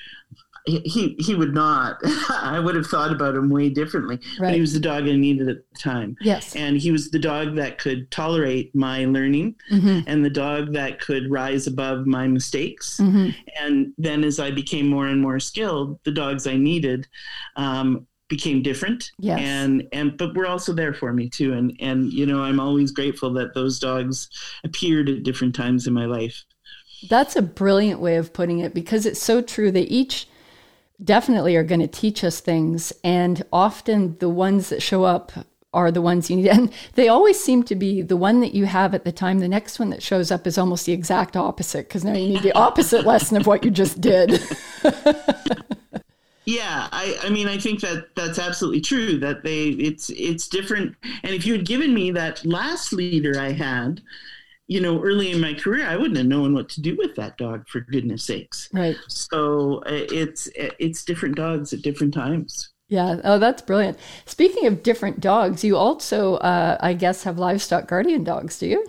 He 0.69 1.17
he 1.19 1.35
would 1.35 1.55
not. 1.55 1.99
I 2.31 2.59
would 2.59 2.75
have 2.75 2.87
thought 2.87 3.13
about 3.13 3.35
him 3.35 3.51
way 3.51 3.69
differently. 3.69 4.17
Right. 4.39 4.49
But 4.49 4.55
he 4.55 4.61
was 4.61 4.73
the 4.73 4.81
dog 4.81 5.05
I 5.05 5.17
needed 5.17 5.49
at 5.49 5.57
the 5.73 5.79
time. 5.79 6.17
Yes. 6.21 6.55
And 6.55 6.77
he 6.77 6.91
was 6.91 7.11
the 7.11 7.19
dog 7.19 7.57
that 7.57 7.79
could 7.79 8.11
tolerate 8.11 8.75
my 8.75 9.05
learning 9.05 9.57
mm-hmm. 9.71 10.01
and 10.07 10.25
the 10.25 10.31
dog 10.31 10.73
that 10.73 11.01
could 11.01 11.31
rise 11.31 11.67
above 11.67 12.07
my 12.07 12.27
mistakes. 12.27 12.99
Mm-hmm. 13.01 13.31
And 13.61 13.93
then 13.99 14.25
as 14.25 14.39
I 14.39 14.51
became 14.51 14.89
more 14.89 15.07
and 15.07 15.21
more 15.21 15.41
skilled, 15.41 15.99
the 16.05 16.13
dogs 16.13 16.47
I 16.47 16.57
needed 16.57 17.07
um, 17.57 18.07
became 18.29 18.63
different. 18.63 19.11
Yes. 19.19 19.41
And 19.41 19.89
and 19.93 20.17
but 20.17 20.35
we're 20.35 20.47
also 20.47 20.73
there 20.73 20.95
for 20.95 21.13
me 21.13 21.29
too. 21.29 21.53
And 21.55 21.77
and 21.81 22.13
you 22.13 22.27
know, 22.27 22.43
I'm 22.43 22.61
always 22.61 22.91
grateful 22.91 23.33
that 23.35 23.55
those 23.55 23.79
dogs 23.79 24.29
appeared 24.65 25.09
at 25.09 25.23
different 25.23 25.55
times 25.55 25.87
in 25.87 25.95
my 25.95 26.07
life. 26.07 26.45
That's 27.09 27.37
a 27.37 27.43
brilliant 27.43 28.01
way 28.01 28.17
of 28.17 28.33
putting 28.33 28.59
it 28.59 28.75
because 28.75 29.07
it's 29.07 29.23
so 29.23 29.41
true. 29.41 29.71
They 29.71 29.83
each 29.83 30.29
definitely 31.03 31.57
are 31.57 31.65
going 31.65 31.81
to 31.81 31.87
teach 31.87 32.25
us 32.25 32.41
things. 32.41 32.93
And 33.05 33.45
often 33.53 34.17
the 34.19 34.29
ones 34.29 34.69
that 34.71 34.83
show 34.83 35.05
up 35.05 35.33
are 35.73 35.91
the 35.91 36.03
ones 36.03 36.31
you 36.31 36.37
need. 36.37 36.49
And 36.49 36.73
they 36.95 37.09
always 37.09 37.43
seem 37.43 37.63
to 37.65 37.75
be 37.75 38.03
the 38.03 38.17
one 38.17 38.41
that 38.41 38.55
you 38.55 38.67
have 38.67 38.95
at 38.95 39.05
the 39.05 39.13
time. 39.13 39.39
The 39.39 39.49
next 39.49 39.79
one 39.79 39.91
that 39.91 40.03
shows 40.03 40.31
up 40.31 40.47
is 40.47 40.59
almost 40.59 40.87
the 40.87 40.93
exact 40.93 41.37
opposite 41.37 41.89
because 41.89 42.05
now 42.05 42.15
you 42.15 42.29
need 42.29 42.43
the 42.43 42.53
opposite 42.53 43.05
lesson 43.07 43.37
of 43.37 43.47
what 43.47 43.65
you 43.65 43.71
just 43.71 44.01
did. 44.01 44.31
yeah, 46.45 46.89
I, 46.91 47.19
I 47.23 47.29
mean, 47.29 47.49
I 47.49 47.59
think 47.59 47.81
that 47.81 48.09
that's 48.17 48.39
absolutely 48.39 48.81
true. 48.81 49.19
That 49.19 49.45
they, 49.45 49.69
it's, 49.69 50.11
it's 50.11 50.49
different. 50.49 50.97
And 51.23 51.35
if 51.35 51.47
you 51.47 51.53
had 51.53 51.67
given 51.67 51.93
me 51.93 52.11
that 52.13 52.45
last 52.45 52.93
leader 52.93 53.39
I 53.39 53.53
had, 53.53 54.01
you 54.69 54.81
know, 54.83 55.03
early 55.03 55.33
in 55.33 55.41
my 55.41 55.55
career, 55.55 55.87
I 55.87 55.97
wouldn't 55.97 56.19
have 56.19 56.27
known 56.27 56.55
what 56.55 56.69
to 56.71 56.83
do 56.83 56.95
with 56.97 57.17
that 57.17 57.39
dog 57.39 57.67
for 57.69 57.81
goodness 57.81 58.25
sakes. 58.25 58.69
Right. 58.73 58.97
So 59.09 59.79
uh, 59.87 60.05
it's 60.13 60.49
it's 60.55 61.05
different 61.05 61.37
dogs 61.37 61.73
at 61.73 61.83
different 61.83 62.15
times. 62.15 62.71
Yeah. 62.89 63.21
Oh, 63.25 63.39
that's 63.39 63.63
brilliant. 63.63 63.99
Speaking 64.27 64.67
of 64.67 64.83
different 64.83 65.21
dogs, 65.21 65.65
you 65.65 65.77
also, 65.77 66.37
uh, 66.37 66.77
I 66.81 66.93
guess, 66.95 67.25
have 67.25 67.39
livestock 67.39 67.87
guardian 67.87 68.25
dogs, 68.25 68.59
do 68.59 68.67
you? 68.67 68.87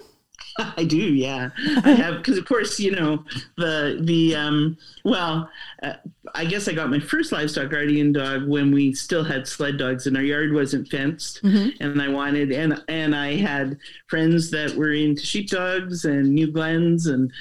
I 0.77 0.83
do, 0.83 0.97
yeah. 0.97 1.49
I 1.83 1.91
have 1.91 2.17
because, 2.17 2.37
of 2.37 2.45
course, 2.45 2.79
you 2.79 2.91
know 2.91 3.23
the 3.57 3.99
the 4.01 4.35
um, 4.35 4.77
well, 5.05 5.49
uh, 5.81 5.93
I 6.35 6.45
guess 6.45 6.67
I 6.67 6.73
got 6.73 6.89
my 6.89 6.99
first 6.99 7.31
livestock 7.31 7.71
guardian 7.71 8.11
dog 8.11 8.47
when 8.47 8.71
we 8.71 8.93
still 8.93 9.23
had 9.23 9.47
sled 9.47 9.77
dogs 9.77 10.05
and 10.05 10.17
our 10.17 10.23
yard 10.23 10.53
wasn't 10.53 10.89
fenced, 10.89 11.41
mm-hmm. 11.43 11.81
and 11.81 12.01
I 12.01 12.09
wanted 12.09 12.51
and 12.51 12.83
and 12.89 13.15
I 13.15 13.35
had 13.35 13.77
friends 14.07 14.51
that 14.51 14.75
were 14.75 14.91
into 14.91 15.25
sheep 15.25 15.49
dogs 15.49 16.03
and 16.03 16.33
New 16.33 16.51
Glens 16.51 17.07
and 17.07 17.31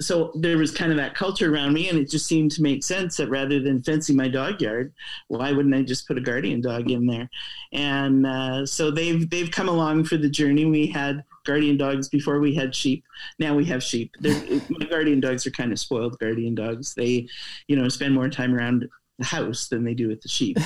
so 0.00 0.32
there 0.34 0.58
was 0.58 0.72
kind 0.72 0.90
of 0.90 0.96
that 0.96 1.14
culture 1.14 1.52
around 1.52 1.72
me 1.72 1.88
and 1.88 1.98
it 1.98 2.10
just 2.10 2.26
seemed 2.26 2.50
to 2.50 2.62
make 2.62 2.82
sense 2.82 3.16
that 3.16 3.28
rather 3.28 3.60
than 3.60 3.82
fencing 3.82 4.16
my 4.16 4.26
dog 4.26 4.60
yard 4.60 4.92
why 5.28 5.52
wouldn't 5.52 5.74
i 5.74 5.82
just 5.82 6.08
put 6.08 6.18
a 6.18 6.20
guardian 6.20 6.60
dog 6.60 6.90
in 6.90 7.06
there 7.06 7.28
and 7.72 8.26
uh, 8.26 8.66
so 8.66 8.90
they've 8.90 9.28
they've 9.30 9.50
come 9.50 9.68
along 9.68 10.02
for 10.02 10.16
the 10.16 10.28
journey 10.28 10.64
we 10.64 10.86
had 10.86 11.22
guardian 11.44 11.76
dogs 11.76 12.08
before 12.08 12.40
we 12.40 12.54
had 12.54 12.74
sheep. 12.74 13.04
Now 13.38 13.54
we 13.54 13.64
have 13.66 13.82
sheep. 13.82 14.14
my 14.20 14.86
guardian 14.88 15.20
dogs 15.20 15.46
are 15.46 15.50
kind 15.50 15.72
of 15.72 15.78
spoiled 15.78 16.18
guardian 16.18 16.54
dogs. 16.54 16.94
They, 16.94 17.28
you 17.68 17.76
know, 17.76 17.88
spend 17.88 18.14
more 18.14 18.28
time 18.28 18.54
around 18.54 18.88
the 19.18 19.24
house 19.24 19.68
than 19.68 19.84
they 19.84 19.94
do 19.94 20.08
with 20.08 20.22
the 20.22 20.28
sheep, 20.28 20.58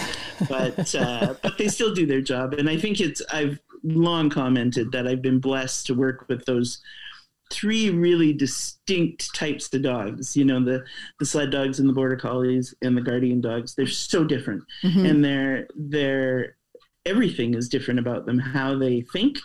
but 0.48 0.94
uh, 0.94 1.34
but 1.42 1.58
they 1.58 1.68
still 1.68 1.94
do 1.94 2.06
their 2.06 2.20
job. 2.20 2.54
And 2.54 2.68
I 2.68 2.76
think 2.76 3.00
it's 3.00 3.22
I've 3.30 3.60
long 3.82 4.30
commented 4.30 4.92
that 4.92 5.06
I've 5.06 5.22
been 5.22 5.40
blessed 5.40 5.86
to 5.86 5.94
work 5.94 6.26
with 6.28 6.44
those 6.44 6.80
three 7.50 7.90
really 7.90 8.32
distinct 8.32 9.32
types 9.32 9.72
of 9.72 9.80
dogs 9.80 10.36
you 10.36 10.44
know 10.44 10.64
the 10.64 10.84
the 11.20 11.24
sled 11.24 11.50
dogs 11.50 11.78
and 11.78 11.88
the 11.88 11.92
border 11.92 12.16
collies 12.16 12.74
and 12.82 12.96
the 12.96 13.00
guardian 13.00 13.40
dogs 13.40 13.74
they're 13.76 13.86
so 13.86 14.24
different 14.24 14.64
mm-hmm. 14.82 15.06
and 15.06 15.24
they're 15.24 15.68
they're 15.76 16.56
everything 17.06 17.54
is 17.54 17.68
different 17.68 18.00
about 18.00 18.26
them 18.26 18.38
how 18.38 18.76
they 18.76 19.00
think 19.12 19.38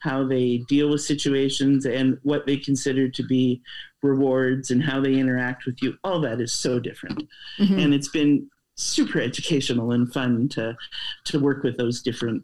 how 0.00 0.26
they 0.26 0.58
deal 0.68 0.90
with 0.90 1.00
situations 1.00 1.86
and 1.86 2.18
what 2.22 2.44
they 2.46 2.56
consider 2.56 3.08
to 3.08 3.22
be 3.22 3.62
rewards 4.02 4.70
and 4.70 4.82
how 4.82 5.00
they 5.00 5.14
interact 5.14 5.64
with 5.64 5.80
you 5.80 5.96
all 6.04 6.20
that 6.20 6.40
is 6.40 6.52
so 6.52 6.78
different 6.78 7.26
mm-hmm. 7.58 7.78
and 7.78 7.94
it's 7.94 8.08
been 8.08 8.46
super 8.76 9.20
educational 9.20 9.92
and 9.92 10.12
fun 10.12 10.48
to 10.48 10.76
to 11.24 11.38
work 11.38 11.62
with 11.62 11.76
those 11.76 12.02
different 12.02 12.42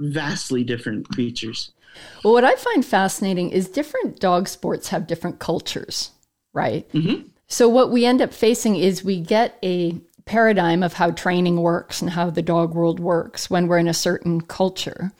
vastly 0.00 0.62
different 0.62 1.08
creatures 1.08 1.72
well 2.22 2.34
what 2.34 2.44
i 2.44 2.54
find 2.54 2.84
fascinating 2.84 3.50
is 3.50 3.68
different 3.68 4.20
dog 4.20 4.46
sports 4.46 4.88
have 4.88 5.06
different 5.06 5.38
cultures 5.38 6.10
right 6.52 6.88
mm-hmm. 6.92 7.26
so 7.46 7.68
what 7.68 7.90
we 7.90 8.04
end 8.04 8.20
up 8.20 8.32
facing 8.32 8.76
is 8.76 9.02
we 9.02 9.20
get 9.20 9.58
a 9.64 9.98
paradigm 10.26 10.82
of 10.82 10.94
how 10.94 11.10
training 11.10 11.60
works 11.60 12.00
and 12.00 12.10
how 12.10 12.30
the 12.30 12.42
dog 12.42 12.74
world 12.74 12.98
works 12.98 13.50
when 13.50 13.66
we're 13.66 13.78
in 13.78 13.88
a 13.88 13.94
certain 13.94 14.40
culture. 14.40 15.12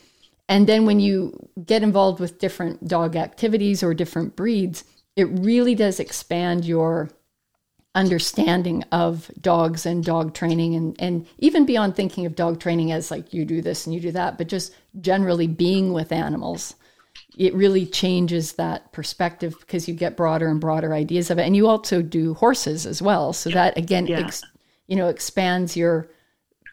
And 0.49 0.67
then 0.67 0.87
when 0.87 1.01
you 1.01 1.49
get 1.65 1.83
involved 1.83 2.21
with 2.21 2.39
different 2.39 2.87
dog 2.87 3.17
activities 3.17 3.83
or 3.83 3.95
different 3.95 4.37
breeds, 4.37 4.85
it 5.17 5.25
really 5.25 5.75
does 5.75 6.01
expand 6.01 6.65
your 6.65 7.11
understanding 7.95 8.83
of 8.91 9.31
dogs 9.41 9.87
and 9.87 10.05
dog 10.05 10.35
training 10.35 10.75
and, 10.75 10.97
and 10.99 11.27
even 11.39 11.65
beyond 11.65 11.95
thinking 11.95 12.27
of 12.27 12.35
dog 12.35 12.59
training 12.59 12.91
as 12.91 13.11
like 13.11 13.33
you 13.33 13.45
do 13.45 13.63
this 13.63 13.87
and 13.87 13.95
you 13.95 14.01
do 14.01 14.11
that, 14.11 14.37
but 14.37 14.49
just 14.49 14.75
generally 15.01 15.47
being 15.47 15.93
with 15.93 16.11
animals. 16.11 16.75
It 17.39 17.55
really 17.55 17.87
changes 17.87 18.55
that 18.55 18.93
perspective 18.93 19.57
because 19.61 19.87
you 19.87 19.95
get 19.95 20.17
broader 20.17 20.49
and 20.49 20.61
broader 20.61 20.93
ideas 20.93 21.31
of 21.31 21.39
it. 21.39 21.43
And 21.43 21.55
you 21.55 21.69
also 21.69 22.03
do 22.03 22.35
horses 22.35 22.87
as 22.87 23.01
well. 23.01 23.33
So 23.33 23.51
that 23.51 23.79
again 23.79 24.07
yeah. 24.07 24.21
ex- 24.21 24.43
you 24.87 24.97
know, 24.97 25.09
expands 25.09 25.77
your 25.77 26.09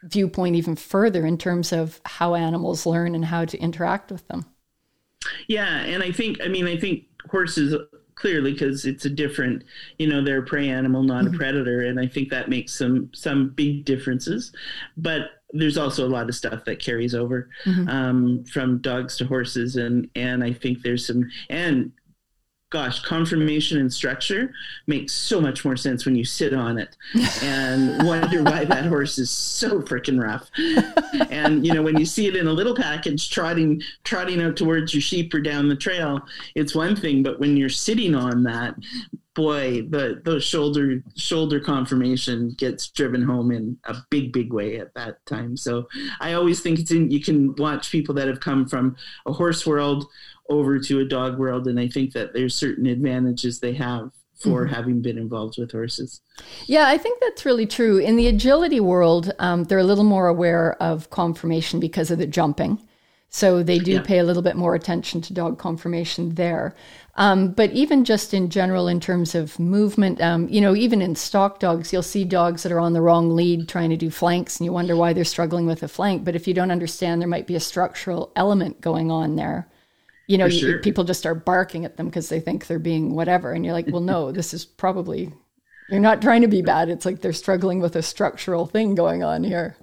viewpoint 0.04 0.56
even 0.56 0.76
further 0.76 1.26
in 1.26 1.38
terms 1.38 1.72
of 1.72 2.02
how 2.06 2.36
animals 2.36 2.86
learn 2.86 3.16
and 3.16 3.26
how 3.26 3.46
to 3.46 3.58
interact 3.60 4.12
with 4.12 4.28
them. 4.28 4.46
Yeah, 5.48 5.82
and 5.82 6.02
I 6.02 6.12
think 6.12 6.40
I 6.44 6.48
mean 6.48 6.68
I 6.68 6.78
think 6.78 7.06
horses 7.30 7.76
clearly 8.16 8.54
because 8.54 8.86
it's 8.86 9.06
a 9.06 9.10
different 9.10 9.64
you 9.98 10.08
know 10.08 10.24
they're 10.24 10.44
a 10.44 10.46
prey 10.46 10.70
animal 10.70 11.02
not 11.02 11.24
mm-hmm. 11.24 11.34
a 11.34 11.38
predator 11.38 11.82
and 11.82 12.00
i 12.00 12.06
think 12.06 12.30
that 12.30 12.50
makes 12.50 12.72
some 12.72 13.10
some 13.14 13.50
big 13.50 13.84
differences 13.84 14.52
but 14.98 15.42
there's 15.54 15.78
also 15.78 16.06
a 16.06 16.10
lot 16.10 16.30
of 16.30 16.36
stuff 16.36 16.64
that 16.66 16.80
carries 16.80 17.16
over 17.16 17.50
mm-hmm. 17.66 17.90
um, 17.90 18.44
from 18.46 18.78
dogs 18.80 19.18
to 19.18 19.26
horses 19.26 19.76
and 19.76 20.08
and 20.16 20.44
i 20.44 20.54
think 20.54 20.84
there's 20.84 21.08
some 21.08 21.28
and 21.50 21.92
gosh, 22.72 23.02
conformation 23.02 23.78
and 23.78 23.94
structure 23.94 24.54
makes 24.88 25.14
so 25.14 25.40
much 25.40 25.64
more 25.64 25.76
sense 25.76 26.06
when 26.06 26.16
you 26.16 26.24
sit 26.24 26.54
on 26.54 26.78
it 26.78 26.98
and 27.44 28.08
wonder 28.08 28.42
why 28.42 28.66
that 28.66 28.86
horse 28.86 29.20
is 29.20 29.30
so 29.30 29.82
freaking 29.82 30.22
rough. 30.22 30.50
and 31.30 31.66
you 31.68 31.74
know, 31.74 31.84
when 31.84 32.00
you 32.00 32.06
see 32.06 32.28
it 32.28 32.36
in 32.36 32.48
a 32.48 32.52
little 32.52 32.76
package 32.76 33.30
trotting 33.30 33.82
trotting 34.04 34.42
out 34.42 34.56
towards 34.56 34.94
your 34.94 35.02
sheep 35.02 35.34
or 35.34 35.42
down 35.42 35.68
the 35.68 35.76
trail, 35.76 36.22
it's 36.56 36.74
one 36.74 36.96
thing, 36.96 37.22
but 37.22 37.40
when 37.40 37.58
you're 37.58 37.70
sitting 37.70 38.16
on 38.16 38.44
that, 38.44 38.76
boy, 39.34 39.82
the 39.90 40.22
the 40.24 40.40
shoulder 40.40 41.04
shoulder 41.16 41.60
conformation 41.60 42.52
gets 42.58 42.90
driven 42.90 43.22
home 43.22 43.52
in 43.52 43.78
a 43.86 43.98
big, 44.10 44.32
big 44.32 44.54
way 44.54 44.78
at 44.78 44.94
that 44.94 45.26
time. 45.26 45.58
So 45.58 45.88
I 46.22 46.34
always 46.34 46.62
think 46.62 46.80
it's 46.80 46.92
in 46.92 47.12
you 47.12 47.22
can 47.22 47.54
watch 47.56 47.92
people 47.92 48.16
that 48.16 48.30
have 48.30 48.40
come 48.40 48.66
from 48.66 48.96
a 49.26 49.34
horse 49.34 49.66
world 49.66 50.06
over 50.52 50.78
to 50.78 51.00
a 51.00 51.06
dog 51.06 51.40
world, 51.40 51.68
and 51.68 51.80
I 51.80 51.88
think 51.88 52.14
that 52.14 52.34
there's 52.34 52.54
certain 52.54 52.86
advantages 52.86 53.60
they 53.60 53.74
have 53.74 54.12
for 54.36 54.66
mm-hmm. 54.66 54.74
having 54.74 55.02
been 55.02 55.18
involved 55.18 55.56
with 55.58 55.72
horses. 55.72 56.22
Yeah, 56.66 56.88
I 56.88 56.98
think 56.98 57.20
that's 57.22 57.46
really 57.46 57.66
true. 57.66 57.98
In 57.98 58.18
the 58.18 58.28
agility 58.28 58.80
world, 58.80 59.32
um, 59.40 59.64
they're 59.64 59.80
a 59.80 59.84
little 59.84 60.04
more 60.04 60.28
aware 60.28 60.74
of 60.82 61.10
conformation 61.10 61.80
because 61.80 62.12
of 62.12 62.18
the 62.18 62.28
jumping. 62.28 62.80
So 63.34 63.64
they 63.64 63.80
do 63.80 63.94
yeah. 63.94 64.02
pay 64.02 64.18
a 64.18 64.26
little 64.26 64.42
bit 64.42 64.58
more 64.58 64.76
attention 64.76 65.22
to 65.22 65.34
dog 65.34 65.58
conformation 65.58 66.36
there. 66.36 66.76
Um, 67.16 67.52
but 67.52 67.72
even 67.72 68.04
just 68.04 68.34
in 68.34 68.50
general, 68.50 68.90
in 68.90 69.00
terms 69.00 69.36
of 69.36 69.58
movement, 69.58 70.20
um, 70.20 70.50
you 70.50 70.60
know, 70.60 70.76
even 70.76 71.02
in 71.02 71.16
stock 71.16 71.60
dogs, 71.60 71.94
you'll 71.94 72.04
see 72.04 72.26
dogs 72.26 72.64
that 72.64 72.74
are 72.74 72.80
on 72.80 72.92
the 72.92 73.02
wrong 73.02 73.34
lead 73.34 73.70
trying 73.70 73.90
to 73.90 73.98
do 73.98 74.10
flanks, 74.10 74.60
and 74.60 74.66
you 74.66 74.74
wonder 74.74 74.98
why 74.98 75.14
they're 75.14 75.24
struggling 75.24 75.66
with 75.66 75.82
a 75.82 75.88
flank. 75.88 76.26
But 76.26 76.36
if 76.36 76.46
you 76.46 76.54
don't 76.54 76.72
understand, 76.72 77.22
there 77.22 77.28
might 77.30 77.48
be 77.48 77.56
a 77.56 77.62
structural 77.62 78.34
element 78.36 78.82
going 78.82 79.12
on 79.12 79.38
there 79.38 79.71
you 80.28 80.38
know, 80.38 80.50
sure. 80.50 80.72
you, 80.72 80.80
people 80.80 81.04
just 81.04 81.20
start 81.20 81.46
barking 81.46 81.86
at 81.86 81.98
them 81.98 82.08
because 82.08 82.30
they 82.30 82.40
think 82.40 82.68
they're 82.68 82.80
being 82.80 83.16
whatever. 83.16 83.52
And 83.52 83.66
you're 83.66 83.74
like, 83.74 83.88
well, 83.88 84.02
no, 84.02 84.32
this 84.32 84.54
is 84.54 84.66
probably, 84.66 85.34
you're 85.90 86.00
not 86.00 86.22
trying 86.22 86.42
to 86.42 86.48
be 86.48 86.62
bad. 86.62 86.90
It's 86.90 87.06
like 87.06 87.22
they're 87.22 87.34
struggling 87.34 87.82
with 87.82 87.96
a 87.96 88.02
structural 88.02 88.66
thing 88.66 88.96
going 88.96 89.24
on 89.24 89.44
here. 89.44 89.76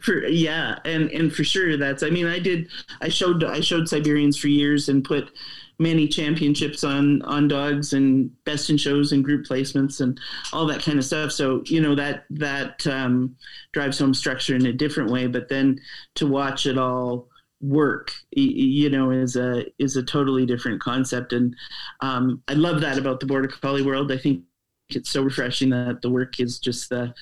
For, 0.00 0.26
yeah, 0.26 0.78
and 0.86 1.10
and 1.10 1.30
for 1.30 1.44
sure 1.44 1.76
that's. 1.76 2.02
I 2.02 2.08
mean, 2.08 2.26
I 2.26 2.38
did. 2.38 2.70
I 3.02 3.08
showed 3.08 3.44
I 3.44 3.60
showed 3.60 3.88
Siberians 3.88 4.38
for 4.38 4.48
years 4.48 4.88
and 4.88 5.04
put 5.04 5.30
many 5.78 6.08
championships 6.08 6.82
on 6.82 7.20
on 7.22 7.46
dogs 7.46 7.92
and 7.92 8.30
best 8.44 8.70
in 8.70 8.78
shows 8.78 9.12
and 9.12 9.22
group 9.22 9.44
placements 9.44 10.00
and 10.00 10.18
all 10.52 10.64
that 10.66 10.82
kind 10.82 10.98
of 10.98 11.04
stuff. 11.04 11.30
So 11.30 11.62
you 11.66 11.80
know 11.80 11.94
that 11.94 12.24
that 12.30 12.86
um, 12.86 13.36
drives 13.72 13.98
home 13.98 14.14
structure 14.14 14.56
in 14.56 14.64
a 14.64 14.72
different 14.72 15.10
way. 15.10 15.26
But 15.26 15.50
then 15.50 15.78
to 16.14 16.26
watch 16.26 16.64
it 16.64 16.78
all 16.78 17.28
work 17.62 18.12
you 18.32 18.90
know 18.90 19.12
is 19.12 19.36
a 19.36 19.64
is 19.78 19.96
a 19.96 20.02
totally 20.02 20.44
different 20.44 20.80
concept. 20.80 21.32
And 21.32 21.54
um, 22.00 22.42
i 22.48 22.54
love 22.54 22.80
that 22.80 22.98
about 22.98 23.20
the 23.20 23.26
border 23.26 23.48
collie 23.48 23.82
world. 23.82 24.10
I 24.12 24.18
think 24.18 24.42
it's 24.90 25.10
so 25.10 25.22
refreshing 25.22 25.70
that 25.70 26.02
the 26.02 26.10
work 26.10 26.40
is 26.40 26.58
just 26.58 26.88
the 26.90 27.14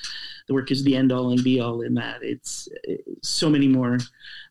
the 0.49 0.55
work 0.55 0.70
is 0.70 0.82
the 0.82 0.97
end 0.97 1.12
all 1.12 1.30
and 1.30 1.45
be 1.45 1.61
all 1.61 1.82
in 1.82 1.95
that. 1.95 2.22
It's, 2.22 2.68
so 3.22 3.51
many 3.51 3.68
more 3.68 3.99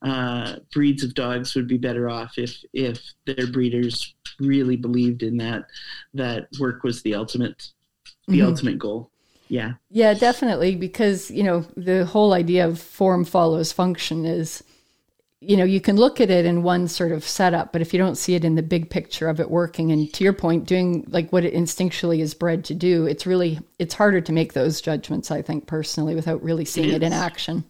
uh, 0.03 0.57
breeds 0.71 1.03
of 1.03 1.13
dogs 1.13 1.55
would 1.55 1.67
be 1.67 1.77
better 1.77 2.09
off 2.09 2.37
if 2.37 2.63
if 2.73 3.01
their 3.25 3.47
breeders 3.47 4.13
really 4.39 4.75
believed 4.75 5.23
in 5.23 5.37
that 5.37 5.65
that 6.13 6.47
work 6.59 6.83
was 6.83 7.01
the 7.01 7.15
ultimate 7.15 7.69
the 8.27 8.39
mm-hmm. 8.39 8.47
ultimate 8.47 8.77
goal. 8.79 9.09
Yeah. 9.47 9.73
Yeah 9.89 10.13
definitely 10.13 10.75
because 10.75 11.31
you 11.31 11.43
know 11.43 11.65
the 11.75 12.05
whole 12.05 12.33
idea 12.33 12.67
of 12.67 12.79
form 12.79 13.25
follows 13.25 13.71
function 13.71 14.25
is 14.25 14.63
you 15.41 15.55
know 15.55 15.63
you 15.63 15.79
can 15.79 15.95
look 15.95 16.19
at 16.19 16.29
it 16.29 16.45
in 16.45 16.63
one 16.63 16.87
sort 16.87 17.11
of 17.11 17.23
setup 17.23 17.71
but 17.71 17.81
if 17.81 17.93
you 17.93 17.99
don't 17.99 18.17
see 18.17 18.35
it 18.35 18.43
in 18.43 18.55
the 18.55 18.63
big 18.63 18.89
picture 18.89 19.29
of 19.29 19.39
it 19.39 19.49
working 19.49 19.91
and 19.91 20.13
to 20.13 20.23
your 20.23 20.33
point 20.33 20.65
doing 20.65 21.05
like 21.07 21.31
what 21.31 21.45
it 21.45 21.53
instinctually 21.53 22.19
is 22.19 22.33
bred 22.33 22.65
to 22.65 22.73
do 22.73 23.05
it's 23.05 23.25
really 23.25 23.59
it's 23.77 23.93
harder 23.93 24.19
to 24.19 24.33
make 24.33 24.53
those 24.53 24.81
judgments 24.81 25.31
i 25.31 25.41
think 25.41 25.65
personally 25.65 26.13
without 26.13 26.43
really 26.43 26.65
seeing 26.65 26.89
it, 26.89 26.95
it 26.95 27.03
in 27.03 27.13
action 27.13 27.63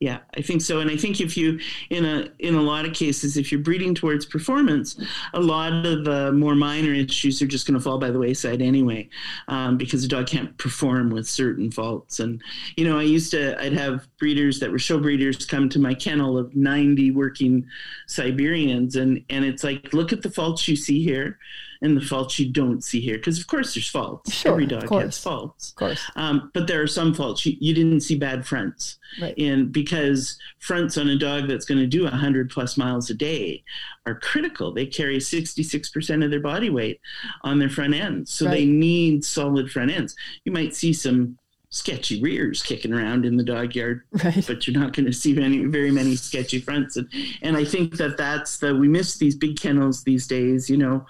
yeah, 0.00 0.20
I 0.34 0.40
think 0.40 0.62
so, 0.62 0.80
and 0.80 0.90
I 0.90 0.96
think 0.96 1.20
if 1.20 1.36
you 1.36 1.60
in 1.90 2.06
a 2.06 2.30
in 2.38 2.54
a 2.54 2.62
lot 2.62 2.86
of 2.86 2.94
cases, 2.94 3.36
if 3.36 3.52
you're 3.52 3.60
breeding 3.60 3.94
towards 3.94 4.24
performance, 4.24 4.98
a 5.34 5.40
lot 5.40 5.84
of 5.84 6.06
the 6.06 6.32
more 6.32 6.54
minor 6.54 6.94
issues 6.94 7.42
are 7.42 7.46
just 7.46 7.66
going 7.66 7.78
to 7.78 7.84
fall 7.84 7.98
by 7.98 8.10
the 8.10 8.18
wayside 8.18 8.62
anyway, 8.62 9.10
um, 9.48 9.76
because 9.76 10.00
the 10.00 10.08
dog 10.08 10.26
can't 10.26 10.56
perform 10.56 11.10
with 11.10 11.28
certain 11.28 11.70
faults. 11.70 12.18
And 12.18 12.42
you 12.78 12.88
know, 12.88 12.98
I 12.98 13.02
used 13.02 13.30
to 13.32 13.62
I'd 13.62 13.74
have 13.74 14.08
breeders 14.16 14.58
that 14.60 14.72
were 14.72 14.78
show 14.78 14.98
breeders 14.98 15.44
come 15.44 15.68
to 15.68 15.78
my 15.78 15.92
kennel 15.92 16.38
of 16.38 16.56
90 16.56 17.10
working 17.10 17.66
Siberians, 18.06 18.96
and 18.96 19.22
and 19.28 19.44
it's 19.44 19.62
like, 19.62 19.92
look 19.92 20.14
at 20.14 20.22
the 20.22 20.30
faults 20.30 20.66
you 20.66 20.76
see 20.76 21.04
here 21.04 21.38
and 21.82 21.96
the 21.96 22.00
faults 22.00 22.38
you 22.38 22.50
don't 22.50 22.84
see 22.84 23.00
here. 23.00 23.16
Because 23.16 23.38
of 23.38 23.46
course 23.46 23.74
there's 23.74 23.88
faults. 23.88 24.32
Sure, 24.32 24.52
Every 24.52 24.66
dog 24.66 24.88
has 24.90 25.18
faults. 25.18 25.70
Of 25.70 25.76
course. 25.76 26.10
Um, 26.16 26.50
but 26.52 26.66
there 26.66 26.82
are 26.82 26.86
some 26.86 27.14
faults 27.14 27.44
you, 27.46 27.56
you 27.58 27.74
didn't 27.74 28.00
see 28.00 28.16
bad 28.16 28.46
fronts. 28.46 28.98
Right. 29.20 29.36
And 29.38 29.72
because 29.72 30.38
fronts 30.58 30.98
on 30.98 31.08
a 31.08 31.16
dog 31.16 31.48
that's 31.48 31.64
going 31.64 31.80
to 31.80 31.86
do 31.86 32.04
100 32.04 32.50
plus 32.50 32.76
miles 32.76 33.10
a 33.10 33.14
day 33.14 33.64
are 34.06 34.14
critical. 34.14 34.72
They 34.72 34.86
carry 34.86 35.18
66% 35.18 36.24
of 36.24 36.30
their 36.30 36.40
body 36.40 36.70
weight 36.70 37.00
on 37.42 37.58
their 37.58 37.70
front 37.70 37.94
ends. 37.94 38.30
So 38.30 38.46
right. 38.46 38.52
they 38.52 38.66
need 38.66 39.24
solid 39.24 39.70
front 39.70 39.90
ends. 39.90 40.14
You 40.44 40.52
might 40.52 40.74
see 40.74 40.92
some 40.92 41.38
sketchy 41.72 42.20
rears 42.20 42.62
kicking 42.62 42.92
around 42.92 43.24
in 43.24 43.36
the 43.36 43.44
dog 43.44 43.76
yard, 43.76 44.02
right. 44.24 44.44
but 44.46 44.66
you're 44.66 44.78
not 44.78 44.92
going 44.92 45.06
to 45.06 45.12
see 45.12 45.32
many, 45.32 45.64
very 45.64 45.90
many 45.90 46.16
sketchy 46.16 46.60
fronts. 46.60 46.96
And 46.96 47.08
and 47.42 47.56
I 47.56 47.64
think 47.64 47.96
that 47.96 48.16
that's 48.16 48.58
the 48.58 48.74
we 48.74 48.88
miss 48.88 49.16
these 49.16 49.36
big 49.36 49.58
kennels 49.58 50.02
these 50.02 50.26
days. 50.26 50.68
You 50.68 50.76
know, 50.76 51.06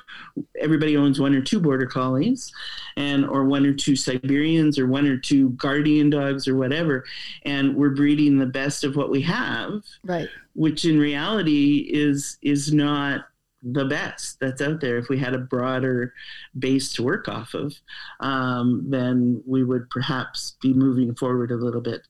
everybody 0.60 0.96
owns 0.96 1.18
one 1.18 1.34
or 1.34 1.40
two 1.40 1.60
border 1.60 1.86
collies, 1.86 2.52
and 2.96 3.24
or 3.24 3.44
one 3.44 3.64
or 3.64 3.72
two 3.72 3.96
Siberians 3.96 4.78
or 4.78 4.86
one 4.86 5.06
or 5.06 5.16
two 5.16 5.50
guardian 5.50 6.10
dogs 6.10 6.46
or 6.46 6.56
whatever, 6.56 7.04
and 7.44 7.74
we're 7.74 7.90
breeding 7.90 8.38
the 8.38 8.46
best 8.46 8.84
of 8.84 8.96
what 8.96 9.10
we 9.10 9.22
have, 9.22 9.82
right? 10.04 10.28
Which 10.54 10.84
in 10.84 10.98
reality 10.98 11.88
is 11.90 12.36
is 12.42 12.72
not 12.72 13.29
the 13.62 13.84
best 13.84 14.38
that's 14.40 14.62
out 14.62 14.80
there. 14.80 14.98
If 14.98 15.08
we 15.08 15.18
had 15.18 15.34
a 15.34 15.38
broader 15.38 16.14
base 16.58 16.92
to 16.94 17.02
work 17.02 17.28
off 17.28 17.54
of, 17.54 17.74
um, 18.20 18.84
then 18.88 19.42
we 19.46 19.64
would 19.64 19.88
perhaps 19.90 20.56
be 20.62 20.72
moving 20.72 21.14
forward 21.14 21.50
a 21.50 21.56
little 21.56 21.80
bit, 21.80 22.06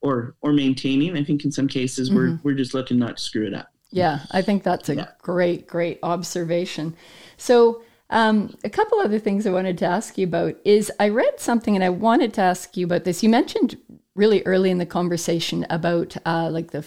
or 0.00 0.34
or 0.40 0.52
maintaining. 0.52 1.16
I 1.16 1.24
think 1.24 1.44
in 1.44 1.52
some 1.52 1.68
cases 1.68 2.08
mm-hmm. 2.08 2.16
we're 2.16 2.40
we're 2.42 2.56
just 2.56 2.74
looking 2.74 2.98
not 2.98 3.16
to 3.16 3.22
screw 3.22 3.46
it 3.46 3.54
up. 3.54 3.70
Yeah, 3.90 4.20
I 4.30 4.42
think 4.42 4.62
that's 4.62 4.88
a 4.88 4.96
yeah. 4.96 5.08
great 5.22 5.66
great 5.66 5.98
observation. 6.02 6.96
So. 7.36 7.82
Um, 8.12 8.56
a 8.64 8.68
couple 8.68 8.98
other 8.98 9.20
things 9.20 9.46
I 9.46 9.52
wanted 9.52 9.78
to 9.78 9.84
ask 9.84 10.18
you 10.18 10.26
about 10.26 10.56
is 10.64 10.90
I 10.98 11.10
read 11.10 11.38
something 11.38 11.76
and 11.76 11.84
I 11.84 11.90
wanted 11.90 12.34
to 12.34 12.40
ask 12.40 12.76
you 12.76 12.84
about 12.84 13.04
this. 13.04 13.22
You 13.22 13.28
mentioned 13.28 13.78
really 14.16 14.42
early 14.46 14.72
in 14.72 14.78
the 14.78 14.84
conversation 14.84 15.64
about 15.70 16.16
uh, 16.26 16.50
like 16.50 16.72
the 16.72 16.84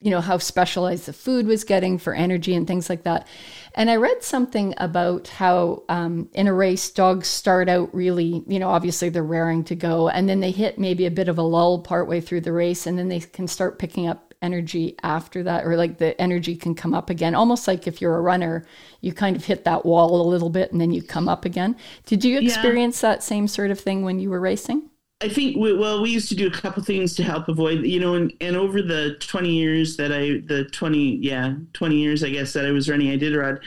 you 0.00 0.10
know, 0.10 0.20
how 0.20 0.36
specialized 0.36 1.06
the 1.06 1.12
food 1.12 1.46
was 1.46 1.64
getting 1.64 1.96
for 1.96 2.14
energy 2.14 2.54
and 2.54 2.66
things 2.66 2.90
like 2.90 3.04
that. 3.04 3.26
And 3.74 3.90
I 3.90 3.96
read 3.96 4.22
something 4.22 4.74
about 4.76 5.28
how 5.28 5.84
um, 5.88 6.28
in 6.34 6.46
a 6.46 6.52
race, 6.52 6.90
dogs 6.90 7.28
start 7.28 7.68
out 7.68 7.94
really, 7.94 8.42
you 8.46 8.58
know, 8.58 8.68
obviously 8.68 9.08
they're 9.08 9.22
raring 9.22 9.64
to 9.64 9.74
go, 9.74 10.08
and 10.08 10.28
then 10.28 10.40
they 10.40 10.50
hit 10.50 10.78
maybe 10.78 11.06
a 11.06 11.10
bit 11.10 11.28
of 11.28 11.38
a 11.38 11.42
lull 11.42 11.80
partway 11.80 12.20
through 12.20 12.42
the 12.42 12.52
race, 12.52 12.86
and 12.86 12.98
then 12.98 13.08
they 13.08 13.20
can 13.20 13.48
start 13.48 13.78
picking 13.78 14.06
up 14.06 14.34
energy 14.42 14.96
after 15.02 15.42
that, 15.42 15.64
or 15.64 15.76
like 15.76 15.98
the 15.98 16.18
energy 16.20 16.56
can 16.56 16.74
come 16.74 16.94
up 16.94 17.08
again. 17.10 17.34
Almost 17.34 17.66
like 17.66 17.86
if 17.86 18.00
you're 18.00 18.16
a 18.16 18.20
runner, 18.20 18.66
you 19.00 19.12
kind 19.12 19.34
of 19.34 19.44
hit 19.44 19.64
that 19.64 19.86
wall 19.86 20.20
a 20.20 20.28
little 20.28 20.50
bit 20.50 20.72
and 20.72 20.80
then 20.80 20.90
you 20.90 21.02
come 21.02 21.28
up 21.28 21.44
again. 21.44 21.74
Did 22.04 22.24
you 22.24 22.38
experience 22.38 23.02
yeah. 23.02 23.12
that 23.12 23.22
same 23.22 23.48
sort 23.48 23.70
of 23.70 23.80
thing 23.80 24.02
when 24.02 24.18
you 24.18 24.30
were 24.30 24.40
racing? 24.40 24.90
I 25.22 25.30
think 25.30 25.56
we, 25.56 25.72
well, 25.72 26.02
we 26.02 26.10
used 26.10 26.28
to 26.28 26.34
do 26.34 26.46
a 26.46 26.50
couple 26.50 26.82
things 26.82 27.14
to 27.14 27.22
help 27.22 27.48
avoid, 27.48 27.86
you 27.86 27.98
know, 27.98 28.14
and, 28.14 28.32
and 28.42 28.54
over 28.54 28.82
the 28.82 29.16
20 29.20 29.50
years 29.50 29.96
that 29.96 30.12
I, 30.12 30.42
the 30.46 30.68
20, 30.72 31.16
yeah, 31.16 31.54
20 31.72 31.96
years, 31.96 32.22
I 32.22 32.28
guess 32.28 32.52
that 32.52 32.66
I 32.66 32.70
was 32.70 32.90
running 32.90 33.18
Iditarod, 33.18 33.60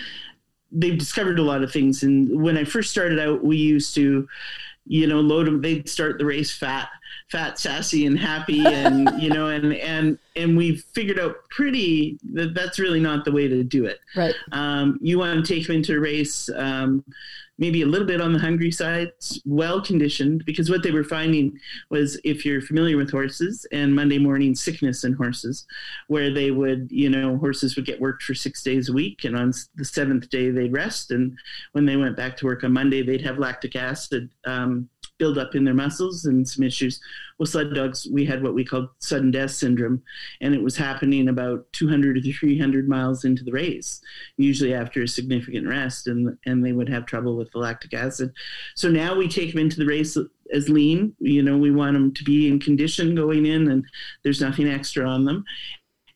they've 0.72 0.98
discovered 0.98 1.40
a 1.40 1.44
lot 1.44 1.64
of 1.64 1.72
things. 1.72 2.04
And 2.04 2.44
when 2.44 2.56
I 2.56 2.66
first 2.66 2.92
started 2.92 3.20
out, 3.20 3.44
we 3.44 3.58
used 3.58 3.96
to, 3.96 4.28
you 4.86 5.08
know, 5.08 5.22
load 5.22 5.48
them, 5.48 5.60
they'd 5.62 5.90
start 5.90 6.20
the 6.20 6.26
race 6.26 6.56
fat, 6.56 6.90
fat, 7.32 7.58
sassy 7.58 8.06
and 8.06 8.20
happy. 8.20 8.64
And, 8.68 9.10
you 9.22 9.30
know, 9.30 9.48
and, 9.48 9.74
and, 9.74 10.20
and 10.36 10.56
we 10.56 10.78
figured 10.78 11.20
out 11.20 11.50
pretty 11.50 12.20
that 12.34 12.54
that's 12.54 12.78
really 12.78 13.00
not 13.00 13.26
the 13.26 13.32
way 13.32 13.48
to 13.48 13.64
do 13.64 13.86
it. 13.86 14.00
Right. 14.16 14.36
Um, 14.52 15.00
you 15.02 15.18
want 15.18 15.44
to 15.44 15.54
take 15.54 15.66
them 15.66 15.78
into 15.78 15.98
a 15.98 16.00
race, 16.00 16.48
um, 16.56 17.04
maybe 17.60 17.82
a 17.84 17.86
little 17.86 18.08
bit 18.08 18.22
on 18.22 18.34
the 18.34 18.40
hungry 18.40 18.72
side, 18.72 19.12
well 19.46 19.82
conditioned, 19.82 20.44
because 20.46 20.70
what 20.70 20.82
they 20.82 20.92
were 20.92 21.04
finding 21.04 21.60
was 21.90 22.20
if 22.24 22.46
you're 22.46 22.62
familiar 22.62 22.98
with 22.98 23.12
horses 23.12 23.68
and 23.72 23.94
Monday 23.94 24.18
morning 24.18 24.56
sickness 24.56 25.04
in 25.04 25.14
horses, 25.14 25.68
where 26.08 26.34
they 26.34 26.52
would, 26.52 26.90
you 26.90 27.10
know, 27.10 27.38
horses 27.38 27.76
would 27.76 27.86
get 27.86 28.02
worked 28.02 28.24
for 28.24 28.34
six 28.34 28.64
days 28.64 28.90
a 28.90 28.94
week, 28.94 29.26
and 29.26 29.36
on 29.36 29.54
the 29.76 29.86
seventh 29.86 30.30
day 30.30 30.50
they'd 30.50 30.74
rest. 30.74 31.12
And 31.12 31.38
when 31.74 31.86
they 31.86 31.98
went 31.98 32.18
back 32.18 32.38
to 32.38 32.46
work 32.46 32.64
on 32.64 32.74
Monday, 32.74 33.04
they'd 33.04 33.22
have 33.22 33.38
lactic 33.38 33.76
acid 33.76 34.30
um, 34.46 34.90
buildup 35.20 35.54
in 35.54 35.64
their 35.64 35.74
muscles 35.76 36.26
and 36.26 36.48
some 36.48 36.64
issues. 36.64 37.00
Well, 37.38 37.46
sled 37.46 37.74
dogs, 37.76 38.08
we 38.12 38.26
had 38.26 38.42
what 38.42 38.56
we 38.56 38.66
called 38.66 38.90
sudden 39.00 39.30
death 39.30 39.52
syndrome, 39.52 40.02
and 40.42 40.56
it 40.56 40.64
was 40.64 40.76
happening 40.76 41.30
about 41.30 41.72
200 41.74 42.24
to 42.24 42.34
300 42.34 42.90
miles 42.90 43.26
into 43.26 43.44
the 43.44 43.52
race, 43.52 44.02
usually 44.38 44.74
after 44.74 45.04
a 45.04 45.08
significant 45.08 45.68
rest, 45.68 46.08
and 46.08 46.38
and 46.46 46.66
they 46.66 46.72
would 46.72 46.90
have 46.90 47.06
trouble 47.06 47.36
with 47.38 47.52
the 47.52 47.60
lactic 47.60 47.94
acid. 47.94 48.34
So 48.76 48.90
now 48.90 49.16
we 49.16 49.28
take 49.28 49.52
them 49.52 49.62
into 49.62 49.78
the 49.78 49.86
race 49.86 50.18
as 50.52 50.70
lean. 50.70 51.14
You 51.20 51.44
know, 51.44 51.58
we 51.58 51.72
want 51.72 51.94
them 51.94 52.14
to 52.14 52.24
be 52.24 52.48
in 52.48 52.60
condition 52.60 53.14
going 53.14 53.46
in, 53.46 53.70
and 53.70 53.86
there's 54.24 54.42
nothing 54.42 54.68
extra 54.68 55.08
on 55.08 55.26
them 55.26 55.46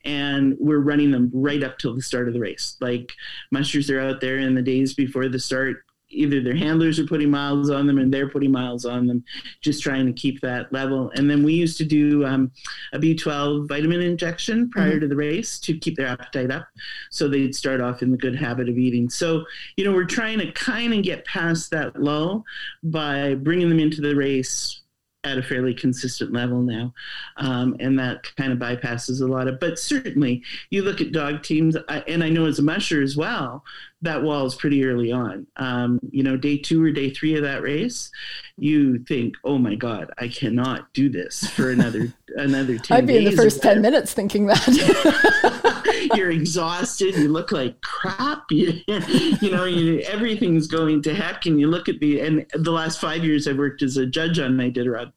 and 0.06 0.58
we're 0.60 0.80
running 0.80 1.12
them 1.12 1.32
right 1.34 1.64
up 1.64 1.78
till 1.78 1.96
the 1.96 2.02
start 2.02 2.28
of 2.28 2.34
the 2.34 2.40
race. 2.40 2.76
Like 2.82 3.14
mushers 3.52 3.90
are 3.90 4.02
out 4.02 4.20
there 4.20 4.38
in 4.38 4.54
the 4.54 4.62
days 4.62 4.94
before 4.94 5.30
the 5.30 5.40
start 5.40 5.86
either 6.14 6.42
their 6.42 6.56
handlers 6.56 7.00
are 7.00 7.06
putting 7.06 7.30
miles 7.30 7.70
on 7.70 7.88
them 7.88 7.98
and 7.98 8.14
they're 8.14 8.30
putting 8.30 8.52
miles 8.52 8.86
on 8.86 9.08
them, 9.08 9.24
just 9.62 9.82
trying 9.82 10.06
to 10.06 10.14
keep 10.14 10.40
that 10.42 10.72
level. 10.72 11.12
And 11.16 11.30
then 11.30 11.44
we 11.44 11.54
used 11.54 11.78
to 11.80 11.86
do 11.86 12.26
um, 12.26 12.52
a 12.94 13.00
B12 13.00 13.68
vitamin 13.68 14.02
injection 14.02 14.70
prior 14.70 14.92
mm-hmm. 14.92 15.00
to 15.02 15.08
the 15.08 15.16
race 15.16 15.60
to 15.60 15.78
keep 15.78 15.98
their 15.98 16.08
appetite 16.08 16.52
up. 16.52 16.68
So 17.10 17.28
they'd 17.28 17.56
start 17.56 17.82
off 17.82 18.02
in 18.02 18.12
the 18.12 18.18
good 18.18 18.36
habit 18.36 18.70
of 18.70 18.78
eating. 18.78 19.10
So, 19.10 19.46
you 19.78 19.84
know, 19.84 19.92
we're 19.92 20.06
trying 20.06 20.40
to 20.40 20.52
kind 20.52 20.94
of 20.94 21.04
get 21.04 21.26
past 21.26 21.72
that 21.72 22.00
lull 22.00 22.46
by 22.84 23.36
bringing 23.36 23.70
them 23.70 23.80
into 23.80 24.02
the 24.02 24.16
race 24.16 24.83
at 25.24 25.38
a 25.38 25.44
fairly 25.44 25.74
consistent 25.74 26.34
level 26.34 26.62
now, 26.62 26.94
um, 27.38 27.76
and 27.80 27.98
that 28.00 28.24
kind 28.36 28.52
of 28.52 28.60
bypasses 28.60 29.22
a 29.22 29.26
lot 29.26 29.48
of. 29.48 29.60
But 29.60 29.80
certainly, 29.80 30.44
you 30.70 30.84
look 30.84 31.02
at 31.02 31.12
dog 31.12 31.44
teams, 31.44 31.76
and 32.08 32.24
I 32.24 32.30
know 32.30 32.46
as 32.46 32.60
a 32.60 32.64
musher 32.64 33.02
as 33.02 33.16
well, 33.16 33.64
that 34.02 34.22
wall 34.22 34.46
is 34.46 34.56
pretty 34.56 34.86
early 34.86 35.12
on. 35.12 35.48
Um, 35.56 36.00
you 36.12 36.24
know, 36.24 36.36
day 36.36 36.58
two 36.58 36.84
or 36.84 36.92
day 36.92 37.10
three 37.10 37.36
of 37.36 37.44
that 37.44 37.62
race, 37.62 38.12
you 38.58 39.00
think, 39.00 39.36
"Oh 39.44 39.58
my 39.58 39.76
God, 39.76 40.12
I 40.18 40.28
cannot 40.28 40.92
do 40.94 41.10
this 41.10 41.48
for 41.50 41.70
another 41.70 42.14
another 42.36 42.78
10 42.78 42.98
I'd 42.98 43.08
be 43.08 43.18
in 43.18 43.24
the 43.26 43.32
first 43.32 43.62
ten 43.62 43.82
minutes 43.82 44.14
thinking 44.14 44.48
that. 44.48 45.60
You're 46.16 46.32
exhausted. 46.32 47.16
You 47.16 47.30
look 47.30 47.52
like 47.52 47.82
crap. 47.82 48.44
You, 48.52 48.82
you 48.88 49.52
know, 49.52 49.66
you, 49.66 50.00
everything's 50.02 50.68
going 50.68 51.02
to 51.04 51.14
heck. 51.14 51.46
And 51.46 51.60
you 51.60 51.68
look 51.68 51.90
at 51.90 52.00
the 52.00 52.20
and 52.20 52.46
the 52.54 52.72
last 52.72 53.00
five 53.00 53.24
years 53.24 53.48
I've 53.48 53.58
worked 53.58 53.82
as 53.82 53.98
a 53.98 54.06
judge 54.06 54.38
on 54.40 54.58
Iditarod 54.58 55.12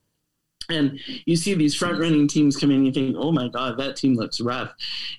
and 0.68 0.98
you 1.24 1.36
see 1.36 1.54
these 1.54 1.74
front 1.74 1.98
running 1.98 2.28
teams 2.28 2.56
come 2.56 2.70
in, 2.70 2.84
you 2.84 2.92
think, 2.92 3.16
oh 3.18 3.32
my 3.32 3.48
God, 3.48 3.78
that 3.78 3.96
team 3.96 4.14
looks 4.14 4.40
rough. 4.40 4.72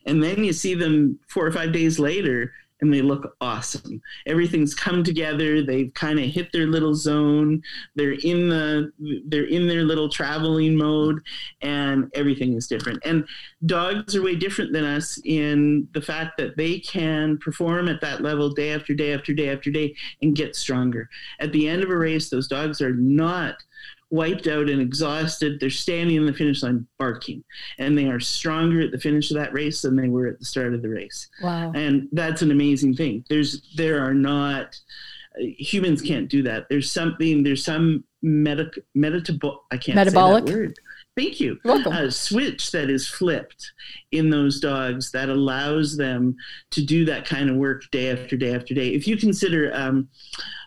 And 0.05 0.21
then 0.21 0.43
you 0.43 0.53
see 0.53 0.73
them 0.73 1.19
four 1.27 1.45
or 1.45 1.51
five 1.51 1.71
days 1.71 1.99
later 1.99 2.53
and 2.81 2.93
they 2.93 3.01
look 3.01 3.35
awesome. 3.41 4.01
Everything's 4.25 4.73
come 4.73 5.03
together. 5.03 5.63
They've 5.63 5.93
kind 5.93 6.19
of 6.19 6.25
hit 6.25 6.51
their 6.51 6.67
little 6.67 6.93
zone. 6.93 7.61
They're 7.95 8.17
in 8.23 8.49
the 8.49 8.91
they're 9.27 9.47
in 9.47 9.67
their 9.67 9.83
little 9.83 10.09
traveling 10.09 10.75
mode 10.75 11.21
and 11.61 12.09
everything 12.13 12.53
is 12.53 12.67
different. 12.67 12.99
And 13.03 13.27
dogs 13.65 14.15
are 14.15 14.21
way 14.21 14.35
different 14.35 14.73
than 14.73 14.85
us 14.85 15.19
in 15.25 15.87
the 15.93 16.01
fact 16.01 16.37
that 16.37 16.57
they 16.57 16.79
can 16.79 17.37
perform 17.39 17.87
at 17.87 18.01
that 18.01 18.21
level 18.21 18.49
day 18.49 18.73
after 18.73 18.93
day 18.93 19.13
after 19.13 19.33
day 19.33 19.49
after 19.49 19.71
day 19.71 19.95
and 20.21 20.35
get 20.35 20.55
stronger. 20.55 21.09
At 21.39 21.51
the 21.51 21.67
end 21.67 21.83
of 21.83 21.89
a 21.89 21.97
race, 21.97 22.29
those 22.29 22.47
dogs 22.47 22.81
are 22.81 22.93
not 22.93 23.63
wiped 24.09 24.47
out 24.47 24.69
and 24.69 24.81
exhausted. 24.81 25.59
They're 25.59 25.69
standing 25.69 26.17
in 26.17 26.25
the 26.25 26.33
finish 26.33 26.63
line 26.63 26.87
barking, 26.97 27.43
and 27.77 27.97
they 27.97 28.05
are 28.05 28.19
stronger 28.19 28.81
at 28.81 28.91
the 28.91 28.99
finish 28.99 29.31
of 29.31 29.37
that 29.37 29.53
race 29.53 29.81
than 29.81 29.95
they 29.95 30.07
were 30.07 30.27
at 30.27 30.39
the 30.39 30.45
start 30.45 30.73
of 30.73 30.81
the 30.81 30.89
race. 30.89 31.29
Wow! 31.41 31.71
And 31.75 32.07
that's 32.11 32.41
an 32.41 32.51
amazing 32.51 32.95
thing. 32.95 33.25
There's 33.29 33.73
there 33.75 34.03
are 34.03 34.13
not 34.13 34.79
uh, 35.35 35.43
humans 35.57 36.01
can't 36.01 36.29
do 36.29 36.43
that. 36.43 36.67
There's 36.69 36.91
something. 36.91 37.43
There's 37.43 37.63
some 37.63 38.03
medic 38.21 38.79
meditable. 38.95 39.57
I 39.71 39.77
can't 39.77 39.95
metabolic 39.95 40.45
word. 40.45 40.79
Thank 41.17 41.39
you. 41.39 41.57
Welcome. 41.65 41.93
A 41.93 42.11
switch 42.11 42.69
that 42.71 42.91
is 42.91 43.07
flipped 43.07 43.71
in 44.11 44.29
those 44.29 44.59
dogs 44.59 45.11
that 45.11 45.29
allows 45.29 45.97
them 45.97 46.35
to 46.69 46.85
do 46.85 47.05
that 47.05 47.25
kind 47.25 47.49
of 47.49 47.55
work 47.55 47.89
day 47.91 48.11
after 48.11 48.37
day 48.37 48.53
after 48.53 48.75
day. 48.75 48.89
If 48.89 49.07
you 49.07 49.17
consider 49.17 49.71
um, 49.73 50.09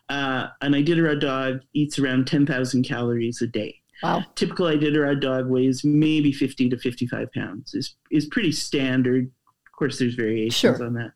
uh, 0.08 0.48
an 0.60 0.72
Iditarod 0.72 1.20
dog 1.20 1.60
eats 1.72 2.00
around 2.00 2.26
10,000 2.26 2.82
calories 2.82 3.40
a 3.40 3.46
day. 3.46 3.76
Wow. 4.02 4.24
Typical 4.34 4.66
Iditarod 4.66 5.20
dog 5.20 5.46
weighs 5.48 5.84
maybe 5.84 6.32
50 6.32 6.68
to 6.70 6.78
55 6.78 7.32
pounds. 7.32 7.74
is 7.74 7.94
is 8.10 8.26
pretty 8.26 8.50
standard. 8.50 9.26
Of 9.66 9.72
course, 9.78 10.00
there's 10.00 10.16
variations 10.16 10.78
sure. 10.78 10.84
on 10.84 10.94
that. 10.94 11.12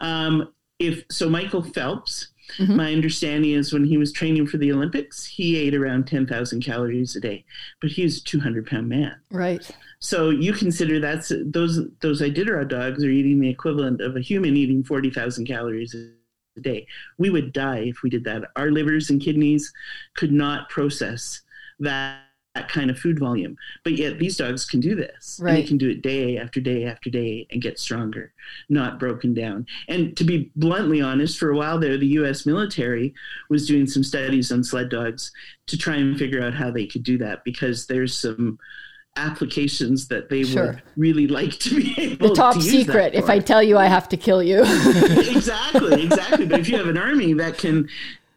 Um, 0.00 0.52
if 0.80 1.04
so, 1.10 1.30
Michael 1.30 1.62
Phelps. 1.62 2.28
Mm-hmm. 2.58 2.76
My 2.76 2.92
understanding 2.92 3.52
is 3.52 3.72
when 3.72 3.84
he 3.84 3.96
was 3.96 4.12
training 4.12 4.46
for 4.46 4.58
the 4.58 4.72
Olympics, 4.72 5.24
he 5.24 5.56
ate 5.56 5.74
around 5.74 6.06
10,000 6.06 6.62
calories 6.62 7.16
a 7.16 7.20
day, 7.20 7.44
but 7.80 7.90
he's 7.90 8.18
a 8.18 8.24
200 8.24 8.66
pound 8.66 8.88
man. 8.88 9.16
Right. 9.30 9.68
So 9.98 10.30
you 10.30 10.52
consider 10.52 11.00
that's 11.00 11.32
those 11.46 11.80
those 12.00 12.20
Iditarod 12.20 12.68
dogs 12.68 13.02
are 13.02 13.08
eating 13.08 13.40
the 13.40 13.48
equivalent 13.48 14.00
of 14.00 14.16
a 14.16 14.20
human 14.20 14.56
eating 14.56 14.84
40,000 14.84 15.46
calories 15.46 15.94
a 15.94 16.60
day. 16.60 16.86
We 17.18 17.30
would 17.30 17.52
die 17.52 17.78
if 17.78 18.02
we 18.02 18.10
did 18.10 18.24
that. 18.24 18.44
Our 18.56 18.70
livers 18.70 19.10
and 19.10 19.20
kidneys 19.20 19.72
could 20.14 20.32
not 20.32 20.68
process 20.68 21.40
that, 21.80 22.23
that 22.54 22.68
kind 22.68 22.90
of 22.90 22.98
food 22.98 23.18
volume. 23.18 23.56
But 23.82 23.94
yet 23.94 24.18
these 24.18 24.36
dogs 24.36 24.64
can 24.64 24.80
do 24.80 24.94
this. 24.94 25.38
Right. 25.42 25.50
And 25.50 25.58
they 25.58 25.66
can 25.66 25.78
do 25.78 25.90
it 25.90 26.02
day 26.02 26.38
after 26.38 26.60
day 26.60 26.84
after 26.84 27.10
day 27.10 27.46
and 27.50 27.60
get 27.60 27.78
stronger, 27.78 28.32
not 28.68 28.98
broken 28.98 29.34
down. 29.34 29.66
And 29.88 30.16
to 30.16 30.24
be 30.24 30.50
bluntly 30.56 31.00
honest, 31.00 31.38
for 31.38 31.50
a 31.50 31.56
while 31.56 31.78
there, 31.78 31.98
the 31.98 32.06
US 32.18 32.46
military 32.46 33.14
was 33.50 33.66
doing 33.66 33.86
some 33.86 34.04
studies 34.04 34.52
on 34.52 34.62
sled 34.62 34.88
dogs 34.88 35.32
to 35.66 35.76
try 35.76 35.96
and 35.96 36.16
figure 36.16 36.42
out 36.42 36.54
how 36.54 36.70
they 36.70 36.86
could 36.86 37.02
do 37.02 37.18
that 37.18 37.44
because 37.44 37.86
there's 37.86 38.16
some 38.16 38.58
applications 39.16 40.08
that 40.08 40.28
they 40.28 40.42
sure. 40.42 40.66
would 40.66 40.82
really 40.96 41.28
like 41.28 41.52
to 41.52 41.76
be 41.76 41.94
able 41.98 42.30
the 42.30 42.34
top 42.34 42.60
secret 42.60 43.14
if 43.14 43.30
i 43.30 43.38
tell 43.38 43.62
you 43.62 43.78
i 43.78 43.86
have 43.86 44.08
to 44.08 44.16
kill 44.16 44.42
you 44.42 44.60
exactly 44.62 46.02
exactly 46.02 46.44
but 46.44 46.58
if 46.58 46.68
you 46.68 46.76
have 46.76 46.88
an 46.88 46.98
army 46.98 47.32
that 47.32 47.56
can 47.56 47.88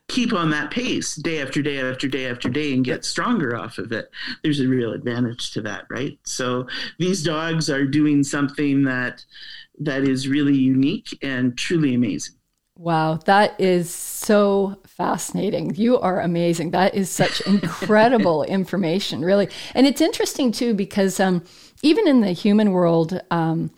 keep 0.08 0.34
on 0.34 0.50
that 0.50 0.72
pace 0.72 1.16
day 1.16 1.42
after 1.42 1.62
day 1.62 1.80
after 1.80 2.08
day 2.08 2.28
after 2.28 2.50
day 2.50 2.74
and 2.74 2.86
get 2.86 3.04
stronger 3.04 3.56
off 3.56 3.78
of 3.78 3.92
it 3.92 4.10
there's 4.42 4.60
a 4.60 4.68
real 4.68 4.94
advantage 4.94 5.52
to 5.52 5.62
that 5.62 5.86
right 5.90 6.18
so 6.24 6.66
these 6.98 7.24
dogs 7.24 7.70
are 7.70 7.86
doing 7.86 8.24
something 8.24 8.84
that 8.84 9.26
that 9.80 10.04
is 10.04 10.28
really 10.28 10.56
unique 10.56 11.18
and 11.22 11.58
truly 11.58 11.94
amazing 11.94 12.38
Wow, 12.80 13.16
that 13.26 13.60
is 13.60 13.90
so 13.90 14.78
fascinating. 14.86 15.74
You 15.74 16.00
are 16.00 16.22
amazing. 16.22 16.72
That 16.72 16.94
is 16.94 17.10
such 17.10 17.42
incredible 17.42 18.44
information, 18.48 19.26
really. 19.26 19.50
And 19.74 19.88
it's 19.88 20.00
interesting 20.00 20.52
too 20.52 20.76
because 20.76 21.20
um, 21.20 21.44
even 21.82 22.08
in 22.08 22.22
the 22.22 22.34
human 22.34 22.72
world, 22.72 23.20
um, 23.32 23.72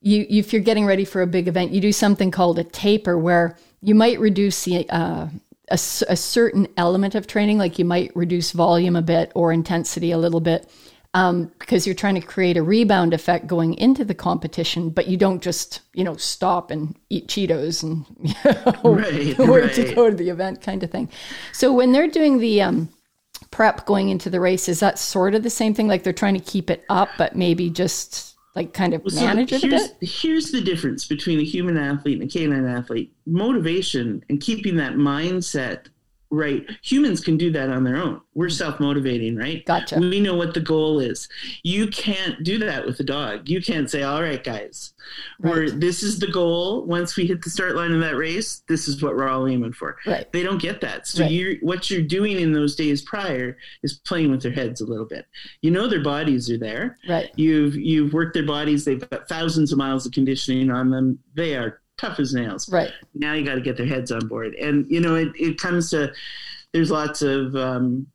you 0.00 0.26
if 0.28 0.52
you're 0.52 0.62
getting 0.62 0.84
ready 0.84 1.04
for 1.04 1.22
a 1.22 1.28
big 1.28 1.46
event, 1.46 1.70
you 1.70 1.80
do 1.80 1.92
something 1.92 2.32
called 2.32 2.58
a 2.58 2.64
taper, 2.64 3.16
where 3.16 3.56
you 3.82 3.94
might 3.94 4.18
reduce 4.18 4.64
the, 4.64 4.88
uh, 4.90 5.28
a, 5.70 5.74
a 5.74 6.16
certain 6.16 6.68
element 6.76 7.14
of 7.14 7.26
training, 7.26 7.58
like 7.58 7.78
you 7.78 7.84
might 7.84 8.14
reduce 8.14 8.52
volume 8.52 8.96
a 8.96 9.02
bit 9.02 9.32
or 9.34 9.52
intensity 9.52 10.10
a 10.10 10.18
little 10.18 10.40
bit 10.40 10.70
um, 11.14 11.50
because 11.58 11.86
you're 11.86 11.94
trying 11.94 12.14
to 12.14 12.20
create 12.20 12.56
a 12.56 12.62
rebound 12.62 13.12
effect 13.12 13.46
going 13.46 13.74
into 13.74 14.04
the 14.04 14.14
competition, 14.14 14.90
but 14.90 15.08
you 15.08 15.16
don't 15.16 15.42
just 15.42 15.80
you 15.92 16.04
know 16.04 16.16
stop 16.16 16.70
and 16.70 16.96
eat 17.08 17.26
Cheetos 17.26 17.82
and 17.82 18.06
you 18.20 18.34
know, 18.44 18.94
right, 18.94 19.38
right. 19.64 19.74
to 19.74 19.94
go 19.94 20.10
to 20.10 20.16
the 20.16 20.28
event 20.28 20.62
kind 20.62 20.82
of 20.82 20.90
thing. 20.90 21.08
So 21.52 21.72
when 21.72 21.92
they're 21.92 22.08
doing 22.08 22.38
the 22.38 22.62
um, 22.62 22.88
prep 23.50 23.86
going 23.86 24.08
into 24.08 24.30
the 24.30 24.40
race, 24.40 24.68
is 24.68 24.80
that 24.80 24.98
sort 24.98 25.34
of 25.34 25.42
the 25.42 25.50
same 25.50 25.74
thing? 25.74 25.88
Like 25.88 26.04
they're 26.04 26.12
trying 26.12 26.34
to 26.34 26.44
keep 26.44 26.70
it 26.70 26.84
up, 26.88 27.08
but 27.18 27.34
maybe 27.34 27.70
just 27.70 28.29
like 28.56 28.72
kind 28.72 28.94
of 28.94 29.02
well, 29.04 29.14
manage 29.14 29.50
so 29.50 29.56
it 29.56 29.64
a 29.64 29.68
bit? 29.68 29.96
Here's 30.00 30.50
the 30.50 30.60
difference 30.60 31.06
between 31.06 31.40
a 31.40 31.44
human 31.44 31.76
athlete 31.76 32.20
and 32.20 32.28
a 32.28 32.32
canine 32.32 32.66
athlete. 32.66 33.14
Motivation 33.26 34.24
and 34.28 34.40
keeping 34.40 34.76
that 34.76 34.94
mindset 34.94 35.86
right? 36.30 36.64
Humans 36.82 37.20
can 37.20 37.36
do 37.36 37.50
that 37.52 37.68
on 37.68 37.84
their 37.84 37.96
own. 37.96 38.20
We're 38.34 38.46
mm. 38.46 38.52
self-motivating 38.52 39.36
right? 39.36 39.64
Gotcha. 39.66 39.98
We 39.98 40.20
know 40.20 40.36
what 40.36 40.54
the 40.54 40.60
goal 40.60 41.00
is. 41.00 41.28
You 41.62 41.88
can't 41.88 42.42
do 42.44 42.58
that 42.58 42.86
with 42.86 43.00
a 43.00 43.04
dog. 43.04 43.48
You 43.48 43.60
can't 43.60 43.90
say 43.90 44.02
all 44.02 44.22
right 44.22 44.42
guys 44.42 44.94
right. 45.40 45.52
we're 45.52 45.70
this 45.70 46.02
is 46.02 46.18
the 46.18 46.28
goal. 46.28 46.84
Once 46.84 47.16
we 47.16 47.26
hit 47.26 47.42
the 47.42 47.50
start 47.50 47.74
line 47.74 47.92
of 47.92 48.00
that 48.00 48.16
race 48.16 48.62
this 48.68 48.88
is 48.88 49.02
what 49.02 49.16
we're 49.16 49.28
all 49.28 49.46
aiming 49.46 49.72
for. 49.72 49.96
Right. 50.06 50.30
They 50.32 50.42
don't 50.42 50.60
get 50.60 50.80
that. 50.82 51.06
So 51.06 51.22
right. 51.22 51.30
you 51.30 51.58
what 51.62 51.90
you're 51.90 52.02
doing 52.02 52.38
in 52.38 52.52
those 52.52 52.76
days 52.76 53.02
prior 53.02 53.56
is 53.82 53.94
playing 54.04 54.30
with 54.30 54.42
their 54.42 54.52
heads 54.52 54.80
a 54.80 54.86
little 54.86 55.06
bit. 55.06 55.26
You 55.62 55.70
know 55.70 55.88
their 55.88 56.02
bodies 56.02 56.50
are 56.50 56.58
there. 56.58 56.96
Right. 57.08 57.30
You've 57.36 57.74
you've 57.76 58.12
worked 58.12 58.34
their 58.34 58.46
bodies. 58.46 58.84
They've 58.84 59.08
got 59.10 59.28
thousands 59.28 59.72
of 59.72 59.78
miles 59.78 60.06
of 60.06 60.12
conditioning 60.12 60.70
on 60.70 60.90
them. 60.90 61.18
They 61.34 61.56
are 61.56 61.80
tough 62.00 62.18
as 62.18 62.34
nails. 62.34 62.68
Right. 62.68 62.90
Now 63.14 63.34
you 63.34 63.44
got 63.44 63.56
to 63.56 63.60
get 63.60 63.76
their 63.76 63.86
heads 63.86 64.10
on 64.10 64.26
board. 64.26 64.54
And, 64.54 64.90
you 64.90 65.00
know, 65.00 65.16
it, 65.16 65.28
it 65.34 65.58
comes 65.58 65.90
to, 65.90 66.12
there's 66.72 66.90
lots 66.90 67.20
of 67.22 67.54
um, 67.54 68.06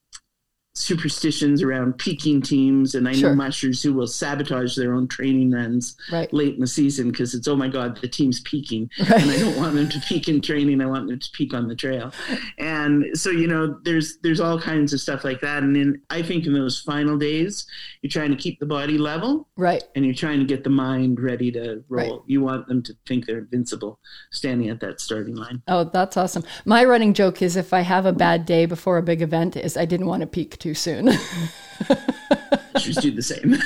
superstitions 0.78 1.64
around 1.64 1.98
peaking 1.98 2.42
teams 2.42 2.96
and 2.96 3.08
i 3.08 3.14
sure. 3.14 3.30
know 3.30 3.36
mushers 3.36 3.82
who 3.82 3.94
will 3.94 4.06
sabotage 4.06 4.76
their 4.76 4.94
own 4.94 5.08
training 5.08 5.50
runs 5.50 5.96
right. 6.12 6.32
late 6.34 6.54
in 6.54 6.60
the 6.60 6.68
season 6.68 7.12
because 7.12 7.34
it's 7.34 7.48
oh 7.48 7.56
my 7.56 7.70
god 7.70 7.98
the 8.02 8.08
team's 8.10 8.42
peaking 8.42 8.90
right. 9.00 9.22
and 9.22 9.32
i 9.32 9.40
don't 9.40 9.56
want 9.56 9.74
them 9.74 9.88
to 9.88 9.98
peak 10.02 10.28
in 10.28 10.42
training 10.42 10.82
i 10.82 10.86
want 10.86 11.08
them 11.08 11.18
to 11.18 11.30
peak 11.32 11.54
on 11.54 11.70
the 11.70 11.76
trail 11.76 12.12
and 12.60 13.06
so 13.18 13.30
you 13.30 13.48
know 13.48 13.80
there's 13.84 14.18
there's 14.18 14.42
all 14.42 14.60
kinds 14.60 14.92
of 14.92 15.00
stuff 15.00 15.24
like 15.24 15.40
that 15.40 15.64
and 15.64 15.74
then 15.78 16.02
i 16.10 16.22
think 16.22 16.46
in 16.46 16.54
those 16.54 16.82
final 16.82 17.18
days 17.18 17.66
you're 18.02 18.10
trying 18.10 18.30
to 18.30 18.36
keep 18.36 18.60
the 18.60 18.66
body 18.66 18.98
level 18.98 19.48
right 19.56 19.86
and 19.96 20.04
you're 20.04 20.14
trying 20.14 20.40
to 20.40 20.46
get 20.46 20.66
the 20.66 20.70
mind 20.70 21.22
ready 21.22 21.54
to 21.54 21.82
roll 21.88 22.18
right. 22.18 22.22
you 22.28 22.42
want 22.42 22.68
them 22.68 22.84
to 22.84 22.94
think 23.08 23.26
they're 23.26 23.38
invincible 23.38 23.98
standing 24.32 24.68
at 24.68 24.82
that 24.82 25.00
starting 25.00 25.36
line 25.36 25.62
oh 25.70 25.86
that's 25.86 26.18
awesome 26.18 26.44
my 26.66 26.84
running 26.84 27.14
joke 27.14 27.42
is 27.42 27.56
if 27.56 27.72
i 27.72 27.80
have 27.80 28.06
a 28.06 28.12
bad 28.12 28.46
day 28.46 28.66
before 28.66 28.98
a 28.98 29.04
big 29.04 29.22
event 29.22 29.56
is 29.56 29.78
i 29.78 29.86
didn't 29.86 30.08
want 30.08 30.20
to 30.20 30.28
peak 30.28 30.58
too 30.66 30.74
soon. 30.74 31.12
Should 32.80 32.96
do 32.96 33.12
the 33.12 33.22
same. 33.22 33.54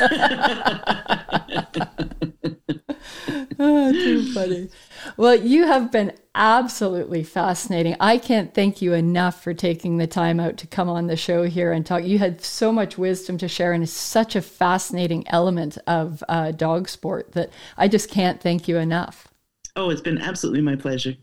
oh, 3.57 3.93
too 3.93 4.33
funny. 4.33 4.67
Well, 5.15 5.35
you 5.35 5.65
have 5.65 5.93
been 5.93 6.11
absolutely 6.35 7.23
fascinating. 7.23 7.95
I 8.01 8.17
can't 8.17 8.53
thank 8.53 8.81
you 8.81 8.91
enough 8.91 9.41
for 9.41 9.53
taking 9.53 9.95
the 9.95 10.07
time 10.07 10.41
out 10.41 10.57
to 10.57 10.67
come 10.67 10.89
on 10.89 11.07
the 11.07 11.15
show 11.15 11.43
here 11.43 11.71
and 11.71 11.85
talk. 11.85 12.03
You 12.03 12.19
had 12.19 12.43
so 12.43 12.73
much 12.73 12.97
wisdom 12.97 13.37
to 13.37 13.47
share, 13.47 13.71
and 13.71 13.81
it's 13.81 13.93
such 13.93 14.35
a 14.35 14.41
fascinating 14.41 15.25
element 15.29 15.77
of 15.87 16.21
uh, 16.27 16.51
dog 16.51 16.89
sport 16.89 17.31
that 17.31 17.49
I 17.77 17.87
just 17.87 18.11
can't 18.11 18.41
thank 18.41 18.67
you 18.67 18.75
enough. 18.75 19.29
Oh, 19.77 19.89
it's 19.89 20.01
been 20.01 20.17
absolutely 20.17 20.61
my 20.61 20.75
pleasure. 20.75 21.15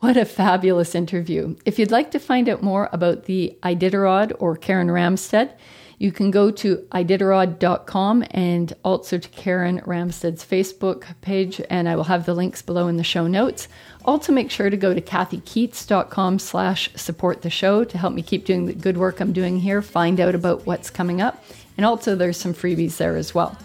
What 0.00 0.18
a 0.18 0.26
fabulous 0.26 0.94
interview. 0.94 1.56
If 1.64 1.78
you'd 1.78 1.90
like 1.90 2.10
to 2.10 2.18
find 2.18 2.50
out 2.50 2.62
more 2.62 2.90
about 2.92 3.24
the 3.24 3.56
Iditarod 3.62 4.34
or 4.38 4.54
Karen 4.54 4.88
Ramstead, 4.88 5.52
you 5.98 6.12
can 6.12 6.30
go 6.30 6.50
to 6.50 6.86
iditarod.com 6.92 8.24
and 8.30 8.74
also 8.84 9.16
to 9.16 9.28
Karen 9.30 9.80
Ramstead's 9.80 10.44
Facebook 10.44 11.06
page, 11.22 11.62
and 11.70 11.88
I 11.88 11.96
will 11.96 12.04
have 12.04 12.26
the 12.26 12.34
links 12.34 12.60
below 12.60 12.88
in 12.88 12.98
the 12.98 13.02
show 13.02 13.26
notes. 13.26 13.68
Also, 14.04 14.32
make 14.32 14.50
sure 14.50 14.68
to 14.68 14.76
go 14.76 14.92
to 14.92 15.00
kathykeats.com 15.00 16.40
slash 16.40 16.90
support 16.94 17.40
the 17.40 17.48
show 17.48 17.82
to 17.82 17.96
help 17.96 18.12
me 18.12 18.20
keep 18.20 18.44
doing 18.44 18.66
the 18.66 18.74
good 18.74 18.98
work 18.98 19.20
I'm 19.20 19.32
doing 19.32 19.58
here, 19.58 19.80
find 19.80 20.20
out 20.20 20.34
about 20.34 20.66
what's 20.66 20.90
coming 20.90 21.22
up, 21.22 21.42
and 21.78 21.86
also 21.86 22.14
there's 22.14 22.36
some 22.36 22.52
freebies 22.52 22.98
there 22.98 23.16
as 23.16 23.34
well. 23.34 23.56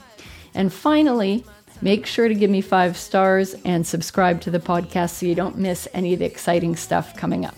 And 0.54 0.72
finally, 0.72 1.44
Make 1.82 2.06
sure 2.06 2.28
to 2.28 2.36
give 2.36 2.50
me 2.50 2.62
five 2.62 2.96
stars 2.96 3.56
and 3.66 3.86
subscribe 3.86 4.42
to 4.42 4.52
the 4.52 4.60
podcast 4.60 5.12
so 5.12 5.26
you 5.26 5.36
don't 5.36 5.58
miss 5.58 5.88
any 5.94 6.14
of 6.14 6.20
the 6.20 6.26
exciting 6.26 6.76
stuff 6.76 7.16
coming 7.18 7.46
up. 7.46 7.56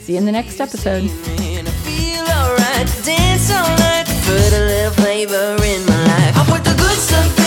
See 0.00 0.12
you 0.12 0.18
in 0.18 0.26
the 0.26 0.32
next 0.32 0.60
episode. 0.60 1.04
I 6.36 6.44
put 6.46 6.64
the 6.64 6.74
good 6.76 6.98
stuff 6.98 7.43